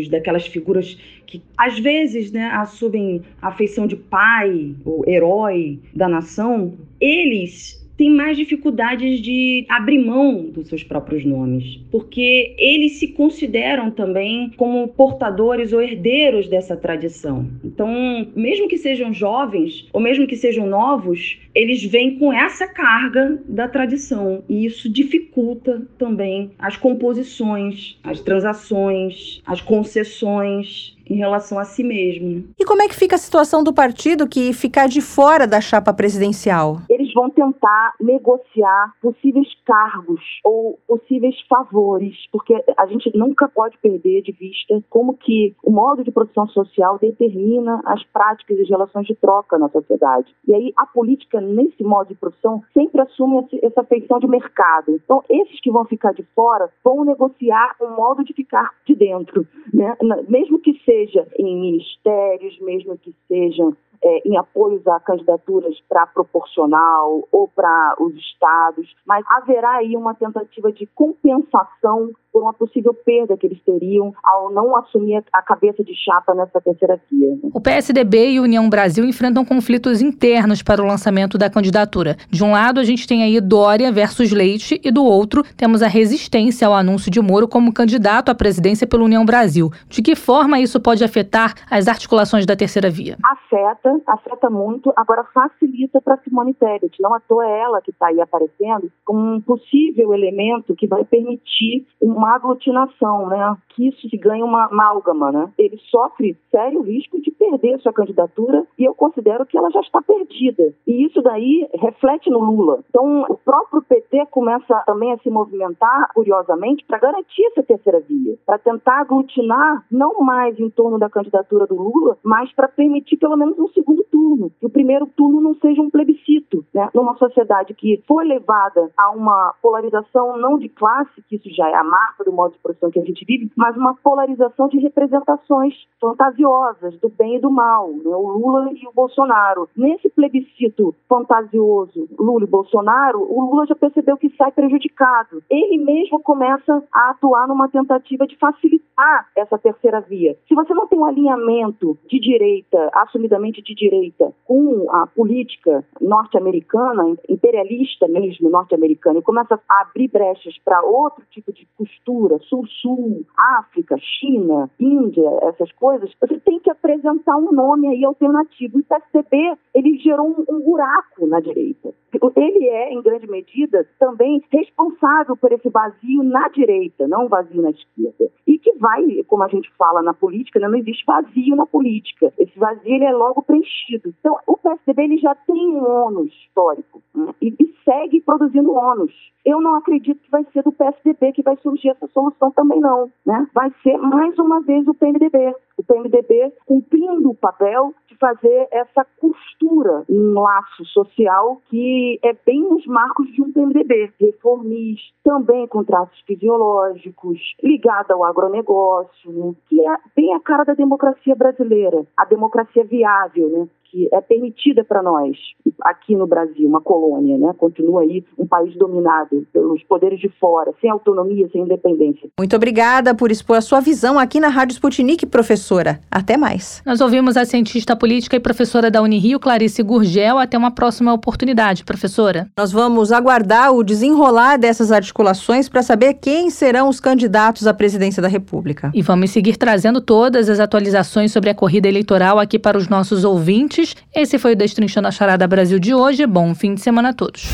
daquelas 0.09 0.47
figuras 0.47 0.99
que 1.27 1.43
às 1.57 1.79
vezes 1.79 2.31
né, 2.33 2.47
assumem 2.53 3.23
a 3.41 3.53
feição 3.53 3.87
de 3.87 3.97
pai 3.97 4.75
ou 4.85 5.05
herói 5.09 5.79
da 5.95 6.09
nação, 6.09 6.75
eles 7.01 7.84
têm 7.97 8.11
mais 8.11 8.37
dificuldades 8.37 9.21
de 9.21 9.65
abrir 9.69 9.99
mão 9.99 10.47
dos 10.51 10.69
seus 10.69 10.83
próprios 10.83 11.25
nomes, 11.25 11.81
porque 11.91 12.55
eles 12.59 12.99
se 12.99 13.09
consideram 13.09 13.91
também 13.91 14.51
como 14.57 14.89
portadores 14.89 15.73
ou 15.73 15.81
herdeiros 15.81 16.49
dessa 16.49 16.77
tradição. 16.77 17.49
Então, 17.65 18.27
mesmo 18.35 18.69
que 18.69 18.77
sejam 18.77 19.13
jovens 19.13 19.89
ou 19.93 20.01
mesmo 20.01 20.27
que 20.27 20.37
sejam 20.37 20.67
novos, 20.67 21.39
eles 21.55 21.85
vêm 21.85 22.19
com 22.19 22.33
essa 22.33 22.67
carga 22.67 23.41
da 23.49 23.69
tradição 23.69 24.43
e 24.49 24.67
isso 24.67 24.89
dificulta 24.89 25.87
também 25.97 26.51
as 26.59 26.77
composições, 26.77 27.99
as 28.03 28.21
transações, 28.21 29.41
as 29.47 29.61
concessões 29.61 30.95
em 31.09 31.17
relação 31.17 31.59
a 31.59 31.65
si 31.65 31.83
mesmo. 31.85 32.45
E 32.59 32.65
como 32.65 32.83
é 32.83 32.89
que 32.89 32.95
fica 32.95 33.17
a 33.17 33.19
situação 33.19 33.63
do 33.63 33.73
partido 33.73 34.27
que 34.27 34.53
ficar 34.53 34.89
de 34.89 35.01
fora 35.01 35.47
da 35.47 35.61
chapa 35.61 35.93
presidencial? 35.93 36.81
Eles 36.89 37.04
vão 37.15 37.31
tentar 37.31 37.95
negociar 38.01 38.93
possíveis 39.01 39.49
cargos 39.65 40.21
ou 40.45 40.79
possíveis 40.87 41.41
favores, 41.49 42.15
porque 42.33 42.55
a 42.77 42.87
gente 42.87 43.17
nunca 43.17 43.49
pode 43.49 43.79
perder 43.79 44.23
de 44.23 44.33
vista 44.33 44.83
como 44.91 45.17
que 45.17 45.55
o 45.63 45.71
modo 45.71 46.05
de 46.05 46.11
produção 46.11 46.47
social 46.49 46.99
determina 46.99 47.81
as 47.85 48.03
práticas 48.05 48.59
e 48.59 48.63
as 48.63 48.69
relações 48.69 49.07
de 49.07 49.15
troca 49.15 49.59
na 49.59 49.69
sociedade. 49.69 50.35
E 50.47 50.55
aí 50.55 50.73
a 50.77 50.87
política 50.87 51.41
nesse 51.41 51.83
modo 51.83 52.09
de 52.09 52.15
produção 52.15 52.63
sempre 52.73 53.01
assume 53.01 53.47
essa 53.63 53.85
feição 53.85 54.19
de 54.19 54.27
mercado. 54.27 54.93
Então 54.93 55.23
esses 55.29 55.61
que 55.61 55.71
vão 55.71 55.85
ficar 55.85 56.13
de 56.13 56.23
fora 56.35 56.69
vão 56.85 57.05
negociar 57.05 57.77
um 57.81 57.95
modo 57.97 58.25
de 58.25 58.33
ficar 58.33 58.71
de 58.85 58.95
dentro, 58.95 59.47
né? 59.73 59.97
Mesmo 60.29 60.59
que 60.59 60.73
seja 60.85 61.15
seja 61.15 61.27
em 61.39 61.61
ministérios, 61.61 62.59
mesmo 62.61 62.99
que 62.99 63.15
sejam 63.29 63.77
é, 64.05 64.29
em 64.29 64.37
apoios 64.37 64.87
a 64.87 65.01
candidaturas 65.01 65.75
para 65.89 66.07
proporcional 66.07 67.27
ou 67.33 67.49
para 67.49 67.97
os 67.99 68.15
estados, 68.15 68.95
mas 69.07 69.25
haverá 69.29 69.77
aí 69.77 69.97
uma 69.97 70.15
tentativa 70.15 70.71
de 70.71 70.87
compensação 70.87 72.11
por 72.35 72.43
uma 72.43 72.53
possível 72.53 72.93
perda 72.93 73.37
que 73.37 73.47
eles 73.47 73.63
teriam 73.65 74.13
ao 74.25 74.53
não 74.53 74.77
assumir 74.77 75.23
a 75.33 75.41
cabeça 75.41 75.85
de 75.85 75.95
chapa 75.95 76.35
nessa 76.35 76.61
terceira 76.61 77.01
via. 77.09 77.31
Né? 77.31 77.51
O 77.55 77.61
PSDB 77.61 78.33
e 78.33 78.41
União 78.41 78.69
Brasil 78.69 79.05
enfrentam 79.05 79.45
conflitos 79.45 80.03
internos 80.03 80.61
para 80.61 80.83
o 80.83 80.85
lançamento 80.85 81.39
da 81.39 81.49
candidatura. 81.49 82.17
De 82.29 82.43
um 82.43 82.51
lado, 82.51 82.81
a 82.81 82.85
gente 82.85 83.07
tem 83.07 83.23
aí 83.23 83.41
Dória 83.41 83.93
versus 83.93 84.33
Leite 84.33 84.81
e 84.83 84.91
do 84.91 85.05
outro, 85.05 85.45
temos 85.57 85.81
a 85.81 85.87
resistência 85.87 86.67
ao 86.67 86.75
anúncio 86.75 87.09
de 87.09 87.21
Moro 87.21 87.47
como 87.47 87.73
candidato 87.73 88.31
à 88.31 88.35
presidência 88.35 88.85
pela 88.85 89.05
União 89.05 89.25
Brasil. 89.25 89.71
De 89.89 90.03
que 90.03 90.17
forma 90.17 90.59
isso 90.59 90.81
pode 90.81 91.05
afetar 91.05 91.55
as 91.71 91.87
articulações 91.87 92.45
da 92.45 92.57
terceira 92.57 92.91
via? 92.91 93.17
Afeta, 93.25 94.01
afeta 94.09 94.51
muito, 94.51 94.93
agora 94.97 95.23
facilita 95.33 96.01
para 96.01 96.19
Simone 96.25 96.55
Tebet. 96.55 96.97
Não 97.01 97.15
à 97.15 97.21
toa 97.21 97.47
é 97.47 97.61
ela 97.61 97.81
que 97.81 97.93
está 97.93 98.09
aí 98.09 98.21
aparecendo 98.21 98.91
como 99.05 99.37
um 99.37 99.41
possível 99.41 100.13
elemento 100.13 100.75
que 100.75 100.89
vai 100.89 101.05
permitir 101.05 101.87
uma 102.01 102.24
aglutinação, 102.27 103.29
né? 103.29 103.57
Que 103.75 103.89
isso 103.89 104.09
se 104.09 104.17
ganha 104.17 104.45
uma 104.45 104.67
amálgama, 104.67 105.33
né? 105.33 105.53
Ele 105.59 105.77
sofre 105.91 106.37
sério 106.51 106.83
risco 106.83 107.21
de 107.21 107.31
perder 107.31 107.81
sua 107.81 107.93
candidatura 107.93 108.67
e 108.79 108.85
eu 108.85 108.95
considero 108.95 109.45
que 109.47 109.59
ela 109.59 109.71
já 109.71 109.81
está 109.81 110.01
perdida. 110.01 110.73
E 110.87 111.07
isso 111.07 111.21
daí 111.23 111.69
reflete 111.75 112.31
no 112.31 112.39
Lula. 112.39 112.85
Então, 112.89 113.23
o 113.29 113.37
próprio 113.37 113.83
PT 113.83 114.27
começa 114.31 114.83
também 114.87 115.13
a 115.13 115.19
se 115.19 115.31
movimentar, 115.31 116.11
curiosamente, 116.15 116.85
para 116.85 116.99
garantir 116.99 117.45
essa 117.47 117.63
terceira 117.63 118.01
via, 118.01 118.37
para 118.47 118.59
tentar 118.59 119.01
aglutinar 119.01 119.85
não 119.91 120.21
mais 120.21 120.59
em 120.59 120.71
torno 120.71 120.99
da 120.99 121.11
candidatura 121.11 121.67
do 121.67 121.75
Lula, 121.75 122.17
mas 122.23 122.53
para 122.53 122.69
permitir 122.69 123.17
pelo 123.17 123.37
menos 123.37 123.59
um 123.59 123.69
segundo 123.69 124.05
turno, 124.05 124.51
que 124.61 124.67
o 124.67 124.71
primeiro 124.71 125.07
turno 125.07 125.41
não 125.41 125.55
seja 125.55 125.81
um 125.81 125.91
plebiscito, 125.91 126.65
né? 126.75 126.89
Numa 126.95 127.17
sociedade 127.17 127.75
que 127.75 128.03
foi 128.07 128.25
levada 128.25 128.91
a 128.97 129.11
uma 129.11 129.55
polarização 129.63 130.37
não 130.37 130.59
de 130.59 130.69
classe, 130.69 131.23
que 131.29 131.37
isso 131.37 131.49
já 131.55 131.69
é 131.69 131.75
a 131.75 131.85
marca 131.85 132.25
do 132.25 132.33
modo 132.33 132.53
de 132.53 132.59
produção 132.59 132.91
que 132.91 133.01
a 133.01 133.05
gente 133.05 133.25
vive, 133.25 133.51
mas 133.57 133.64
uma 133.73 133.95
polarização 133.95 134.69
de 134.69 134.79
representações 134.79 135.75
fantasiosas 136.01 136.99
do 137.01 137.09
bem 137.09 137.37
e 137.37 137.41
do 137.41 137.51
mal, 137.51 137.89
né? 137.89 138.15
o 138.15 138.29
Lula 138.29 138.71
e 138.73 138.87
o 138.87 138.93
Bolsonaro. 138.93 139.69
Nesse 139.77 140.11
plebiscito 140.11 140.95
fantasioso 141.09 142.09
Lula 142.19 142.45
e 142.45 142.49
Bolsonaro, 142.49 143.21
o 143.21 143.41
Lula 143.51 143.67
já 143.67 143.75
percebeu 143.75 144.17
que 144.17 144.35
sai 144.37 144.53
prejudicado. 144.53 145.43
Ele 145.51 145.79
mesmo 145.79 146.21
começa 146.21 146.83
a 146.93 147.11
atuar 147.11 147.49
numa 147.49 147.69
tentativa 147.69 148.27
de 148.27 148.37
facilitar 148.37 149.29
essa 149.37 149.59
terceira 149.59 150.01
via. 150.01 150.37
Se 150.49 150.55
você 150.55 150.75
não 150.75 150.87
tem 150.87 150.99
um 150.99 151.05
alinhamento 151.05 151.99
de 152.09 152.21
direita, 152.21 152.91
assumidamente 152.95 153.63
de 153.63 153.75
direita, 153.75 154.33
com 154.45 154.87
a 154.91 155.07
política 155.07 155.85
norte-americana, 156.01 157.17
imperialista 157.29 158.07
mesmo 158.09 158.51
norte-americana, 158.51 159.19
e 159.19 159.23
começa 159.23 159.61
a 159.69 159.81
abrir 159.83 160.09
brechas 160.09 160.57
para 160.65 160.83
outro 160.83 161.25
tipo 161.31 161.53
de 161.53 161.67
postura, 161.77 162.39
sul-sul, 162.41 163.25
África, 163.59 163.97
China, 163.99 164.71
Índia, 164.79 165.29
essas 165.43 165.71
coisas, 165.73 166.11
você 166.21 166.39
tem 166.41 166.59
que 166.61 166.71
apresentar 166.71 167.37
um 167.37 167.53
nome 167.53 167.89
aí 167.89 168.05
alternativo. 168.05 168.79
E 168.79 168.81
o 168.81 168.85
PSDB, 168.85 169.57
ele 169.75 169.99
gerou 169.99 170.29
um, 170.29 170.57
um 170.57 170.61
buraco 170.61 171.27
na 171.27 171.41
direita. 171.41 171.93
Ele 172.37 172.69
é, 172.69 172.93
em 172.93 173.03
grande 173.03 173.29
medida, 173.29 173.87
também 173.99 174.43
responsável 174.51 175.37
por 175.37 175.53
esse 175.53 175.69
vazio 175.69 176.23
na 176.23 176.49
direita, 176.49 177.09
não 177.09 177.29
vazio 177.29 177.63
na 177.63 177.71
esquerda. 177.71 178.31
E 178.47 178.59
que 178.59 178.73
vai, 178.79 179.05
como 179.27 179.43
a 179.43 179.49
gente 179.49 179.71
fala 179.77 180.03
na 180.03 180.15
política, 180.15 180.61
né, 180.61 180.69
não 180.69 180.79
existe 180.79 181.05
vazio 181.07 181.57
na 181.57 181.67
política. 181.67 182.33
Esse 182.39 182.59
vazio 182.59 182.95
ele 182.95 183.05
é 183.05 183.13
logo 183.13 183.43
preenchido. 183.43 184.15
Então, 184.21 184.37
o 184.47 184.57
PSDB 184.57 185.03
ele 185.03 185.19
já 185.19 185.35
tem 185.35 185.77
um 185.77 185.85
ônus 185.85 186.33
histórico 186.33 187.03
né, 187.15 187.35
e, 187.41 187.55
e 187.59 187.75
segue 187.85 188.21
produzindo 188.21 188.73
ônus. 188.73 189.13
Eu 189.45 189.61
não 189.61 189.75
acredito 189.75 190.21
que 190.23 190.31
vai 190.31 190.45
ser 190.53 190.63
do 190.63 190.73
PSDB 190.73 191.33
que 191.33 191.43
vai 191.43 191.57
surgir 191.59 191.91
essa 191.91 192.07
solução 192.09 192.51
também 192.53 192.81
não, 192.81 193.11
né? 193.27 193.44
Vai 193.53 193.73
ser 193.83 193.97
mais 193.99 194.39
uma 194.39 194.61
vez 194.61 194.87
o 194.87 194.95
PMDB. 194.95 195.55
O 195.77 195.83
PMDB 195.83 196.53
cumprindo 196.67 197.31
o 197.31 197.35
papel 197.35 197.93
de 198.09 198.17
fazer 198.17 198.69
essa 198.71 199.05
costura, 199.19 200.05
um 200.09 200.41
laço 200.41 200.85
social 200.87 201.61
que 201.69 202.19
é 202.23 202.33
bem 202.47 202.61
nos 202.61 202.87
marcos 202.87 203.27
de 203.33 203.43
um 203.43 203.53
PMDB, 203.53 204.13
reformista, 204.21 205.15
também 205.25 205.67
com 205.67 205.83
traços 205.83 206.21
fisiológicos, 206.21 207.41
ligado 207.63 208.13
ao 208.13 208.25
agronegócio, 208.25 209.33
né? 209.33 209.55
que 209.69 209.81
é 209.81 209.97
bem 210.15 210.33
a 210.35 210.41
cara 210.41 210.65
da 210.65 210.75
democracia 210.75 211.35
brasileira, 211.35 212.07
a 212.17 212.25
democracia 212.25 212.85
viável, 212.85 213.49
né? 213.49 213.69
Que 213.95 214.09
é 214.13 214.21
permitida 214.21 214.83
para 214.83 215.01
nós 215.01 215.37
aqui 215.83 216.17
no 216.17 216.27
Brasil, 216.27 216.69
uma 216.69 216.81
colônia, 216.81 217.39
né? 217.39 217.55
Continua 217.57 218.03
aí 218.03 218.25
um 218.37 218.45
país 218.45 218.77
dominado 218.77 219.47
pelos 219.53 219.83
poderes 219.85 220.19
de 220.19 220.29
fora, 220.41 220.73
sem 220.81 220.91
autonomia, 220.91 221.49
sem 221.53 221.63
independência. 221.63 222.29
Muito 222.37 222.57
obrigada 222.57 223.15
por 223.15 223.31
expor 223.31 223.57
a 223.57 223.61
sua 223.61 223.79
visão 223.79 224.19
aqui 224.19 224.41
na 224.41 224.49
Rádio 224.49 224.75
Sputnik, 224.75 225.25
professora. 225.27 226.01
Até 226.11 226.37
mais. 226.37 226.83
Nós 226.85 227.01
ouvimos 227.01 227.37
a 227.37 227.45
cientista 227.45 227.95
política 227.95 228.35
e 228.35 228.41
professora 228.41 228.91
da 228.91 229.01
Unirio, 229.01 229.39
Clarice 229.39 229.83
Gurgel. 229.83 230.39
Até 230.39 230.59
uma 230.59 230.73
próxima 230.73 231.13
oportunidade, 231.13 231.85
professora. 231.85 232.49
Nós 232.57 232.73
vamos 232.73 233.13
aguardar 233.13 233.73
o 233.73 233.85
desenrolar 233.85 234.57
dessas 234.57 234.91
articulações 234.91 235.69
para 235.69 235.83
saber 235.83 236.15
quem 236.15 236.51
serão 236.51 236.89
os 236.89 236.99
candidatos 236.99 237.67
à 237.67 237.75
presidência 237.75 238.21
da 238.21 238.29
República. 238.29 238.91
E 238.93 239.03
vamos 239.03 239.31
seguir 239.31 239.57
trazendo 239.57 240.01
todas 240.01 240.49
as 240.49 240.59
atualizações 240.59 241.31
sobre 241.31 241.51
a 241.51 241.55
corrida 241.55 241.87
eleitoral 241.87 242.41
aqui 242.41 242.59
para 242.59 242.77
os 242.77 242.89
nossos 242.89 243.25
ouvintes. 243.25 243.84
Esse 244.15 244.39
foi 244.39 244.53
o 244.53 244.57
Destrinchando 244.57 245.09
a 245.09 245.11
Charada 245.11 245.47
Brasil 245.47 245.79
de 245.79 245.95
hoje. 245.95 246.27
Bom 246.27 246.55
fim 246.55 246.75
de 246.75 246.81
semana 246.81 247.11
a 247.11 247.13
todos. 247.13 247.49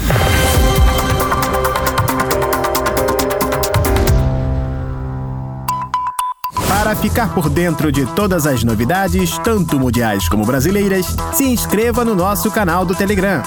Para 6.69 6.97
ficar 6.97 7.33
por 7.35 7.49
dentro 7.49 7.93
de 7.93 8.05
todas 8.15 8.47
as 8.47 8.65
novidades, 8.65 9.39
tanto 9.45 9.79
mundiais 9.79 10.29
como 10.29 10.45
brasileiras, 10.45 11.07
se 11.33 11.45
inscreva 11.45 12.05
no 12.05 12.15
nosso 12.15 12.51
canal 12.51 12.85
do 12.85 12.95
Telegram. 12.95 13.43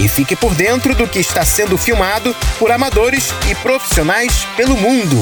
E 0.00 0.08
fique 0.08 0.36
por 0.36 0.54
dentro 0.54 0.94
do 0.94 1.08
que 1.08 1.18
está 1.18 1.44
sendo 1.44 1.76
filmado 1.76 2.32
por 2.56 2.70
amadores 2.70 3.30
e 3.50 3.54
profissionais 3.56 4.44
pelo 4.56 4.76
mundo. 4.76 5.16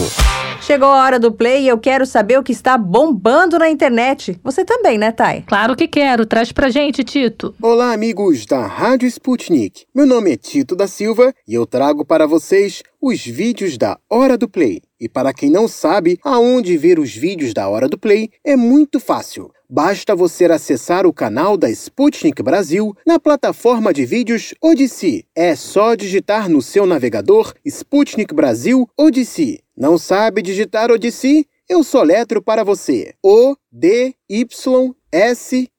Chegou 0.61 0.89
a 0.89 1.03
hora 1.03 1.19
do 1.19 1.33
play 1.33 1.63
e 1.63 1.69
eu 1.69 1.79
quero 1.79 2.05
saber 2.05 2.39
o 2.39 2.43
que 2.43 2.53
está 2.53 2.77
bombando 2.77 3.59
na 3.59 3.71
internet. 3.71 4.39
Você 4.43 4.65
também, 4.65 4.99
né, 4.99 5.13
Thay? 5.13 5.45
Claro 5.47 5.75
que 5.75 5.89
quero. 5.89 6.27
Traz 6.27 6.53
pra 6.53 6.69
gente, 6.69 7.05
Tito. 7.05 7.55
Olá, 7.63 7.93
amigos 7.93 8.45
da 8.45 8.67
Rádio 8.67 9.07
Sputnik. 9.09 9.87
Meu 9.95 10.05
nome 10.05 10.33
é 10.33 10.37
Tito 10.37 10.77
da 10.77 10.87
Silva 10.87 11.33
e 11.49 11.55
eu 11.55 11.67
trago 11.67 12.05
para 12.05 12.27
vocês 12.27 12.83
os 13.01 13.25
vídeos 13.25 13.79
da 13.79 13.97
Hora 14.11 14.37
do 14.37 14.49
Play. 14.49 14.83
E 15.01 15.09
para 15.09 15.33
quem 15.33 15.51
não 15.51 15.69
sabe 15.69 16.19
aonde 16.23 16.77
ver 16.77 16.99
os 16.99 17.15
vídeos 17.15 17.55
da 17.55 17.69
Hora 17.69 17.89
do 17.89 17.97
Play, 17.97 18.31
é 18.45 18.57
muito 18.57 18.99
fácil. 18.99 19.51
Basta 19.69 20.15
você 20.15 20.45
acessar 20.45 21.07
o 21.07 21.13
canal 21.13 21.57
da 21.57 21.69
Sputnik 21.69 22.41
Brasil 22.41 22.97
na 23.05 23.19
plataforma 23.19 23.93
de 23.93 24.07
vídeos 24.07 24.55
Odyssey. 24.61 25.25
É 25.35 25.57
só 25.57 25.97
digitar 25.97 26.49
no 26.49 26.63
seu 26.63 26.87
navegador 26.87 27.53
Sputnik 27.65 28.33
Brasil 28.33 28.89
Odyssey. 28.97 29.59
Não 29.77 29.99
sabe 29.99 30.41
digitar 30.41 30.93
Odyssey? 30.93 31.47
Eu 31.69 31.83
soletro 31.83 32.41
para 32.41 32.63
você. 32.63 33.15
O-D-Y-S-E-E. 33.21 34.15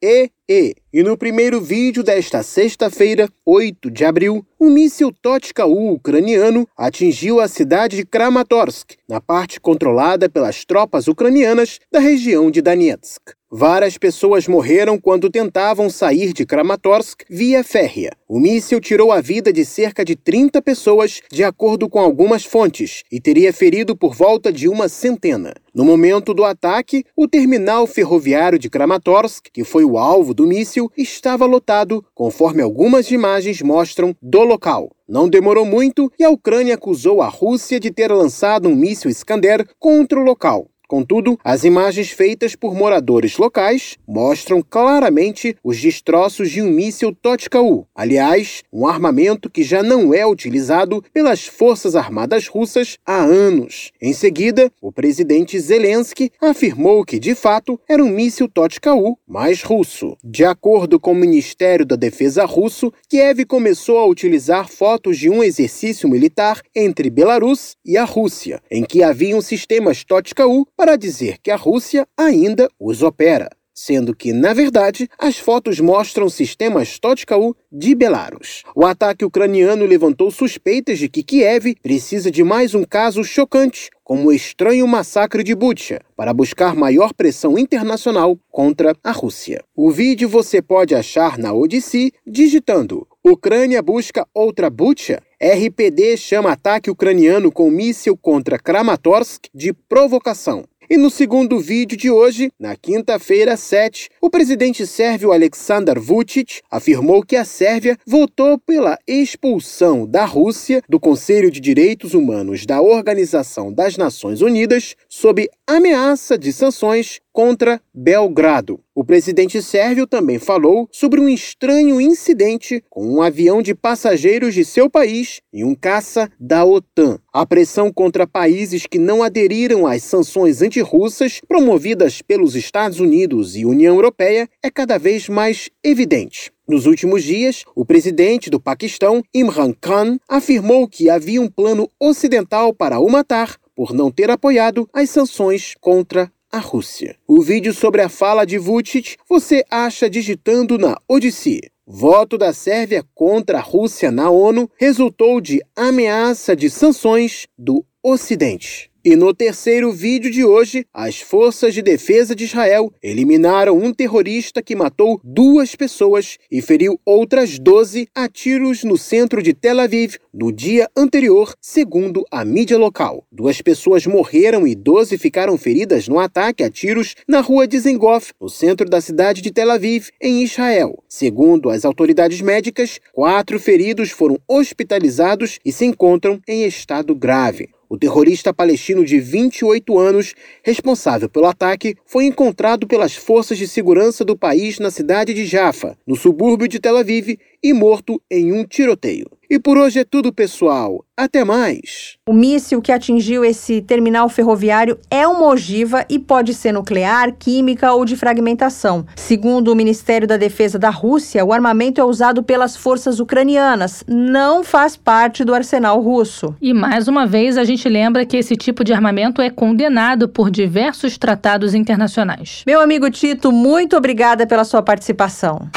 -E. 0.01 0.29
E 0.49 0.75
no 0.93 1.17
primeiro 1.17 1.59
vídeo 1.59 2.01
desta 2.01 2.41
sexta-feira, 2.41 3.27
8 3.45 3.91
de 3.91 4.05
abril, 4.05 4.45
um 4.59 4.69
míssil 4.69 5.11
Totka-U 5.21 5.93
ucraniano 5.93 6.67
atingiu 6.77 7.41
a 7.41 7.47
cidade 7.47 7.97
de 7.97 8.05
Kramatorsk, 8.05 8.93
na 9.07 9.19
parte 9.19 9.59
controlada 9.59 10.29
pelas 10.29 10.63
tropas 10.63 11.07
ucranianas 11.07 11.79
da 11.91 11.99
região 11.99 12.49
de 12.49 12.61
Donetsk. 12.61 13.37
Várias 13.49 13.97
pessoas 13.97 14.45
morreram 14.45 14.99
quando 14.99 15.29
tentavam 15.29 15.89
sair 15.89 16.33
de 16.33 16.45
Kramatorsk 16.45 17.23
via 17.29 17.63
férrea. 17.63 18.11
O 18.27 18.41
míssil 18.41 18.81
tirou 18.81 19.09
a 19.09 19.21
vida 19.21 19.53
de 19.53 19.63
cerca 19.63 20.03
de 20.03 20.17
30 20.17 20.61
pessoas, 20.61 21.21
de 21.31 21.45
acordo 21.45 21.87
com 21.87 21.97
algumas 21.97 22.43
fontes, 22.43 23.03
e 23.09 23.21
teria 23.21 23.53
ferido 23.53 23.95
por 23.95 24.13
volta 24.13 24.51
de 24.51 24.67
uma 24.67 24.89
centena. 24.89 25.53
No 25.73 25.85
momento 25.85 26.33
do 26.33 26.43
ataque, 26.43 27.05
o 27.15 27.25
terminal 27.25 27.87
ferroviário 27.87 28.59
de 28.59 28.69
Kramatorsk, 28.69 29.45
que 29.53 29.63
foi 29.63 29.85
o 29.85 29.97
alvo 29.97 30.33
do 30.33 30.45
míssil, 30.45 30.86
estava 30.97 31.45
lotado, 31.45 32.05
conforme 32.13 32.61
algumas 32.61 33.11
imagens 33.11 33.61
mostram 33.61 34.15
do 34.21 34.43
local. 34.43 34.91
Não 35.07 35.29
demorou 35.29 35.65
muito 35.65 36.11
e 36.19 36.23
a 36.23 36.29
Ucrânia 36.29 36.75
acusou 36.75 37.21
a 37.21 37.27
Rússia 37.27 37.79
de 37.79 37.91
ter 37.91 38.11
lançado 38.11 38.67
um 38.67 38.75
míssil 38.75 39.09
Iskander 39.09 39.67
contra 39.79 40.19
o 40.19 40.23
local. 40.23 40.67
Contudo, 40.87 41.37
as 41.43 41.65
imagens 41.65 42.11
feitas 42.11 42.55
por 42.55 42.73
moradores 42.73 43.37
locais 43.37 43.97
mostram 44.07 44.61
claramente 44.61 45.57
os 45.61 45.81
destroços 45.81 46.49
de 46.49 46.61
um 46.61 46.71
míssil 46.71 47.13
Totka-U, 47.13 47.85
aliás, 47.93 48.63
um 48.71 48.87
armamento 48.87 49.49
que 49.49 49.63
já 49.63 49.83
não 49.83 50.13
é 50.13 50.25
utilizado 50.25 51.03
pelas 51.13 51.45
Forças 51.45 51.93
Armadas 51.93 52.47
Russas 52.47 52.97
há 53.05 53.17
anos. 53.17 53.91
Em 54.01 54.13
seguida, 54.13 54.71
o 54.81 54.89
presidente 54.89 55.59
Zelensky 55.59 56.31
afirmou 56.39 57.03
que, 57.03 57.19
de 57.19 57.35
fato, 57.35 57.77
era 57.89 58.01
um 58.01 58.09
míssil 58.09 58.47
Totka-U, 58.47 59.17
mais 59.27 59.63
russo. 59.63 60.15
De 60.23 60.45
acordo 60.45 60.97
com 60.97 61.11
o 61.11 61.15
Ministério 61.15 61.85
da 61.85 61.97
Defesa 61.97 62.45
russo, 62.45 62.93
Kiev 63.09 63.43
começou 63.45 63.99
a 63.99 64.07
utilizar 64.07 64.69
fotos 64.69 65.17
de 65.17 65.29
um 65.29 65.43
exercício 65.43 66.07
militar 66.07 66.61
entre 66.73 67.09
Belarus 67.09 67.75
e 67.85 67.97
a 67.97 68.05
Rússia, 68.05 68.61
em 68.71 68.85
que 68.85 69.03
haviam 69.03 69.41
sistemas 69.41 70.05
Totka-U 70.05 70.65
para 70.77 70.95
dizer 70.95 71.39
que 71.41 71.49
a 71.49 71.55
Rússia 71.55 72.07
ainda 72.15 72.69
os 72.79 73.01
opera, 73.01 73.49
sendo 73.73 74.15
que, 74.15 74.31
na 74.31 74.53
verdade, 74.53 75.09
as 75.17 75.37
fotos 75.37 75.79
mostram 75.79 76.29
sistemas 76.29 76.99
Totka-U 76.99 77.55
de 77.71 77.95
Belarus. 77.95 78.63
O 78.75 78.85
ataque 78.85 79.25
ucraniano 79.25 79.85
levantou 79.85 80.29
suspeitas 80.29 80.99
de 80.99 81.09
que 81.09 81.23
Kiev 81.23 81.75
precisa 81.81 82.29
de 82.29 82.43
mais 82.43 82.75
um 82.75 82.83
caso 82.83 83.23
chocante, 83.23 83.89
como 84.03 84.29
o 84.29 84.33
estranho 84.33 84.87
massacre 84.87 85.43
de 85.43 85.53
Bucha, 85.53 85.99
para 86.15 86.33
buscar 86.33 86.75
maior 86.75 87.13
pressão 87.13 87.57
internacional 87.57 88.37
contra 88.49 88.95
a 89.03 89.11
Rússia. 89.11 89.63
O 89.75 89.91
vídeo 89.91 90.29
você 90.29 90.61
pode 90.61 90.95
achar 90.95 91.37
na 91.37 91.53
Odyssey 91.53 92.11
digitando 92.25 93.07
Ucrânia 93.29 93.81
busca 93.81 94.25
outra 94.33 94.69
Bucha 94.69 95.21
RPD 95.37 96.15
chama 96.15 96.53
ataque 96.53 96.89
ucraniano 96.89 97.51
com 97.51 97.69
míssil 97.69 98.15
contra 98.15 98.57
Kramatorsk 98.57 99.47
de 99.53 99.73
provocação. 99.73 100.63
E 100.89 100.95
no 100.95 101.09
segundo 101.09 101.59
vídeo 101.59 101.97
de 101.97 102.09
hoje, 102.09 102.49
na 102.57 102.73
quinta-feira 102.73 103.57
7, 103.57 104.09
o 104.21 104.29
presidente 104.29 104.87
sérvio 104.87 105.33
Aleksandar 105.33 105.99
Vučić 105.99 106.61
afirmou 106.71 107.21
que 107.21 107.35
a 107.35 107.43
Sérvia 107.43 107.97
votou 108.07 108.57
pela 108.57 108.97
expulsão 109.05 110.07
da 110.07 110.23
Rússia 110.23 110.81
do 110.87 110.97
Conselho 110.97 111.51
de 111.51 111.59
Direitos 111.59 112.13
Humanos 112.13 112.65
da 112.65 112.81
Organização 112.81 113.73
das 113.73 113.97
Nações 113.97 114.41
Unidas 114.41 114.95
sob 115.09 115.49
ameaça 115.67 116.37
de 116.37 116.53
sanções 116.53 117.19
contra 117.33 117.81
Belgrado. 117.93 118.79
O 118.95 119.03
presidente 119.03 119.61
sérvio 119.61 120.07
também 120.07 120.39
falou 120.39 120.87
sobre 120.91 121.19
um 121.19 121.27
estranho 121.27 121.99
incidente 121.99 122.81
com 122.89 123.05
um 123.05 123.21
avião 123.21 123.61
de 123.61 123.75
passageiros 123.75 124.55
de 124.55 124.63
seu 124.63 124.89
país 124.89 125.41
e 125.53 125.65
um 125.65 125.75
caça 125.75 126.31
da 126.39 126.63
OTAN. 126.63 127.19
A 127.31 127.45
pressão 127.45 127.91
contra 127.91 128.25
países 128.25 128.87
que 128.87 128.97
não 128.97 129.21
aderiram 129.21 129.85
às 129.85 130.03
sanções 130.03 130.61
antirrussas 130.61 131.41
promovidas 131.45 132.21
pelos 132.21 132.55
Estados 132.55 133.01
Unidos 133.01 133.57
e 133.57 133.65
União 133.65 133.93
Europeia 133.93 134.49
é 134.63 134.71
cada 134.71 134.97
vez 134.97 135.27
mais 135.27 135.69
evidente. 135.83 136.51
Nos 136.67 136.85
últimos 136.85 137.23
dias, 137.23 137.63
o 137.75 137.85
presidente 137.85 138.49
do 138.49 138.59
Paquistão, 138.59 139.23
Imran 139.33 139.73
Khan, 139.73 140.17
afirmou 140.27 140.87
que 140.87 141.09
havia 141.09 141.41
um 141.41 141.47
plano 141.47 141.89
ocidental 141.99 142.73
para 142.73 142.99
o 142.99 143.09
matar 143.09 143.57
por 143.77 143.93
não 143.93 144.09
ter 144.09 144.31
apoiado 144.31 144.89
as 144.91 145.11
sanções 145.11 145.75
contra 145.79 146.31
a 146.51 146.57
Rússia. 146.57 147.15
O 147.27 147.43
vídeo 147.43 147.71
sobre 147.75 148.01
a 148.01 148.09
fala 148.09 148.43
de 148.43 148.57
Vucic 148.57 149.17
você 149.29 149.63
acha 149.69 150.09
digitando 150.09 150.79
na 150.79 150.97
Odyssey. 151.07 151.61
Voto 151.85 152.39
da 152.39 152.51
Sérvia 152.51 153.05
contra 153.13 153.59
a 153.59 153.61
Rússia 153.61 154.11
na 154.11 154.31
ONU 154.31 154.67
resultou 154.77 155.39
de 155.39 155.61
ameaça 155.75 156.55
de 156.55 156.71
sanções 156.71 157.45
do 157.55 157.85
Ocidente. 158.01 158.89
E 159.09 159.15
no 159.15 159.33
terceiro 159.33 159.89
vídeo 159.89 160.29
de 160.29 160.43
hoje, 160.43 160.85
as 160.93 161.21
forças 161.21 161.73
de 161.73 161.81
defesa 161.81 162.35
de 162.35 162.43
Israel 162.43 162.91
eliminaram 163.01 163.77
um 163.77 163.93
terrorista 163.93 164.61
que 164.61 164.75
matou 164.75 165.21
duas 165.23 165.77
pessoas 165.77 166.37
e 166.51 166.61
feriu 166.61 166.99
outras 167.05 167.57
12 167.57 168.09
a 168.13 168.27
tiros 168.27 168.83
no 168.83 168.97
centro 168.97 169.41
de 169.41 169.53
Tel 169.53 169.79
Aviv 169.79 170.17
no 170.33 170.51
dia 170.51 170.89
anterior, 170.93 171.53
segundo 171.61 172.25
a 172.29 172.43
mídia 172.43 172.77
local. 172.77 173.25
Duas 173.31 173.61
pessoas 173.61 174.05
morreram 174.05 174.67
e 174.67 174.75
12 174.75 175.17
ficaram 175.17 175.57
feridas 175.57 176.09
no 176.09 176.19
ataque 176.19 176.61
a 176.61 176.69
tiros 176.69 177.15
na 177.25 177.39
rua 177.39 177.65
Dizengoff, 177.65 178.33
no 178.41 178.49
centro 178.49 178.89
da 178.89 178.99
cidade 178.99 179.41
de 179.41 179.53
Tel 179.53 179.71
Aviv, 179.71 180.09
em 180.21 180.43
Israel. 180.43 181.01
Segundo 181.07 181.69
as 181.69 181.85
autoridades 181.85 182.41
médicas, 182.41 182.99
quatro 183.13 183.57
feridos 183.57 184.11
foram 184.11 184.37
hospitalizados 184.45 185.59
e 185.63 185.71
se 185.71 185.85
encontram 185.85 186.41
em 186.45 186.65
estado 186.65 187.15
grave. 187.15 187.69
O 187.89 187.97
terrorista 187.97 188.53
palestino 188.53 189.05
de 189.05 189.17
28 189.17 189.97
anos, 189.97 190.35
responsável 190.61 191.29
pelo 191.29 191.45
ataque, 191.45 191.95
foi 192.05 192.25
encontrado 192.25 192.85
pelas 192.85 193.15
forças 193.15 193.57
de 193.57 193.65
segurança 193.65 194.25
do 194.25 194.37
país 194.37 194.77
na 194.77 194.91
cidade 194.91 195.33
de 195.33 195.45
Jaffa, 195.45 195.97
no 196.05 196.15
subúrbio 196.15 196.67
de 196.67 196.79
Tel 196.79 196.97
Aviv, 196.97 197.37
e 197.67 197.73
morto 197.73 198.21
em 198.31 198.53
um 198.53 198.63
tiroteio. 198.63 199.25
E 199.49 199.59
por 199.59 199.77
hoje 199.77 199.99
é 199.99 200.03
tudo, 200.03 200.31
pessoal. 200.31 201.03
Até 201.15 201.43
mais! 201.43 202.17
O 202.27 202.33
míssil 202.33 202.81
que 202.81 202.91
atingiu 202.91 203.43
esse 203.43 203.81
terminal 203.81 204.27
ferroviário 204.29 204.97
é 205.09 205.25
uma 205.27 205.47
ogiva 205.47 206.05
e 206.09 206.19
pode 206.19 206.53
ser 206.53 206.73
nuclear, 206.73 207.33
química 207.37 207.93
ou 207.93 208.05
de 208.05 208.15
fragmentação. 208.15 209.05
Segundo 209.15 209.69
o 209.69 209.75
Ministério 209.75 210.27
da 210.27 210.37
Defesa 210.37 210.77
da 210.77 210.89
Rússia, 210.89 211.43
o 211.43 211.51
armamento 211.51 211.99
é 211.99 212.03
usado 212.03 212.43
pelas 212.43 212.75
forças 212.77 213.19
ucranianas, 213.19 214.03
não 214.07 214.63
faz 214.63 214.95
parte 214.95 215.43
do 215.43 215.53
arsenal 215.53 216.01
russo. 216.01 216.55
E 216.61 216.73
mais 216.73 217.07
uma 217.07 217.25
vez 217.25 217.57
a 217.57 217.63
gente 217.63 217.87
lembra 217.89 218.25
que 218.25 218.37
esse 218.37 218.55
tipo 218.55 218.83
de 218.83 218.93
armamento 218.93 219.41
é 219.41 219.49
condenado 219.49 220.29
por 220.29 220.51
diversos 220.51 221.17
tratados 221.17 221.73
internacionais. 221.73 222.63
Meu 222.65 222.79
amigo 222.79 223.09
Tito, 223.09 223.51
muito 223.51 223.97
obrigada 223.97 224.45
pela 224.45 224.65
sua 224.65 224.81
participação. 224.81 225.69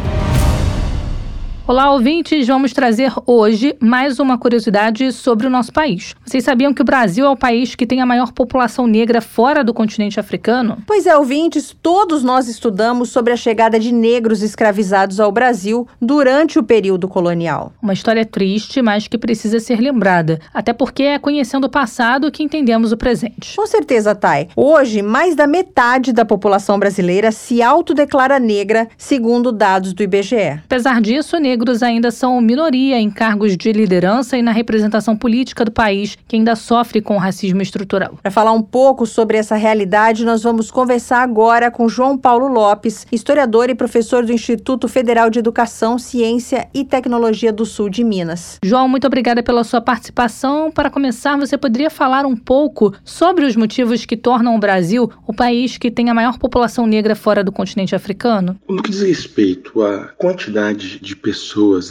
Olá, 1.67 1.91
ouvintes! 1.91 2.47
Vamos 2.47 2.73
trazer 2.73 3.13
hoje 3.25 3.77
mais 3.79 4.19
uma 4.19 4.35
curiosidade 4.35 5.11
sobre 5.11 5.45
o 5.45 5.49
nosso 5.49 5.71
país. 5.71 6.15
Vocês 6.25 6.43
sabiam 6.43 6.73
que 6.73 6.81
o 6.81 6.85
Brasil 6.85 7.23
é 7.23 7.29
o 7.29 7.37
país 7.37 7.75
que 7.75 7.85
tem 7.85 8.01
a 8.01 8.05
maior 8.05 8.33
população 8.33 8.87
negra 8.87 9.21
fora 9.21 9.63
do 9.63 9.71
continente 9.71 10.19
africano? 10.19 10.79
Pois 10.87 11.05
é, 11.05 11.15
ouvintes, 11.15 11.73
todos 11.79 12.23
nós 12.23 12.47
estudamos 12.47 13.09
sobre 13.09 13.31
a 13.31 13.37
chegada 13.37 13.79
de 13.79 13.93
negros 13.93 14.41
escravizados 14.41 15.19
ao 15.19 15.31
Brasil 15.31 15.87
durante 16.01 16.57
o 16.57 16.63
período 16.63 17.07
colonial. 17.07 17.71
Uma 17.79 17.93
história 17.93 18.25
triste, 18.25 18.81
mas 18.81 19.07
que 19.07 19.17
precisa 19.17 19.59
ser 19.59 19.79
lembrada, 19.79 20.39
até 20.51 20.73
porque 20.73 21.03
é 21.03 21.19
conhecendo 21.19 21.65
o 21.65 21.71
passado 21.71 22.31
que 22.31 22.43
entendemos 22.43 22.91
o 22.91 22.97
presente. 22.97 23.55
Com 23.55 23.67
certeza, 23.67 24.15
Thay. 24.15 24.49
Hoje, 24.55 25.03
mais 25.03 25.35
da 25.35 25.45
metade 25.45 26.11
da 26.11 26.25
população 26.25 26.79
brasileira 26.79 27.31
se 27.31 27.61
autodeclara 27.61 28.39
negra, 28.39 28.89
segundo 28.97 29.51
dados 29.51 29.93
do 29.93 30.01
IBGE. 30.01 30.59
Apesar 30.65 30.99
disso, 30.99 31.37
negros 31.37 31.60
negros 31.61 31.83
ainda 31.83 32.09
são 32.09 32.41
minoria 32.41 32.99
em 32.99 33.11
cargos 33.11 33.55
de 33.55 33.71
liderança 33.71 34.35
e 34.35 34.41
na 34.41 34.51
representação 34.51 35.15
política 35.15 35.63
do 35.63 35.71
país, 35.71 36.17
que 36.27 36.35
ainda 36.35 36.55
sofre 36.55 37.01
com 37.01 37.15
o 37.15 37.19
racismo 37.19 37.61
estrutural. 37.61 38.17
Para 38.19 38.31
falar 38.31 38.51
um 38.51 38.63
pouco 38.63 39.05
sobre 39.05 39.37
essa 39.37 39.55
realidade, 39.55 40.25
nós 40.25 40.41
vamos 40.41 40.71
conversar 40.71 41.21
agora 41.21 41.69
com 41.69 41.87
João 41.87 42.17
Paulo 42.17 42.47
Lopes, 42.47 43.05
historiador 43.11 43.69
e 43.69 43.75
professor 43.75 44.25
do 44.25 44.33
Instituto 44.33 44.87
Federal 44.87 45.29
de 45.29 45.37
Educação, 45.37 45.99
Ciência 45.99 46.67
e 46.73 46.83
Tecnologia 46.83 47.53
do 47.53 47.63
Sul 47.63 47.89
de 47.89 48.03
Minas. 48.03 48.57
João, 48.65 48.87
muito 48.87 49.05
obrigada 49.05 49.43
pela 49.43 49.63
sua 49.63 49.81
participação. 49.81 50.71
Para 50.71 50.89
começar, 50.89 51.37
você 51.37 51.59
poderia 51.59 51.91
falar 51.91 52.25
um 52.25 52.35
pouco 52.35 52.91
sobre 53.05 53.45
os 53.45 53.55
motivos 53.55 54.03
que 54.03 54.17
tornam 54.17 54.55
o 54.55 54.59
Brasil 54.59 55.11
o 55.27 55.33
país 55.33 55.77
que 55.77 55.91
tem 55.91 56.09
a 56.09 56.13
maior 56.13 56.39
população 56.39 56.87
negra 56.87 57.15
fora 57.15 57.43
do 57.43 57.51
continente 57.51 57.95
africano? 57.95 58.59
No 58.67 58.81
que 58.81 58.89
diz 58.89 59.03
respeito 59.03 59.83
à 59.83 60.07
quantidade 60.17 60.99
de 60.99 61.15
pessoas 61.15 61.40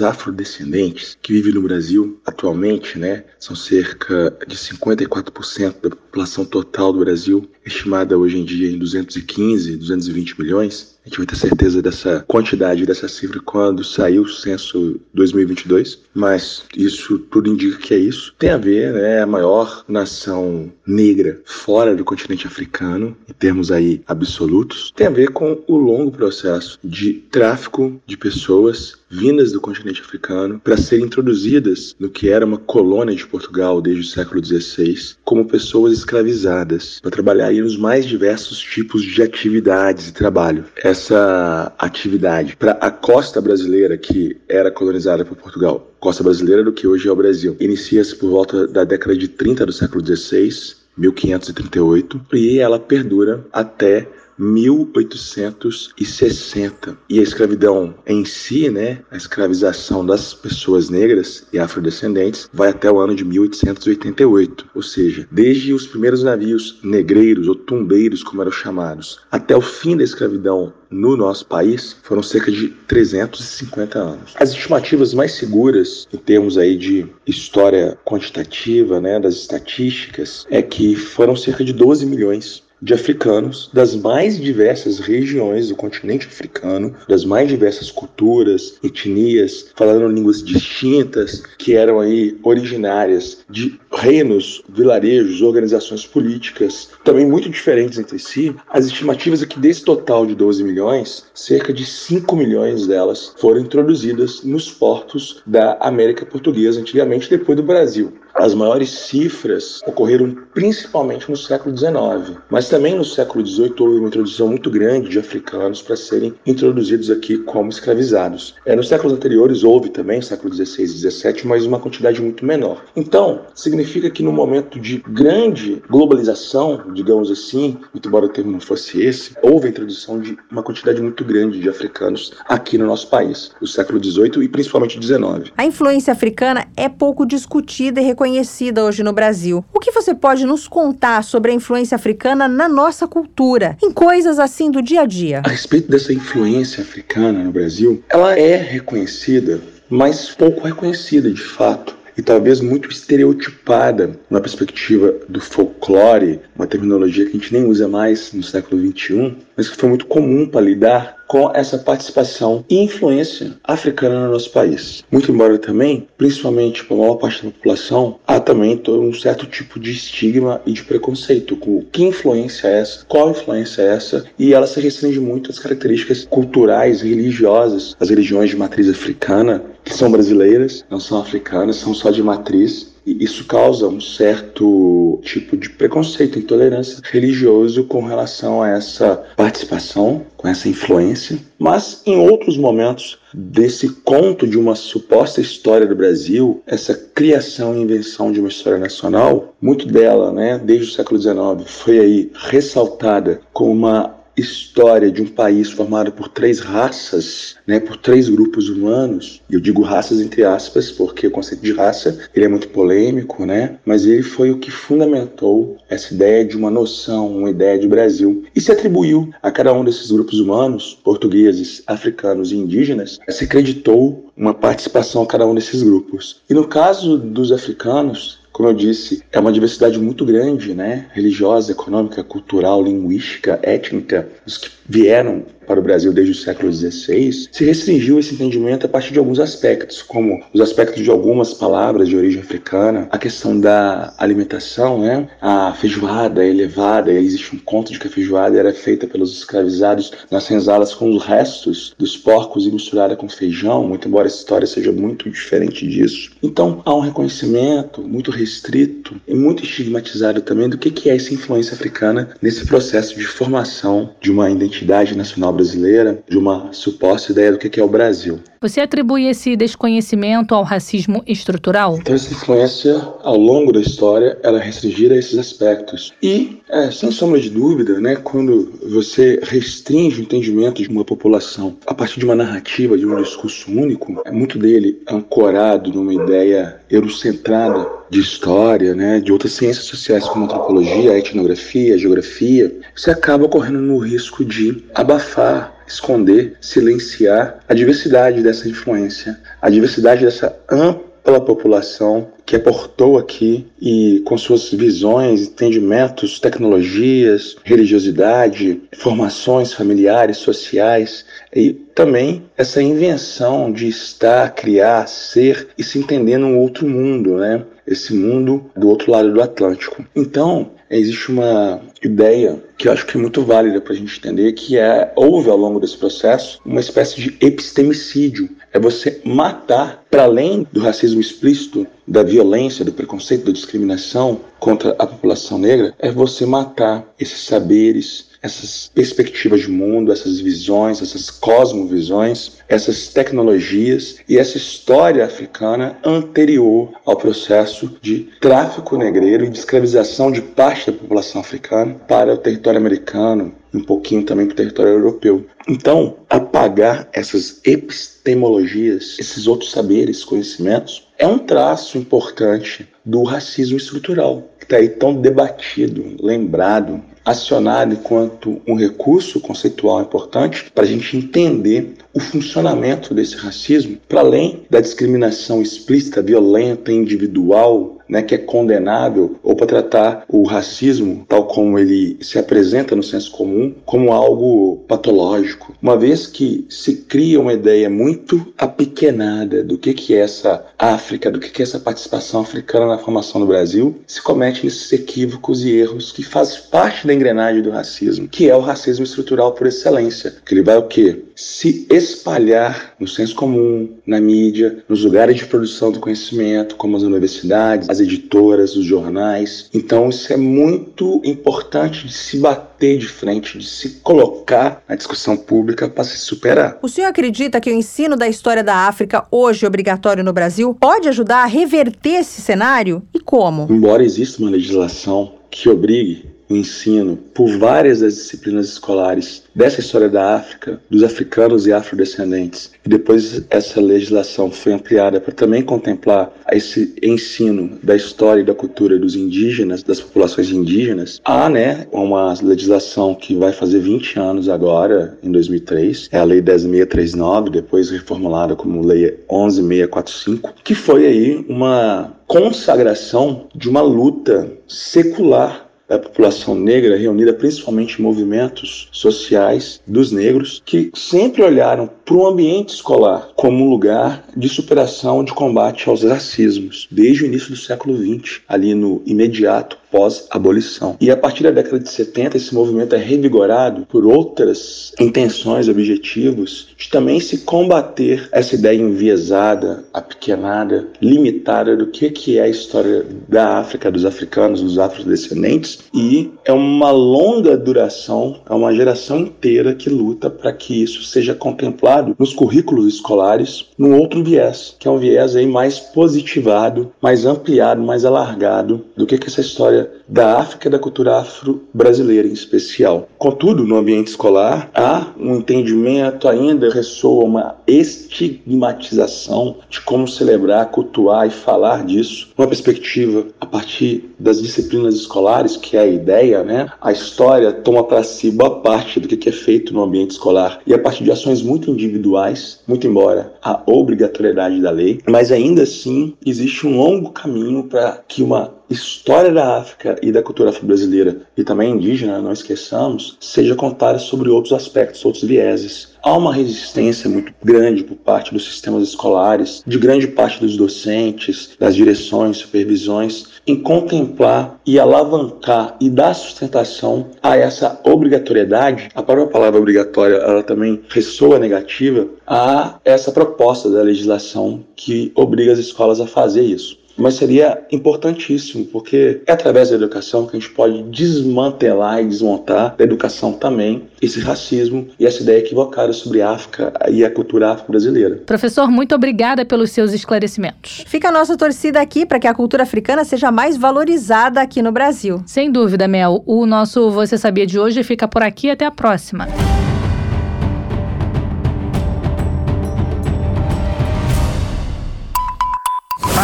afrodescendentes 0.02 1.16
que 1.20 1.32
vivem 1.32 1.54
no 1.54 1.62
Brasil 1.62 2.20
atualmente, 2.26 2.98
né, 2.98 3.24
são 3.38 3.56
cerca 3.56 4.36
de 4.46 4.56
54% 4.56 5.80
da 5.82 5.90
população 5.90 6.44
total 6.44 6.92
do 6.92 7.00
Brasil, 7.00 7.48
estimada 7.64 8.18
hoje 8.18 8.38
em 8.38 8.44
dia 8.44 8.70
em 8.70 8.78
215, 8.78 9.76
220 9.76 10.40
milhões. 10.40 10.98
A 11.04 11.08
gente 11.08 11.18
vai 11.18 11.26
ter 11.26 11.36
certeza 11.36 11.80
dessa 11.80 12.24
quantidade, 12.28 12.84
dessa 12.84 13.08
cifra, 13.08 13.40
quando 13.40 13.82
sair 13.82 14.18
o 14.18 14.28
censo 14.28 15.00
2022, 15.14 16.00
mas 16.14 16.64
isso 16.76 17.18
tudo 17.18 17.48
indica 17.48 17.78
que 17.78 17.94
é 17.94 17.98
isso. 17.98 18.34
Tem 18.38 18.50
a 18.50 18.58
ver, 18.58 18.92
né, 18.92 19.22
a 19.22 19.26
maior 19.26 19.84
nação 19.88 20.70
negra 20.86 21.40
fora 21.44 21.96
do 21.96 22.04
continente 22.04 22.46
africano, 22.46 23.16
em 23.28 23.32
termos 23.32 23.70
aí 23.70 24.02
absolutos, 24.06 24.92
tem 24.94 25.06
a 25.06 25.10
ver 25.10 25.30
com 25.30 25.62
o 25.66 25.76
longo 25.76 26.10
processo 26.10 26.78
de 26.84 27.14
tráfico 27.14 28.00
de 28.06 28.16
pessoas 28.16 28.99
vindas 29.10 29.50
do 29.50 29.60
continente 29.60 30.00
africano 30.00 30.60
para 30.62 30.76
serem 30.76 31.06
introduzidas 31.06 31.96
no 31.98 32.08
que 32.08 32.30
era 32.30 32.46
uma 32.46 32.58
colônia 32.58 33.14
de 33.14 33.26
Portugal 33.26 33.80
desde 33.82 34.02
o 34.02 34.04
século 34.04 34.44
XVI, 34.44 35.16
como 35.24 35.44
pessoas 35.44 35.92
escravizadas, 35.92 37.00
para 37.00 37.10
trabalhar 37.10 37.52
nos 37.52 37.76
mais 37.76 38.06
diversos 38.06 38.60
tipos 38.60 39.02
de 39.02 39.22
atividades 39.22 40.08
e 40.08 40.12
trabalho. 40.12 40.64
Essa 40.76 41.72
atividade 41.78 42.56
para 42.56 42.72
a 42.72 42.90
costa 42.90 43.40
brasileira, 43.40 43.98
que 43.98 44.36
era 44.48 44.70
colonizada 44.70 45.24
por 45.24 45.36
Portugal, 45.36 45.90
costa 45.98 46.22
brasileira 46.22 46.62
do 46.62 46.72
que 46.72 46.86
hoje 46.86 47.08
é 47.08 47.12
o 47.12 47.16
Brasil, 47.16 47.56
inicia-se 47.58 48.14
por 48.14 48.30
volta 48.30 48.66
da 48.68 48.84
década 48.84 49.16
de 49.16 49.26
30 49.26 49.66
do 49.66 49.72
século 49.72 50.04
XVI, 50.04 50.76
1538, 50.96 52.20
e 52.34 52.58
ela 52.58 52.78
perdura 52.78 53.44
até 53.52 54.06
1860. 54.40 56.96
E 57.08 57.20
a 57.20 57.22
escravidão 57.22 57.94
em 58.06 58.24
si, 58.24 58.70
né, 58.70 59.02
a 59.10 59.16
escravização 59.16 60.04
das 60.04 60.34
pessoas 60.34 60.88
negras 60.88 61.46
e 61.52 61.58
afrodescendentes, 61.58 62.48
vai 62.52 62.70
até 62.70 62.90
o 62.90 62.98
ano 62.98 63.14
de 63.14 63.24
1888. 63.24 64.66
Ou 64.74 64.82
seja, 64.82 65.28
desde 65.30 65.74
os 65.74 65.86
primeiros 65.86 66.22
navios 66.22 66.78
negreiros 66.82 67.48
ou 67.48 67.54
tumbeiros, 67.54 68.22
como 68.22 68.42
eram 68.42 68.52
chamados, 68.52 69.20
até 69.30 69.56
o 69.56 69.60
fim 69.60 69.96
da 69.96 70.04
escravidão 70.04 70.72
no 70.90 71.16
nosso 71.16 71.46
país 71.46 71.96
foram 72.02 72.22
cerca 72.22 72.50
de 72.50 72.68
350 72.68 73.98
anos. 73.98 74.34
As 74.36 74.50
estimativas 74.50 75.14
mais 75.14 75.32
seguras 75.32 76.08
em 76.12 76.16
termos 76.16 76.58
aí 76.58 76.76
de 76.76 77.06
história 77.26 77.96
quantitativa, 78.04 79.00
né, 79.00 79.20
das 79.20 79.34
estatísticas, 79.34 80.46
é 80.50 80.60
que 80.60 80.96
foram 80.96 81.36
cerca 81.36 81.64
de 81.64 81.72
12 81.72 82.04
milhões 82.06 82.62
de 82.80 82.94
africanos 82.94 83.70
das 83.72 83.94
mais 83.94 84.38
diversas 84.38 84.98
regiões 84.98 85.68
do 85.68 85.76
continente 85.76 86.26
africano, 86.26 86.94
das 87.08 87.24
mais 87.24 87.48
diversas 87.48 87.90
culturas, 87.90 88.74
etnias, 88.82 89.66
falando 89.74 90.08
línguas 90.08 90.42
distintas, 90.42 91.42
que 91.58 91.74
eram 91.74 92.00
aí 92.00 92.38
originárias 92.42 93.38
de 93.48 93.78
reinos, 93.92 94.62
vilarejos, 94.68 95.42
organizações 95.42 96.06
políticas, 96.06 96.88
também 97.04 97.26
muito 97.26 97.50
diferentes 97.50 97.98
entre 97.98 98.18
si. 98.18 98.54
As 98.68 98.86
estimativas 98.86 99.42
é 99.42 99.46
que 99.46 99.58
desse 99.58 99.84
total 99.84 100.24
de 100.24 100.34
12 100.34 100.62
milhões, 100.64 101.24
cerca 101.34 101.72
de 101.72 101.84
5 101.84 102.34
milhões 102.36 102.86
delas 102.86 103.34
foram 103.36 103.60
introduzidas 103.60 104.42
nos 104.42 104.70
portos 104.70 105.42
da 105.46 105.76
América 105.80 106.24
Portuguesa 106.24 106.80
antigamente, 106.80 107.28
depois 107.28 107.56
do 107.56 107.62
Brasil. 107.62 108.12
As 108.34 108.54
maiores 108.54 108.90
cifras 108.90 109.80
ocorreram 109.86 110.36
principalmente 110.54 111.30
no 111.30 111.36
século 111.36 111.76
XIX, 111.76 112.38
mas 112.48 112.68
também 112.68 112.94
no 112.94 113.04
século 113.04 113.46
XVIII 113.46 113.74
houve 113.80 113.98
uma 113.98 114.08
introdução 114.08 114.48
muito 114.48 114.70
grande 114.70 115.08
de 115.08 115.18
africanos 115.18 115.82
para 115.82 115.96
serem 115.96 116.34
introduzidos 116.46 117.10
aqui 117.10 117.38
como 117.38 117.70
escravizados. 117.70 118.54
É, 118.64 118.74
nos 118.76 118.88
séculos 118.88 119.12
anteriores 119.12 119.64
houve 119.64 119.88
também, 119.88 120.22
século 120.22 120.52
XVI 120.52 120.84
e 120.84 120.86
XVII, 120.86 121.42
mas 121.44 121.66
uma 121.66 121.78
quantidade 121.78 122.20
muito 122.20 122.44
menor. 122.44 122.84
Então, 122.96 123.42
significa 123.54 124.10
que 124.10 124.22
no 124.22 124.32
momento 124.32 124.78
de 124.78 124.98
grande 125.08 125.82
globalização, 125.88 126.82
digamos 126.92 127.30
assim, 127.30 127.76
muito 127.92 128.08
embora 128.08 128.26
o 128.26 128.28
termo 128.28 128.52
não 128.52 128.60
fosse 128.60 129.00
esse, 129.02 129.34
houve 129.42 129.66
a 129.66 129.70
introdução 129.70 130.20
de 130.20 130.36
uma 130.50 130.62
quantidade 130.62 131.00
muito 131.00 131.24
grande 131.24 131.60
de 131.60 131.68
africanos 131.68 132.32
aqui 132.48 132.76
no 132.76 132.86
nosso 132.86 133.08
país, 133.08 133.52
no 133.60 133.66
século 133.66 134.02
XVIII 134.02 134.42
e 134.42 134.48
principalmente 134.48 135.00
XIX. 135.00 135.52
A 135.56 135.64
influência 135.64 136.12
africana 136.12 136.66
é 136.76 136.88
pouco 136.88 137.24
discutida 137.24 138.00
e 138.00 138.04
reconhecida 138.20 138.84
hoje 138.84 139.02
no 139.02 139.14
Brasil. 139.14 139.64
O 139.72 139.80
que 139.80 139.90
você 139.90 140.14
pode 140.14 140.44
nos 140.44 140.68
contar 140.68 141.24
sobre 141.24 141.52
a 141.52 141.54
influência 141.54 141.94
africana 141.94 142.46
na 142.46 142.68
nossa 142.68 143.08
cultura, 143.08 143.78
em 143.82 143.90
coisas 143.90 144.38
assim 144.38 144.70
do 144.70 144.82
dia 144.82 145.02
a 145.02 145.06
dia? 145.06 145.40
A 145.42 145.48
respeito 145.48 145.90
dessa 145.90 146.12
influência 146.12 146.82
africana 146.82 147.42
no 147.42 147.50
Brasil, 147.50 148.04
ela 148.10 148.38
é 148.38 148.56
reconhecida, 148.56 149.58
mas 149.88 150.28
pouco 150.28 150.66
reconhecida 150.66 151.30
de 151.30 151.40
fato 151.40 151.96
e 152.18 152.22
talvez 152.22 152.60
muito 152.60 152.90
estereotipada 152.90 154.10
na 154.28 154.40
perspectiva 154.40 155.14
do 155.26 155.40
folclore, 155.40 156.40
uma 156.54 156.66
terminologia 156.66 157.24
que 157.24 157.30
a 157.30 157.40
gente 157.40 157.54
nem 157.54 157.64
usa 157.64 157.88
mais 157.88 158.34
no 158.34 158.42
século 158.42 158.78
XXI, 158.86 159.34
mas 159.56 159.70
que 159.70 159.76
foi 159.76 159.88
muito 159.88 160.04
comum 160.04 160.46
para 160.46 160.60
lidar 160.60 161.16
com 161.30 161.48
essa 161.54 161.78
participação 161.78 162.64
e 162.68 162.82
influência 162.82 163.52
africana 163.62 164.26
no 164.26 164.32
nosso 164.32 164.50
país. 164.50 165.04
Muito 165.12 165.30
embora 165.30 165.56
também, 165.58 166.08
principalmente 166.18 166.84
para 166.84 166.96
a 166.96 166.98
maior 166.98 167.14
parte 167.14 167.44
da 167.44 167.52
população, 167.52 168.18
há 168.26 168.40
também 168.40 168.82
um 168.88 169.14
certo 169.14 169.46
tipo 169.46 169.78
de 169.78 169.92
estigma 169.92 170.60
e 170.66 170.72
de 170.72 170.82
preconceito 170.82 171.56
com 171.56 171.84
que 171.92 172.02
influência 172.02 172.66
é 172.66 172.80
essa, 172.80 173.04
qual 173.06 173.30
influência 173.30 173.82
é 173.82 173.94
essa, 173.94 174.24
e 174.36 174.52
ela 174.52 174.66
se 174.66 174.80
restringe 174.80 175.20
muito 175.20 175.52
às 175.52 175.60
características 175.60 176.26
culturais, 176.28 177.00
religiosas, 177.02 177.94
as 178.00 178.10
religiões 178.10 178.50
de 178.50 178.56
matriz 178.56 178.90
africana, 178.90 179.62
que 179.84 179.94
são 179.94 180.10
brasileiras, 180.10 180.84
não 180.90 180.98
são 180.98 181.20
africanas, 181.20 181.76
são 181.76 181.94
só 181.94 182.10
de 182.10 182.24
matriz 182.24 182.89
isso 183.06 183.44
causa 183.44 183.88
um 183.88 184.00
certo 184.00 185.20
tipo 185.22 185.56
de 185.56 185.70
preconceito, 185.70 186.38
intolerância 186.38 187.00
religioso 187.04 187.84
com 187.84 188.02
relação 188.02 188.62
a 188.62 188.70
essa 188.70 189.22
participação, 189.36 190.24
com 190.36 190.48
essa 190.48 190.68
influência. 190.68 191.38
Mas 191.58 192.02
em 192.06 192.16
outros 192.16 192.56
momentos 192.56 193.18
desse 193.32 193.88
conto 193.88 194.46
de 194.46 194.58
uma 194.58 194.74
suposta 194.74 195.40
história 195.40 195.86
do 195.86 195.96
Brasil, 195.96 196.62
essa 196.66 196.94
criação 196.94 197.76
e 197.76 197.82
invenção 197.82 198.32
de 198.32 198.40
uma 198.40 198.48
história 198.48 198.78
nacional, 198.78 199.54
muito 199.60 199.86
dela, 199.86 200.32
né, 200.32 200.58
desde 200.62 200.86
o 200.86 200.92
século 200.92 201.20
XIX, 201.20 201.70
foi 201.70 201.98
aí 201.98 202.32
ressaltada 202.34 203.40
como 203.52 203.72
uma 203.72 204.19
história 204.40 205.10
de 205.10 205.22
um 205.22 205.26
país 205.26 205.70
formado 205.70 206.12
por 206.12 206.28
três 206.28 206.60
raças, 206.60 207.56
né, 207.66 207.78
por 207.78 207.96
três 207.96 208.28
grupos 208.28 208.68
humanos. 208.68 209.40
Eu 209.50 209.60
digo 209.60 209.82
raças 209.82 210.20
entre 210.20 210.44
aspas 210.44 210.90
porque 210.90 211.26
o 211.26 211.30
conceito 211.30 211.62
de 211.62 211.72
raça 211.72 212.18
ele 212.34 212.44
é 212.44 212.48
muito 212.48 212.68
polêmico, 212.68 213.46
né? 213.46 213.78
Mas 213.84 214.04
ele 214.04 214.22
foi 214.22 214.50
o 214.50 214.58
que 214.58 214.70
fundamentou 214.70 215.76
essa 215.88 216.12
ideia 216.12 216.44
de 216.44 216.56
uma 216.56 216.70
noção, 216.70 217.28
uma 217.28 217.50
ideia 217.50 217.78
de 217.78 217.86
Brasil 217.86 218.44
e 218.54 218.60
se 218.60 218.72
atribuiu 218.72 219.30
a 219.42 219.50
cada 219.50 219.72
um 219.72 219.84
desses 219.84 220.10
grupos 220.10 220.40
humanos, 220.40 220.98
portugueses, 221.04 221.82
africanos 221.86 222.52
e 222.52 222.56
indígenas, 222.56 223.18
se 223.28 223.44
acreditou 223.44 224.30
uma 224.36 224.54
participação 224.54 225.22
a 225.22 225.26
cada 225.26 225.46
um 225.46 225.54
desses 225.54 225.82
grupos. 225.82 226.40
E 226.48 226.54
no 226.54 226.66
caso 226.66 227.18
dos 227.18 227.52
africanos, 227.52 228.39
como 228.52 228.68
eu 228.68 228.74
disse, 228.74 229.22
é 229.32 229.38
uma 229.38 229.52
diversidade 229.52 229.98
muito 229.98 230.24
grande, 230.24 230.74
né? 230.74 231.06
Religiosa, 231.12 231.72
econômica, 231.72 232.22
cultural, 232.24 232.82
linguística, 232.82 233.58
étnica, 233.62 234.28
os 234.46 234.58
que 234.58 234.70
vieram 234.88 235.44
para 235.70 235.78
o 235.78 235.82
Brasil 235.84 236.12
desde 236.12 236.32
o 236.32 236.34
século 236.34 236.72
XVI, 236.72 237.48
se 237.52 237.64
restringiu 237.64 238.18
esse 238.18 238.34
entendimento 238.34 238.86
a 238.86 238.88
partir 238.88 239.12
de 239.12 239.20
alguns 239.20 239.38
aspectos, 239.38 240.02
como 240.02 240.42
os 240.52 240.60
aspectos 240.60 241.00
de 241.00 241.08
algumas 241.08 241.54
palavras 241.54 242.08
de 242.08 242.16
origem 242.16 242.40
africana, 242.40 243.06
a 243.08 243.16
questão 243.16 243.60
da 243.60 244.12
alimentação, 244.18 245.00
né? 245.00 245.28
A 245.40 245.72
feijoada 245.74 246.44
elevada, 246.44 247.12
existe 247.12 247.54
um 247.54 247.58
conto 247.60 247.92
de 247.92 248.00
que 248.00 248.08
a 248.08 248.10
feijoada 248.10 248.58
era 248.58 248.72
feita 248.72 249.06
pelos 249.06 249.32
escravizados 249.32 250.10
nas 250.28 250.42
senzalas 250.42 250.92
com 250.92 251.08
os 251.08 251.22
restos 251.22 251.94
dos 251.96 252.16
porcos 252.16 252.66
e 252.66 252.72
misturada 252.72 253.14
com 253.14 253.28
feijão, 253.28 253.86
muito 253.86 254.08
embora 254.08 254.26
essa 254.26 254.38
história 254.38 254.66
seja 254.66 254.90
muito 254.90 255.30
diferente 255.30 255.86
disso. 255.86 256.32
Então, 256.42 256.82
há 256.84 256.92
um 256.92 257.00
reconhecimento 257.00 258.02
muito 258.02 258.32
restrito 258.32 259.14
e 259.28 259.36
muito 259.36 259.62
estigmatizado 259.62 260.40
também 260.40 260.68
do 260.68 260.76
que 260.76 261.08
é 261.08 261.14
essa 261.14 261.32
influência 261.32 261.74
africana 261.74 262.30
nesse 262.42 262.66
processo 262.66 263.14
de 263.16 263.24
formação 263.24 264.10
de 264.20 264.32
uma 264.32 264.50
identidade 264.50 265.16
nacional 265.16 265.59
brasileira, 265.60 266.22
de 266.26 266.38
uma 266.38 266.72
suposta 266.72 267.32
ideia 267.32 267.52
do 267.52 267.58
que 267.58 267.78
é 267.78 267.84
o 267.84 267.88
Brasil. 267.88 268.40
Você 268.62 268.82
atribui 268.82 269.26
esse 269.26 269.56
desconhecimento 269.56 270.54
ao 270.54 270.62
racismo 270.62 271.22
estrutural? 271.26 271.96
Então, 271.96 272.14
essa 272.14 272.30
influência, 272.30 272.92
ao 273.22 273.38
longo 273.38 273.72
da 273.72 273.80
história, 273.80 274.38
ela 274.42 274.60
é 274.60 274.62
restringida 274.62 275.14
a 275.14 275.16
esses 275.16 275.38
aspectos. 275.38 276.12
E, 276.22 276.60
é, 276.68 276.90
sem 276.90 277.10
sombra 277.10 277.40
de 277.40 277.48
dúvida, 277.48 277.98
né, 277.98 278.16
quando 278.16 278.70
você 278.90 279.40
restringe 279.42 280.20
o 280.20 280.24
entendimento 280.24 280.82
de 280.82 280.90
uma 280.90 281.06
população 281.06 281.78
a 281.86 281.94
partir 281.94 282.18
de 282.18 282.26
uma 282.26 282.34
narrativa, 282.34 282.98
de 282.98 283.06
um 283.06 283.22
discurso 283.22 283.70
único, 283.70 284.20
é 284.26 284.30
muito 284.30 284.58
dele 284.58 285.00
ancorado 285.10 285.90
numa 285.90 286.12
ideia 286.12 286.82
eurocentrada 286.90 287.88
de 288.10 288.20
história, 288.20 288.94
né, 288.94 289.20
de 289.20 289.32
outras 289.32 289.52
ciências 289.52 289.86
sociais 289.86 290.28
como 290.28 290.44
antropologia, 290.44 291.16
etnografia, 291.16 291.96
geografia, 291.96 292.76
você 292.94 293.10
acaba 293.10 293.48
correndo 293.48 293.80
no 293.80 293.96
risco 293.96 294.44
de 294.44 294.84
abafar 294.94 295.79
esconder, 295.90 296.56
silenciar 296.60 297.60
a 297.68 297.74
diversidade 297.74 298.42
dessa 298.42 298.68
influência, 298.68 299.38
a 299.60 299.68
diversidade 299.68 300.24
dessa 300.24 300.56
ampla 300.70 301.40
população 301.40 302.28
que 302.46 302.56
aportou 302.56 303.18
aqui 303.18 303.66
e 303.80 304.22
com 304.24 304.36
suas 304.38 304.70
visões, 304.70 305.42
entendimentos, 305.42 306.40
tecnologias, 306.40 307.56
religiosidade, 307.62 308.80
formações 308.96 309.72
familiares, 309.72 310.38
sociais 310.38 311.24
e 311.54 311.72
também 311.72 312.42
essa 312.56 312.82
invenção 312.82 313.70
de 313.70 313.88
estar, 313.88 314.52
criar, 314.54 315.06
ser 315.06 315.68
e 315.76 315.84
se 315.84 315.98
entender 315.98 316.38
num 316.38 316.58
outro 316.58 316.88
mundo, 316.88 317.36
né? 317.36 317.62
Esse 317.86 318.14
mundo 318.14 318.70
do 318.76 318.88
outro 318.88 319.10
lado 319.10 319.32
do 319.32 319.42
Atlântico. 319.42 320.04
Então, 320.14 320.70
existe 320.98 321.30
uma 321.30 321.80
ideia 322.02 322.62
que 322.76 322.88
eu 322.88 322.92
acho 322.92 323.06
que 323.06 323.16
é 323.16 323.20
muito 323.20 323.42
válida 323.42 323.80
para 323.80 323.92
a 323.92 323.96
gente 323.96 324.18
entender, 324.18 324.52
que 324.52 324.76
é 324.76 325.12
houve 325.14 325.48
ao 325.48 325.56
longo 325.56 325.78
desse 325.78 325.96
processo 325.96 326.60
uma 326.64 326.80
espécie 326.80 327.20
de 327.20 327.36
epistemicídio. 327.40 328.48
É 328.72 328.78
você 328.78 329.20
matar, 329.24 330.04
para 330.10 330.24
além 330.24 330.66
do 330.72 330.80
racismo 330.80 331.20
explícito, 331.20 331.86
da 332.06 332.22
violência, 332.22 332.84
do 332.84 332.92
preconceito, 332.92 333.46
da 333.46 333.52
discriminação 333.52 334.40
contra 334.58 334.94
a 334.98 335.06
população 335.06 335.58
negra, 335.58 335.94
é 335.98 336.10
você 336.10 336.44
matar 336.44 337.06
esses 337.18 337.40
saberes, 337.40 338.29
essas 338.42 338.90
perspectivas 338.94 339.60
de 339.60 339.70
mundo, 339.70 340.12
essas 340.12 340.40
visões, 340.40 341.02
essas 341.02 341.30
cosmovisões, 341.30 342.52
essas 342.68 343.08
tecnologias 343.08 344.16
e 344.28 344.38
essa 344.38 344.56
história 344.56 345.24
africana 345.24 345.98
anterior 346.04 346.92
ao 347.04 347.16
processo 347.16 347.98
de 348.00 348.28
tráfico 348.40 348.96
negreiro 348.96 349.44
e 349.44 349.50
de 349.50 349.58
escravização 349.58 350.32
de 350.32 350.40
parte 350.40 350.90
da 350.90 350.96
população 350.96 351.40
africana 351.40 351.94
para 352.08 352.34
o 352.34 352.38
território 352.38 352.78
americano, 352.78 353.54
um 353.72 353.82
pouquinho 353.82 354.24
também 354.24 354.46
para 354.46 354.54
o 354.54 354.56
território 354.56 354.92
europeu. 354.92 355.46
Então, 355.68 356.16
apagar 356.28 357.08
essas 357.12 357.60
epistemologias, 357.64 359.16
esses 359.18 359.46
outros 359.46 359.70
saberes, 359.70 360.24
conhecimentos, 360.24 361.09
é 361.20 361.26
um 361.26 361.38
traço 361.38 361.98
importante 361.98 362.88
do 363.04 363.22
racismo 363.24 363.76
estrutural, 363.76 364.50
que 364.58 364.64
está 364.64 364.78
aí 364.78 364.88
tão 364.88 365.14
debatido, 365.14 366.16
lembrado, 366.18 367.02
acionado 367.22 367.92
enquanto 367.92 368.62
um 368.66 368.74
recurso 368.74 369.38
conceitual 369.38 370.00
importante 370.00 370.70
para 370.74 370.84
a 370.84 370.86
gente 370.86 371.14
entender 371.18 371.92
o 372.14 372.20
funcionamento 372.20 373.12
desse 373.12 373.36
racismo, 373.36 373.98
para 374.08 374.20
além 374.20 374.62
da 374.70 374.80
discriminação 374.80 375.60
explícita, 375.60 376.22
violenta, 376.22 376.90
individual, 376.90 377.98
né, 378.10 378.22
que 378.22 378.34
é 378.34 378.38
condenável, 378.38 379.36
ou 379.42 379.54
para 379.54 379.66
tratar 379.66 380.24
o 380.28 380.42
racismo, 380.42 381.24
tal 381.28 381.44
como 381.44 381.78
ele 381.78 382.18
se 382.20 382.38
apresenta 382.38 382.96
no 382.96 383.02
senso 383.02 383.30
comum, 383.30 383.72
como 383.86 384.12
algo 384.12 384.84
patológico. 384.88 385.72
Uma 385.80 385.96
vez 385.96 386.26
que 386.26 386.66
se 386.68 386.96
cria 386.96 387.40
uma 387.40 387.52
ideia 387.52 387.88
muito 387.88 388.52
apequenada 388.58 389.62
do 389.62 389.78
que, 389.78 389.94
que 389.94 390.14
é 390.14 390.18
essa 390.18 390.66
África, 390.78 391.30
do 391.30 391.38
que, 391.38 391.50
que 391.50 391.62
é 391.62 391.64
essa 391.64 391.78
participação 391.78 392.40
africana 392.40 392.86
na 392.86 392.98
formação 392.98 393.40
do 393.40 393.46
Brasil, 393.46 394.00
se 394.06 394.20
comete 394.20 394.66
esses 394.66 394.92
equívocos 394.92 395.64
e 395.64 395.70
erros 395.70 396.10
que 396.10 396.22
fazem 396.22 396.60
parte 396.70 397.06
da 397.06 397.14
engrenagem 397.14 397.62
do 397.62 397.70
racismo, 397.70 398.26
que 398.26 398.48
é 398.48 398.56
o 398.56 398.60
racismo 398.60 399.04
estrutural 399.04 399.52
por 399.52 399.66
excelência, 399.66 400.34
que 400.44 400.54
ele 400.54 400.62
vai 400.62 400.76
o 400.76 400.88
quê? 400.88 401.22
Se 401.36 401.86
espalhar 401.90 402.94
no 402.98 403.06
senso 403.06 403.34
comum, 403.34 403.88
na 404.06 404.20
mídia, 404.20 404.82
nos 404.88 405.04
lugares 405.04 405.36
de 405.36 405.46
produção 405.46 405.92
do 405.92 406.00
conhecimento, 406.00 406.76
como 406.76 406.96
as 406.96 407.02
universidades, 407.02 407.88
as 407.88 407.99
editoras, 408.00 408.76
os 408.76 408.84
jornais. 408.84 409.68
Então 409.72 410.08
isso 410.08 410.32
é 410.32 410.36
muito 410.36 411.20
importante 411.24 412.06
de 412.06 412.12
se 412.12 412.38
bater 412.38 412.98
de 412.98 413.06
frente, 413.06 413.58
de 413.58 413.66
se 413.66 414.00
colocar 414.00 414.82
na 414.88 414.96
discussão 414.96 415.36
pública 415.36 415.88
para 415.88 416.04
se 416.04 416.18
superar. 416.18 416.78
O 416.82 416.88
senhor 416.88 417.08
acredita 417.08 417.60
que 417.60 417.70
o 417.70 417.74
ensino 417.74 418.16
da 418.16 418.28
história 418.28 418.64
da 418.64 418.88
África, 418.88 419.26
hoje 419.30 419.66
obrigatório 419.66 420.24
no 420.24 420.32
Brasil, 420.32 420.74
pode 420.74 421.08
ajudar 421.08 421.42
a 421.42 421.46
reverter 421.46 422.20
esse 422.20 422.40
cenário? 422.40 423.02
E 423.14 423.20
como? 423.20 423.66
Embora 423.70 424.02
exista 424.02 424.40
uma 424.40 424.50
legislação 424.50 425.34
que 425.50 425.68
obrigue 425.68 426.29
o 426.50 426.56
ensino 426.56 427.16
por 427.32 427.48
várias 427.56 428.00
das 428.00 428.14
disciplinas 428.14 428.66
escolares 428.66 429.44
dessa 429.54 429.80
história 429.80 430.08
da 430.08 430.34
África, 430.34 430.80
dos 430.90 431.04
africanos 431.04 431.66
e 431.66 431.72
afrodescendentes. 431.72 432.72
E 432.84 432.88
depois 432.88 433.44
essa 433.48 433.80
legislação 433.80 434.50
foi 434.50 434.72
ampliada 434.72 435.20
para 435.20 435.32
também 435.32 435.62
contemplar 435.62 436.32
esse 436.50 436.94
ensino 437.02 437.78
da 437.82 437.94
história 437.94 438.40
e 438.40 438.44
da 438.44 438.54
cultura 438.54 438.98
dos 438.98 439.14
indígenas, 439.14 439.82
das 439.82 440.00
populações 440.00 440.50
indígenas. 440.50 441.20
Há, 441.24 441.48
né, 441.48 441.86
uma 441.92 442.34
legislação 442.42 443.14
que 443.14 443.36
vai 443.36 443.52
fazer 443.52 443.78
20 443.78 444.18
anos 444.18 444.48
agora, 444.48 445.16
em 445.22 445.30
2003, 445.30 446.08
é 446.10 446.18
a 446.18 446.24
Lei 446.24 446.40
10639, 446.40 447.50
depois 447.50 447.90
reformulada 447.90 448.56
como 448.56 448.84
Lei 448.84 449.18
11645, 449.28 450.54
que 450.64 450.74
foi 450.74 451.06
aí 451.06 451.44
uma 451.48 452.12
consagração 452.26 453.46
de 453.54 453.68
uma 453.68 453.82
luta 453.82 454.50
secular 454.66 455.69
da 455.90 455.98
população 455.98 456.54
negra 456.54 456.96
reunida 456.96 457.32
principalmente 457.32 458.00
movimentos 458.00 458.88
sociais 458.92 459.80
dos 459.84 460.12
negros 460.12 460.62
que 460.64 460.92
sempre 460.94 461.42
olharam 461.42 461.90
para 462.04 462.14
o 462.14 462.28
ambiente 462.28 462.74
escolar 462.74 463.30
como 463.34 463.64
um 463.64 463.68
lugar 463.68 464.24
de 464.36 464.48
superação 464.48 465.24
de 465.24 465.32
combate 465.32 465.88
aos 465.88 466.04
racismos 466.04 466.86
desde 466.92 467.24
o 467.24 467.26
início 467.26 467.50
do 467.50 467.56
século 467.56 467.96
XX, 467.96 468.40
ali 468.48 468.72
no 468.72 469.02
imediato 469.04 469.80
pós-abolição. 469.90 470.96
E 471.00 471.10
a 471.10 471.16
partir 471.16 471.42
da 471.42 471.50
década 471.50 471.80
de 471.80 471.90
70, 471.90 472.36
esse 472.36 472.54
movimento 472.54 472.94
é 472.94 472.98
revigorado 472.98 473.84
por 473.86 474.06
outras 474.06 474.92
intenções, 475.00 475.68
objetivos, 475.68 476.68
de 476.76 476.88
também 476.88 477.20
se 477.20 477.38
combater 477.38 478.28
essa 478.32 478.54
ideia 478.54 478.80
enviesada, 478.80 479.84
apequenada, 479.92 480.88
limitada 481.02 481.76
do 481.76 481.86
que, 481.86 482.10
que 482.10 482.38
é 482.38 482.42
a 482.42 482.48
história 482.48 483.04
da 483.28 483.58
África, 483.58 483.90
dos 483.90 484.04
africanos, 484.04 484.62
dos 484.62 484.78
afrodescendentes. 484.78 485.79
E 485.92 486.30
é 486.44 486.52
uma 486.52 486.90
longa 486.90 487.56
duração, 487.56 488.36
é 488.48 488.54
uma 488.54 488.74
geração 488.74 489.18
inteira 489.18 489.74
que 489.74 489.90
luta 489.90 490.30
para 490.30 490.52
que 490.52 490.82
isso 490.82 491.02
seja 491.02 491.34
contemplado 491.34 492.14
nos 492.18 492.32
currículos 492.32 492.94
escolares 492.94 493.66
num 493.78 493.98
outro 493.98 494.22
viés, 494.22 494.76
que 494.78 494.86
é 494.86 494.90
um 494.90 494.98
viés 494.98 495.36
aí 495.36 495.46
mais 495.46 495.78
positivado, 495.78 496.92
mais 497.00 497.26
ampliado, 497.26 497.82
mais 497.82 498.04
alargado 498.04 498.84
do 498.96 499.06
que, 499.06 499.18
que 499.18 499.28
essa 499.28 499.40
história 499.40 499.90
da 500.08 500.38
África 500.38 500.68
e 500.68 500.70
da 500.70 500.78
cultura 500.78 501.18
afro-brasileira 501.18 502.26
em 502.26 502.32
especial. 502.32 503.08
Contudo, 503.18 503.64
no 503.64 503.76
ambiente 503.76 504.08
escolar, 504.08 504.70
há 504.74 505.06
um 505.18 505.36
entendimento 505.36 506.28
ainda, 506.28 506.70
ressoa 506.70 507.24
uma 507.24 507.56
estigmatização 507.66 509.56
de 509.68 509.80
como 509.80 510.08
celebrar, 510.08 510.70
cultuar 510.70 511.26
e 511.26 511.30
falar 511.30 511.84
disso, 511.84 512.28
uma 512.36 512.46
perspectiva 512.46 513.26
a 513.40 513.46
partir 513.46 514.10
das 514.18 514.42
disciplinas 514.42 514.94
escolares, 514.94 515.56
que 515.56 515.69
é 515.76 515.80
a 515.80 515.86
ideia, 515.86 516.42
né? 516.42 516.68
A 516.80 516.92
história 516.92 517.52
toma 517.52 517.84
para 517.84 518.02
si 518.02 518.30
boa 518.30 518.60
parte 518.60 519.00
do 519.00 519.08
que 519.08 519.28
é 519.28 519.32
feito 519.32 519.72
no 519.72 519.82
ambiente 519.82 520.12
escolar 520.12 520.60
e 520.66 520.74
a 520.74 520.78
partir 520.78 521.04
de 521.04 521.10
ações 521.10 521.42
muito 521.42 521.70
individuais, 521.70 522.60
muito 522.66 522.86
embora 522.86 523.32
a 523.42 523.62
obrigatoriedade 523.66 524.60
da 524.60 524.70
lei, 524.70 525.00
mas 525.08 525.32
ainda 525.32 525.62
assim 525.62 526.14
existe 526.24 526.66
um 526.66 526.76
longo 526.76 527.10
caminho 527.10 527.64
para 527.64 528.02
que 528.06 528.22
uma 528.22 528.59
história 528.70 529.32
da 529.32 529.58
África 529.58 529.96
e 530.00 530.12
da 530.12 530.22
cultura 530.22 530.50
afro-brasileira 530.50 531.22
e 531.36 531.42
também 531.42 531.72
indígena, 531.72 532.22
não 532.22 532.32
esqueçamos, 532.32 533.16
seja 533.20 533.56
contada 533.56 533.98
sobre 533.98 534.28
outros 534.28 534.52
aspectos, 534.52 535.04
outros 535.04 535.24
vieses. 535.24 535.90
Há 536.02 536.16
uma 536.16 536.32
resistência 536.32 537.10
muito 537.10 537.32
grande 537.42 537.82
por 537.82 537.96
parte 537.96 538.32
dos 538.32 538.44
sistemas 538.44 538.88
escolares, 538.88 539.62
de 539.66 539.78
grande 539.78 540.06
parte 540.06 540.40
dos 540.40 540.56
docentes, 540.56 541.50
das 541.58 541.74
direções, 541.74 542.38
supervisões, 542.38 543.26
em 543.46 543.56
contemplar 543.56 544.58
e 544.64 544.78
alavancar 544.78 545.76
e 545.80 545.90
dar 545.90 546.14
sustentação 546.14 547.08
a 547.22 547.36
essa 547.36 547.80
obrigatoriedade. 547.84 548.88
A 548.94 549.02
própria 549.02 549.26
palavra 549.26 549.60
obrigatória, 549.60 550.14
ela 550.14 550.42
também 550.42 550.80
ressoa 550.88 551.38
negativa 551.38 552.06
a 552.26 552.78
essa 552.84 553.10
proposta 553.12 553.68
da 553.68 553.82
legislação 553.82 554.64
que 554.76 555.12
obriga 555.14 555.52
as 555.52 555.58
escolas 555.58 556.00
a 556.00 556.06
fazer 556.06 556.42
isso. 556.42 556.79
Mas 557.00 557.14
seria 557.14 557.62
importantíssimo, 557.72 558.64
porque 558.66 559.22
é 559.26 559.32
através 559.32 559.70
da 559.70 559.76
educação 559.76 560.26
que 560.26 560.36
a 560.36 560.40
gente 560.40 560.52
pode 560.52 560.82
desmantelar 560.84 562.00
e 562.00 562.06
desmontar 562.06 562.76
da 562.76 562.84
educação 562.84 563.32
também 563.32 563.88
esse 564.00 564.20
racismo 564.20 564.88
e 564.98 565.06
essa 565.06 565.22
ideia 565.22 565.38
equivocada 565.38 565.92
sobre 565.92 566.22
a 566.22 566.30
África 566.30 566.72
e 566.90 567.04
a 567.04 567.10
cultura 567.10 567.52
afro-brasileira. 567.52 568.16
Professor, 568.26 568.70
muito 568.70 568.94
obrigada 568.94 569.44
pelos 569.44 569.70
seus 569.70 569.92
esclarecimentos. 569.92 570.84
Fica 570.86 571.08
a 571.08 571.12
nossa 571.12 571.36
torcida 571.36 571.80
aqui 571.80 572.06
para 572.06 572.18
que 572.18 572.26
a 572.26 572.34
cultura 572.34 572.62
africana 572.62 573.04
seja 573.04 573.30
mais 573.30 573.56
valorizada 573.56 574.40
aqui 574.40 574.62
no 574.62 574.72
Brasil. 574.72 575.22
Sem 575.26 575.50
dúvida, 575.50 575.86
Mel. 575.88 576.22
O 576.26 576.46
nosso 576.46 576.90
Você 576.90 577.16
Sabia 577.16 577.46
de 577.46 577.58
hoje 577.58 577.82
fica 577.82 578.08
por 578.08 578.22
aqui. 578.22 578.50
Até 578.50 578.64
a 578.64 578.70
próxima. 578.70 579.26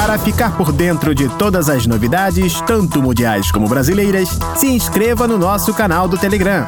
Para 0.07 0.19
ficar 0.19 0.57
por 0.57 0.71
dentro 0.71 1.13
de 1.13 1.29
todas 1.31 1.69
as 1.69 1.85
novidades, 1.85 2.61
tanto 2.61 3.03
mundiais 3.03 3.51
como 3.51 3.67
brasileiras, 3.67 4.29
se 4.57 4.69
inscreva 4.69 5.27
no 5.27 5.37
nosso 5.37 5.75
canal 5.75 6.07
do 6.07 6.17
Telegram. 6.17 6.65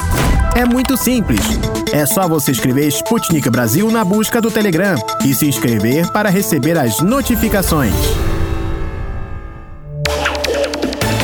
É 0.53 0.65
muito 0.65 0.97
simples. 0.97 1.39
É 1.93 2.05
só 2.05 2.27
você 2.27 2.51
escrever 2.51 2.89
Sputnik 2.89 3.49
Brasil 3.49 3.89
na 3.89 4.03
busca 4.03 4.41
do 4.41 4.51
Telegram 4.51 4.97
e 5.23 5.33
se 5.33 5.47
inscrever 5.47 6.11
para 6.11 6.29
receber 6.29 6.77
as 6.77 6.99
notificações. 6.99 7.93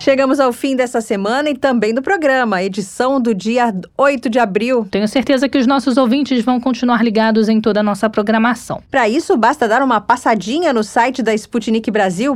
Chegamos 0.00 0.40
ao 0.40 0.50
fim 0.50 0.74
dessa 0.74 1.02
semana 1.02 1.50
e 1.50 1.54
também 1.54 1.92
do 1.92 2.00
programa, 2.00 2.62
edição 2.62 3.20
do 3.20 3.34
dia 3.34 3.70
8 3.98 4.30
de 4.30 4.38
abril. 4.38 4.88
Tenho 4.90 5.06
certeza 5.06 5.46
que 5.46 5.58
os 5.58 5.66
nossos 5.66 5.98
ouvintes 5.98 6.42
vão 6.42 6.58
continuar 6.58 7.04
ligados 7.04 7.50
em 7.50 7.60
toda 7.60 7.80
a 7.80 7.82
nossa 7.82 8.08
programação. 8.08 8.82
Para 8.90 9.06
isso, 9.10 9.36
basta 9.36 9.68
dar 9.68 9.82
uma 9.82 10.00
passadinha 10.00 10.72
no 10.72 10.82
site 10.82 11.22
da 11.22 11.34
Sputnik 11.34 11.90
Brasil, 11.90 12.34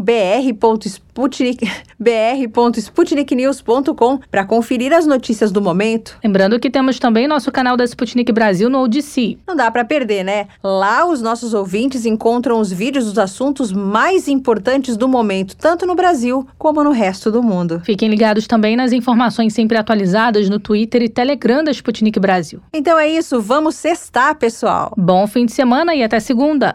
br.sputnik, 1.15 1.67
br.sputniknews.com, 1.99 4.19
para 4.31 4.45
conferir 4.45 4.93
as 4.93 5.07
notícias 5.07 5.51
do 5.51 5.63
momento. 5.63 6.19
Lembrando 6.23 6.61
que 6.61 6.69
temos 6.71 6.99
também 6.99 7.27
nosso 7.27 7.51
canal 7.51 7.75
da 7.77 7.85
Sputnik 7.85 8.31
Brasil 8.33 8.69
no 8.69 8.83
Odyssey. 8.83 9.39
Não 9.47 9.57
dá 9.57 9.71
para 9.71 9.85
perder, 9.85 10.25
né? 10.25 10.49
Lá 10.63 11.07
os 11.07 11.23
nossos 11.23 11.55
ouvintes 11.55 12.05
encontram 12.05 12.61
os 12.61 12.71
vídeos 12.73 13.07
dos 13.07 13.19
assuntos 13.19 13.73
mais 13.73 14.29
importantes 14.29 14.95
do 14.97 15.09
momento, 15.09 15.57
tanto 15.57 15.87
no 15.87 15.95
Brasil 15.95 16.47
como 16.59 16.85
no 16.85 16.91
resto 16.91 17.31
do 17.31 17.43
mundo 17.43 17.55
mundo. 17.55 17.81
Fiquem 17.85 18.09
ligados 18.09 18.47
também 18.47 18.77
nas 18.77 18.93
informações 18.93 19.55
sempre 19.55 19.77
atualizadas 19.77 20.49
no 20.49 20.59
Twitter 20.59 21.03
e 21.03 21.09
Telegram 21.09 21.63
da 21.63 21.71
Sputnik 21.71 22.19
Brasil. 22.19 22.61
Então 22.73 22.99
é 22.99 23.09
isso, 23.09 23.41
vamos 23.41 23.77
sextar, 23.77 24.37
pessoal. 24.37 24.93
Bom 24.97 25.27
fim 25.27 25.47
de 25.47 25.53
semana 25.53 25.95
e 25.95 26.03
até 26.03 26.21
segunda. 26.21 26.75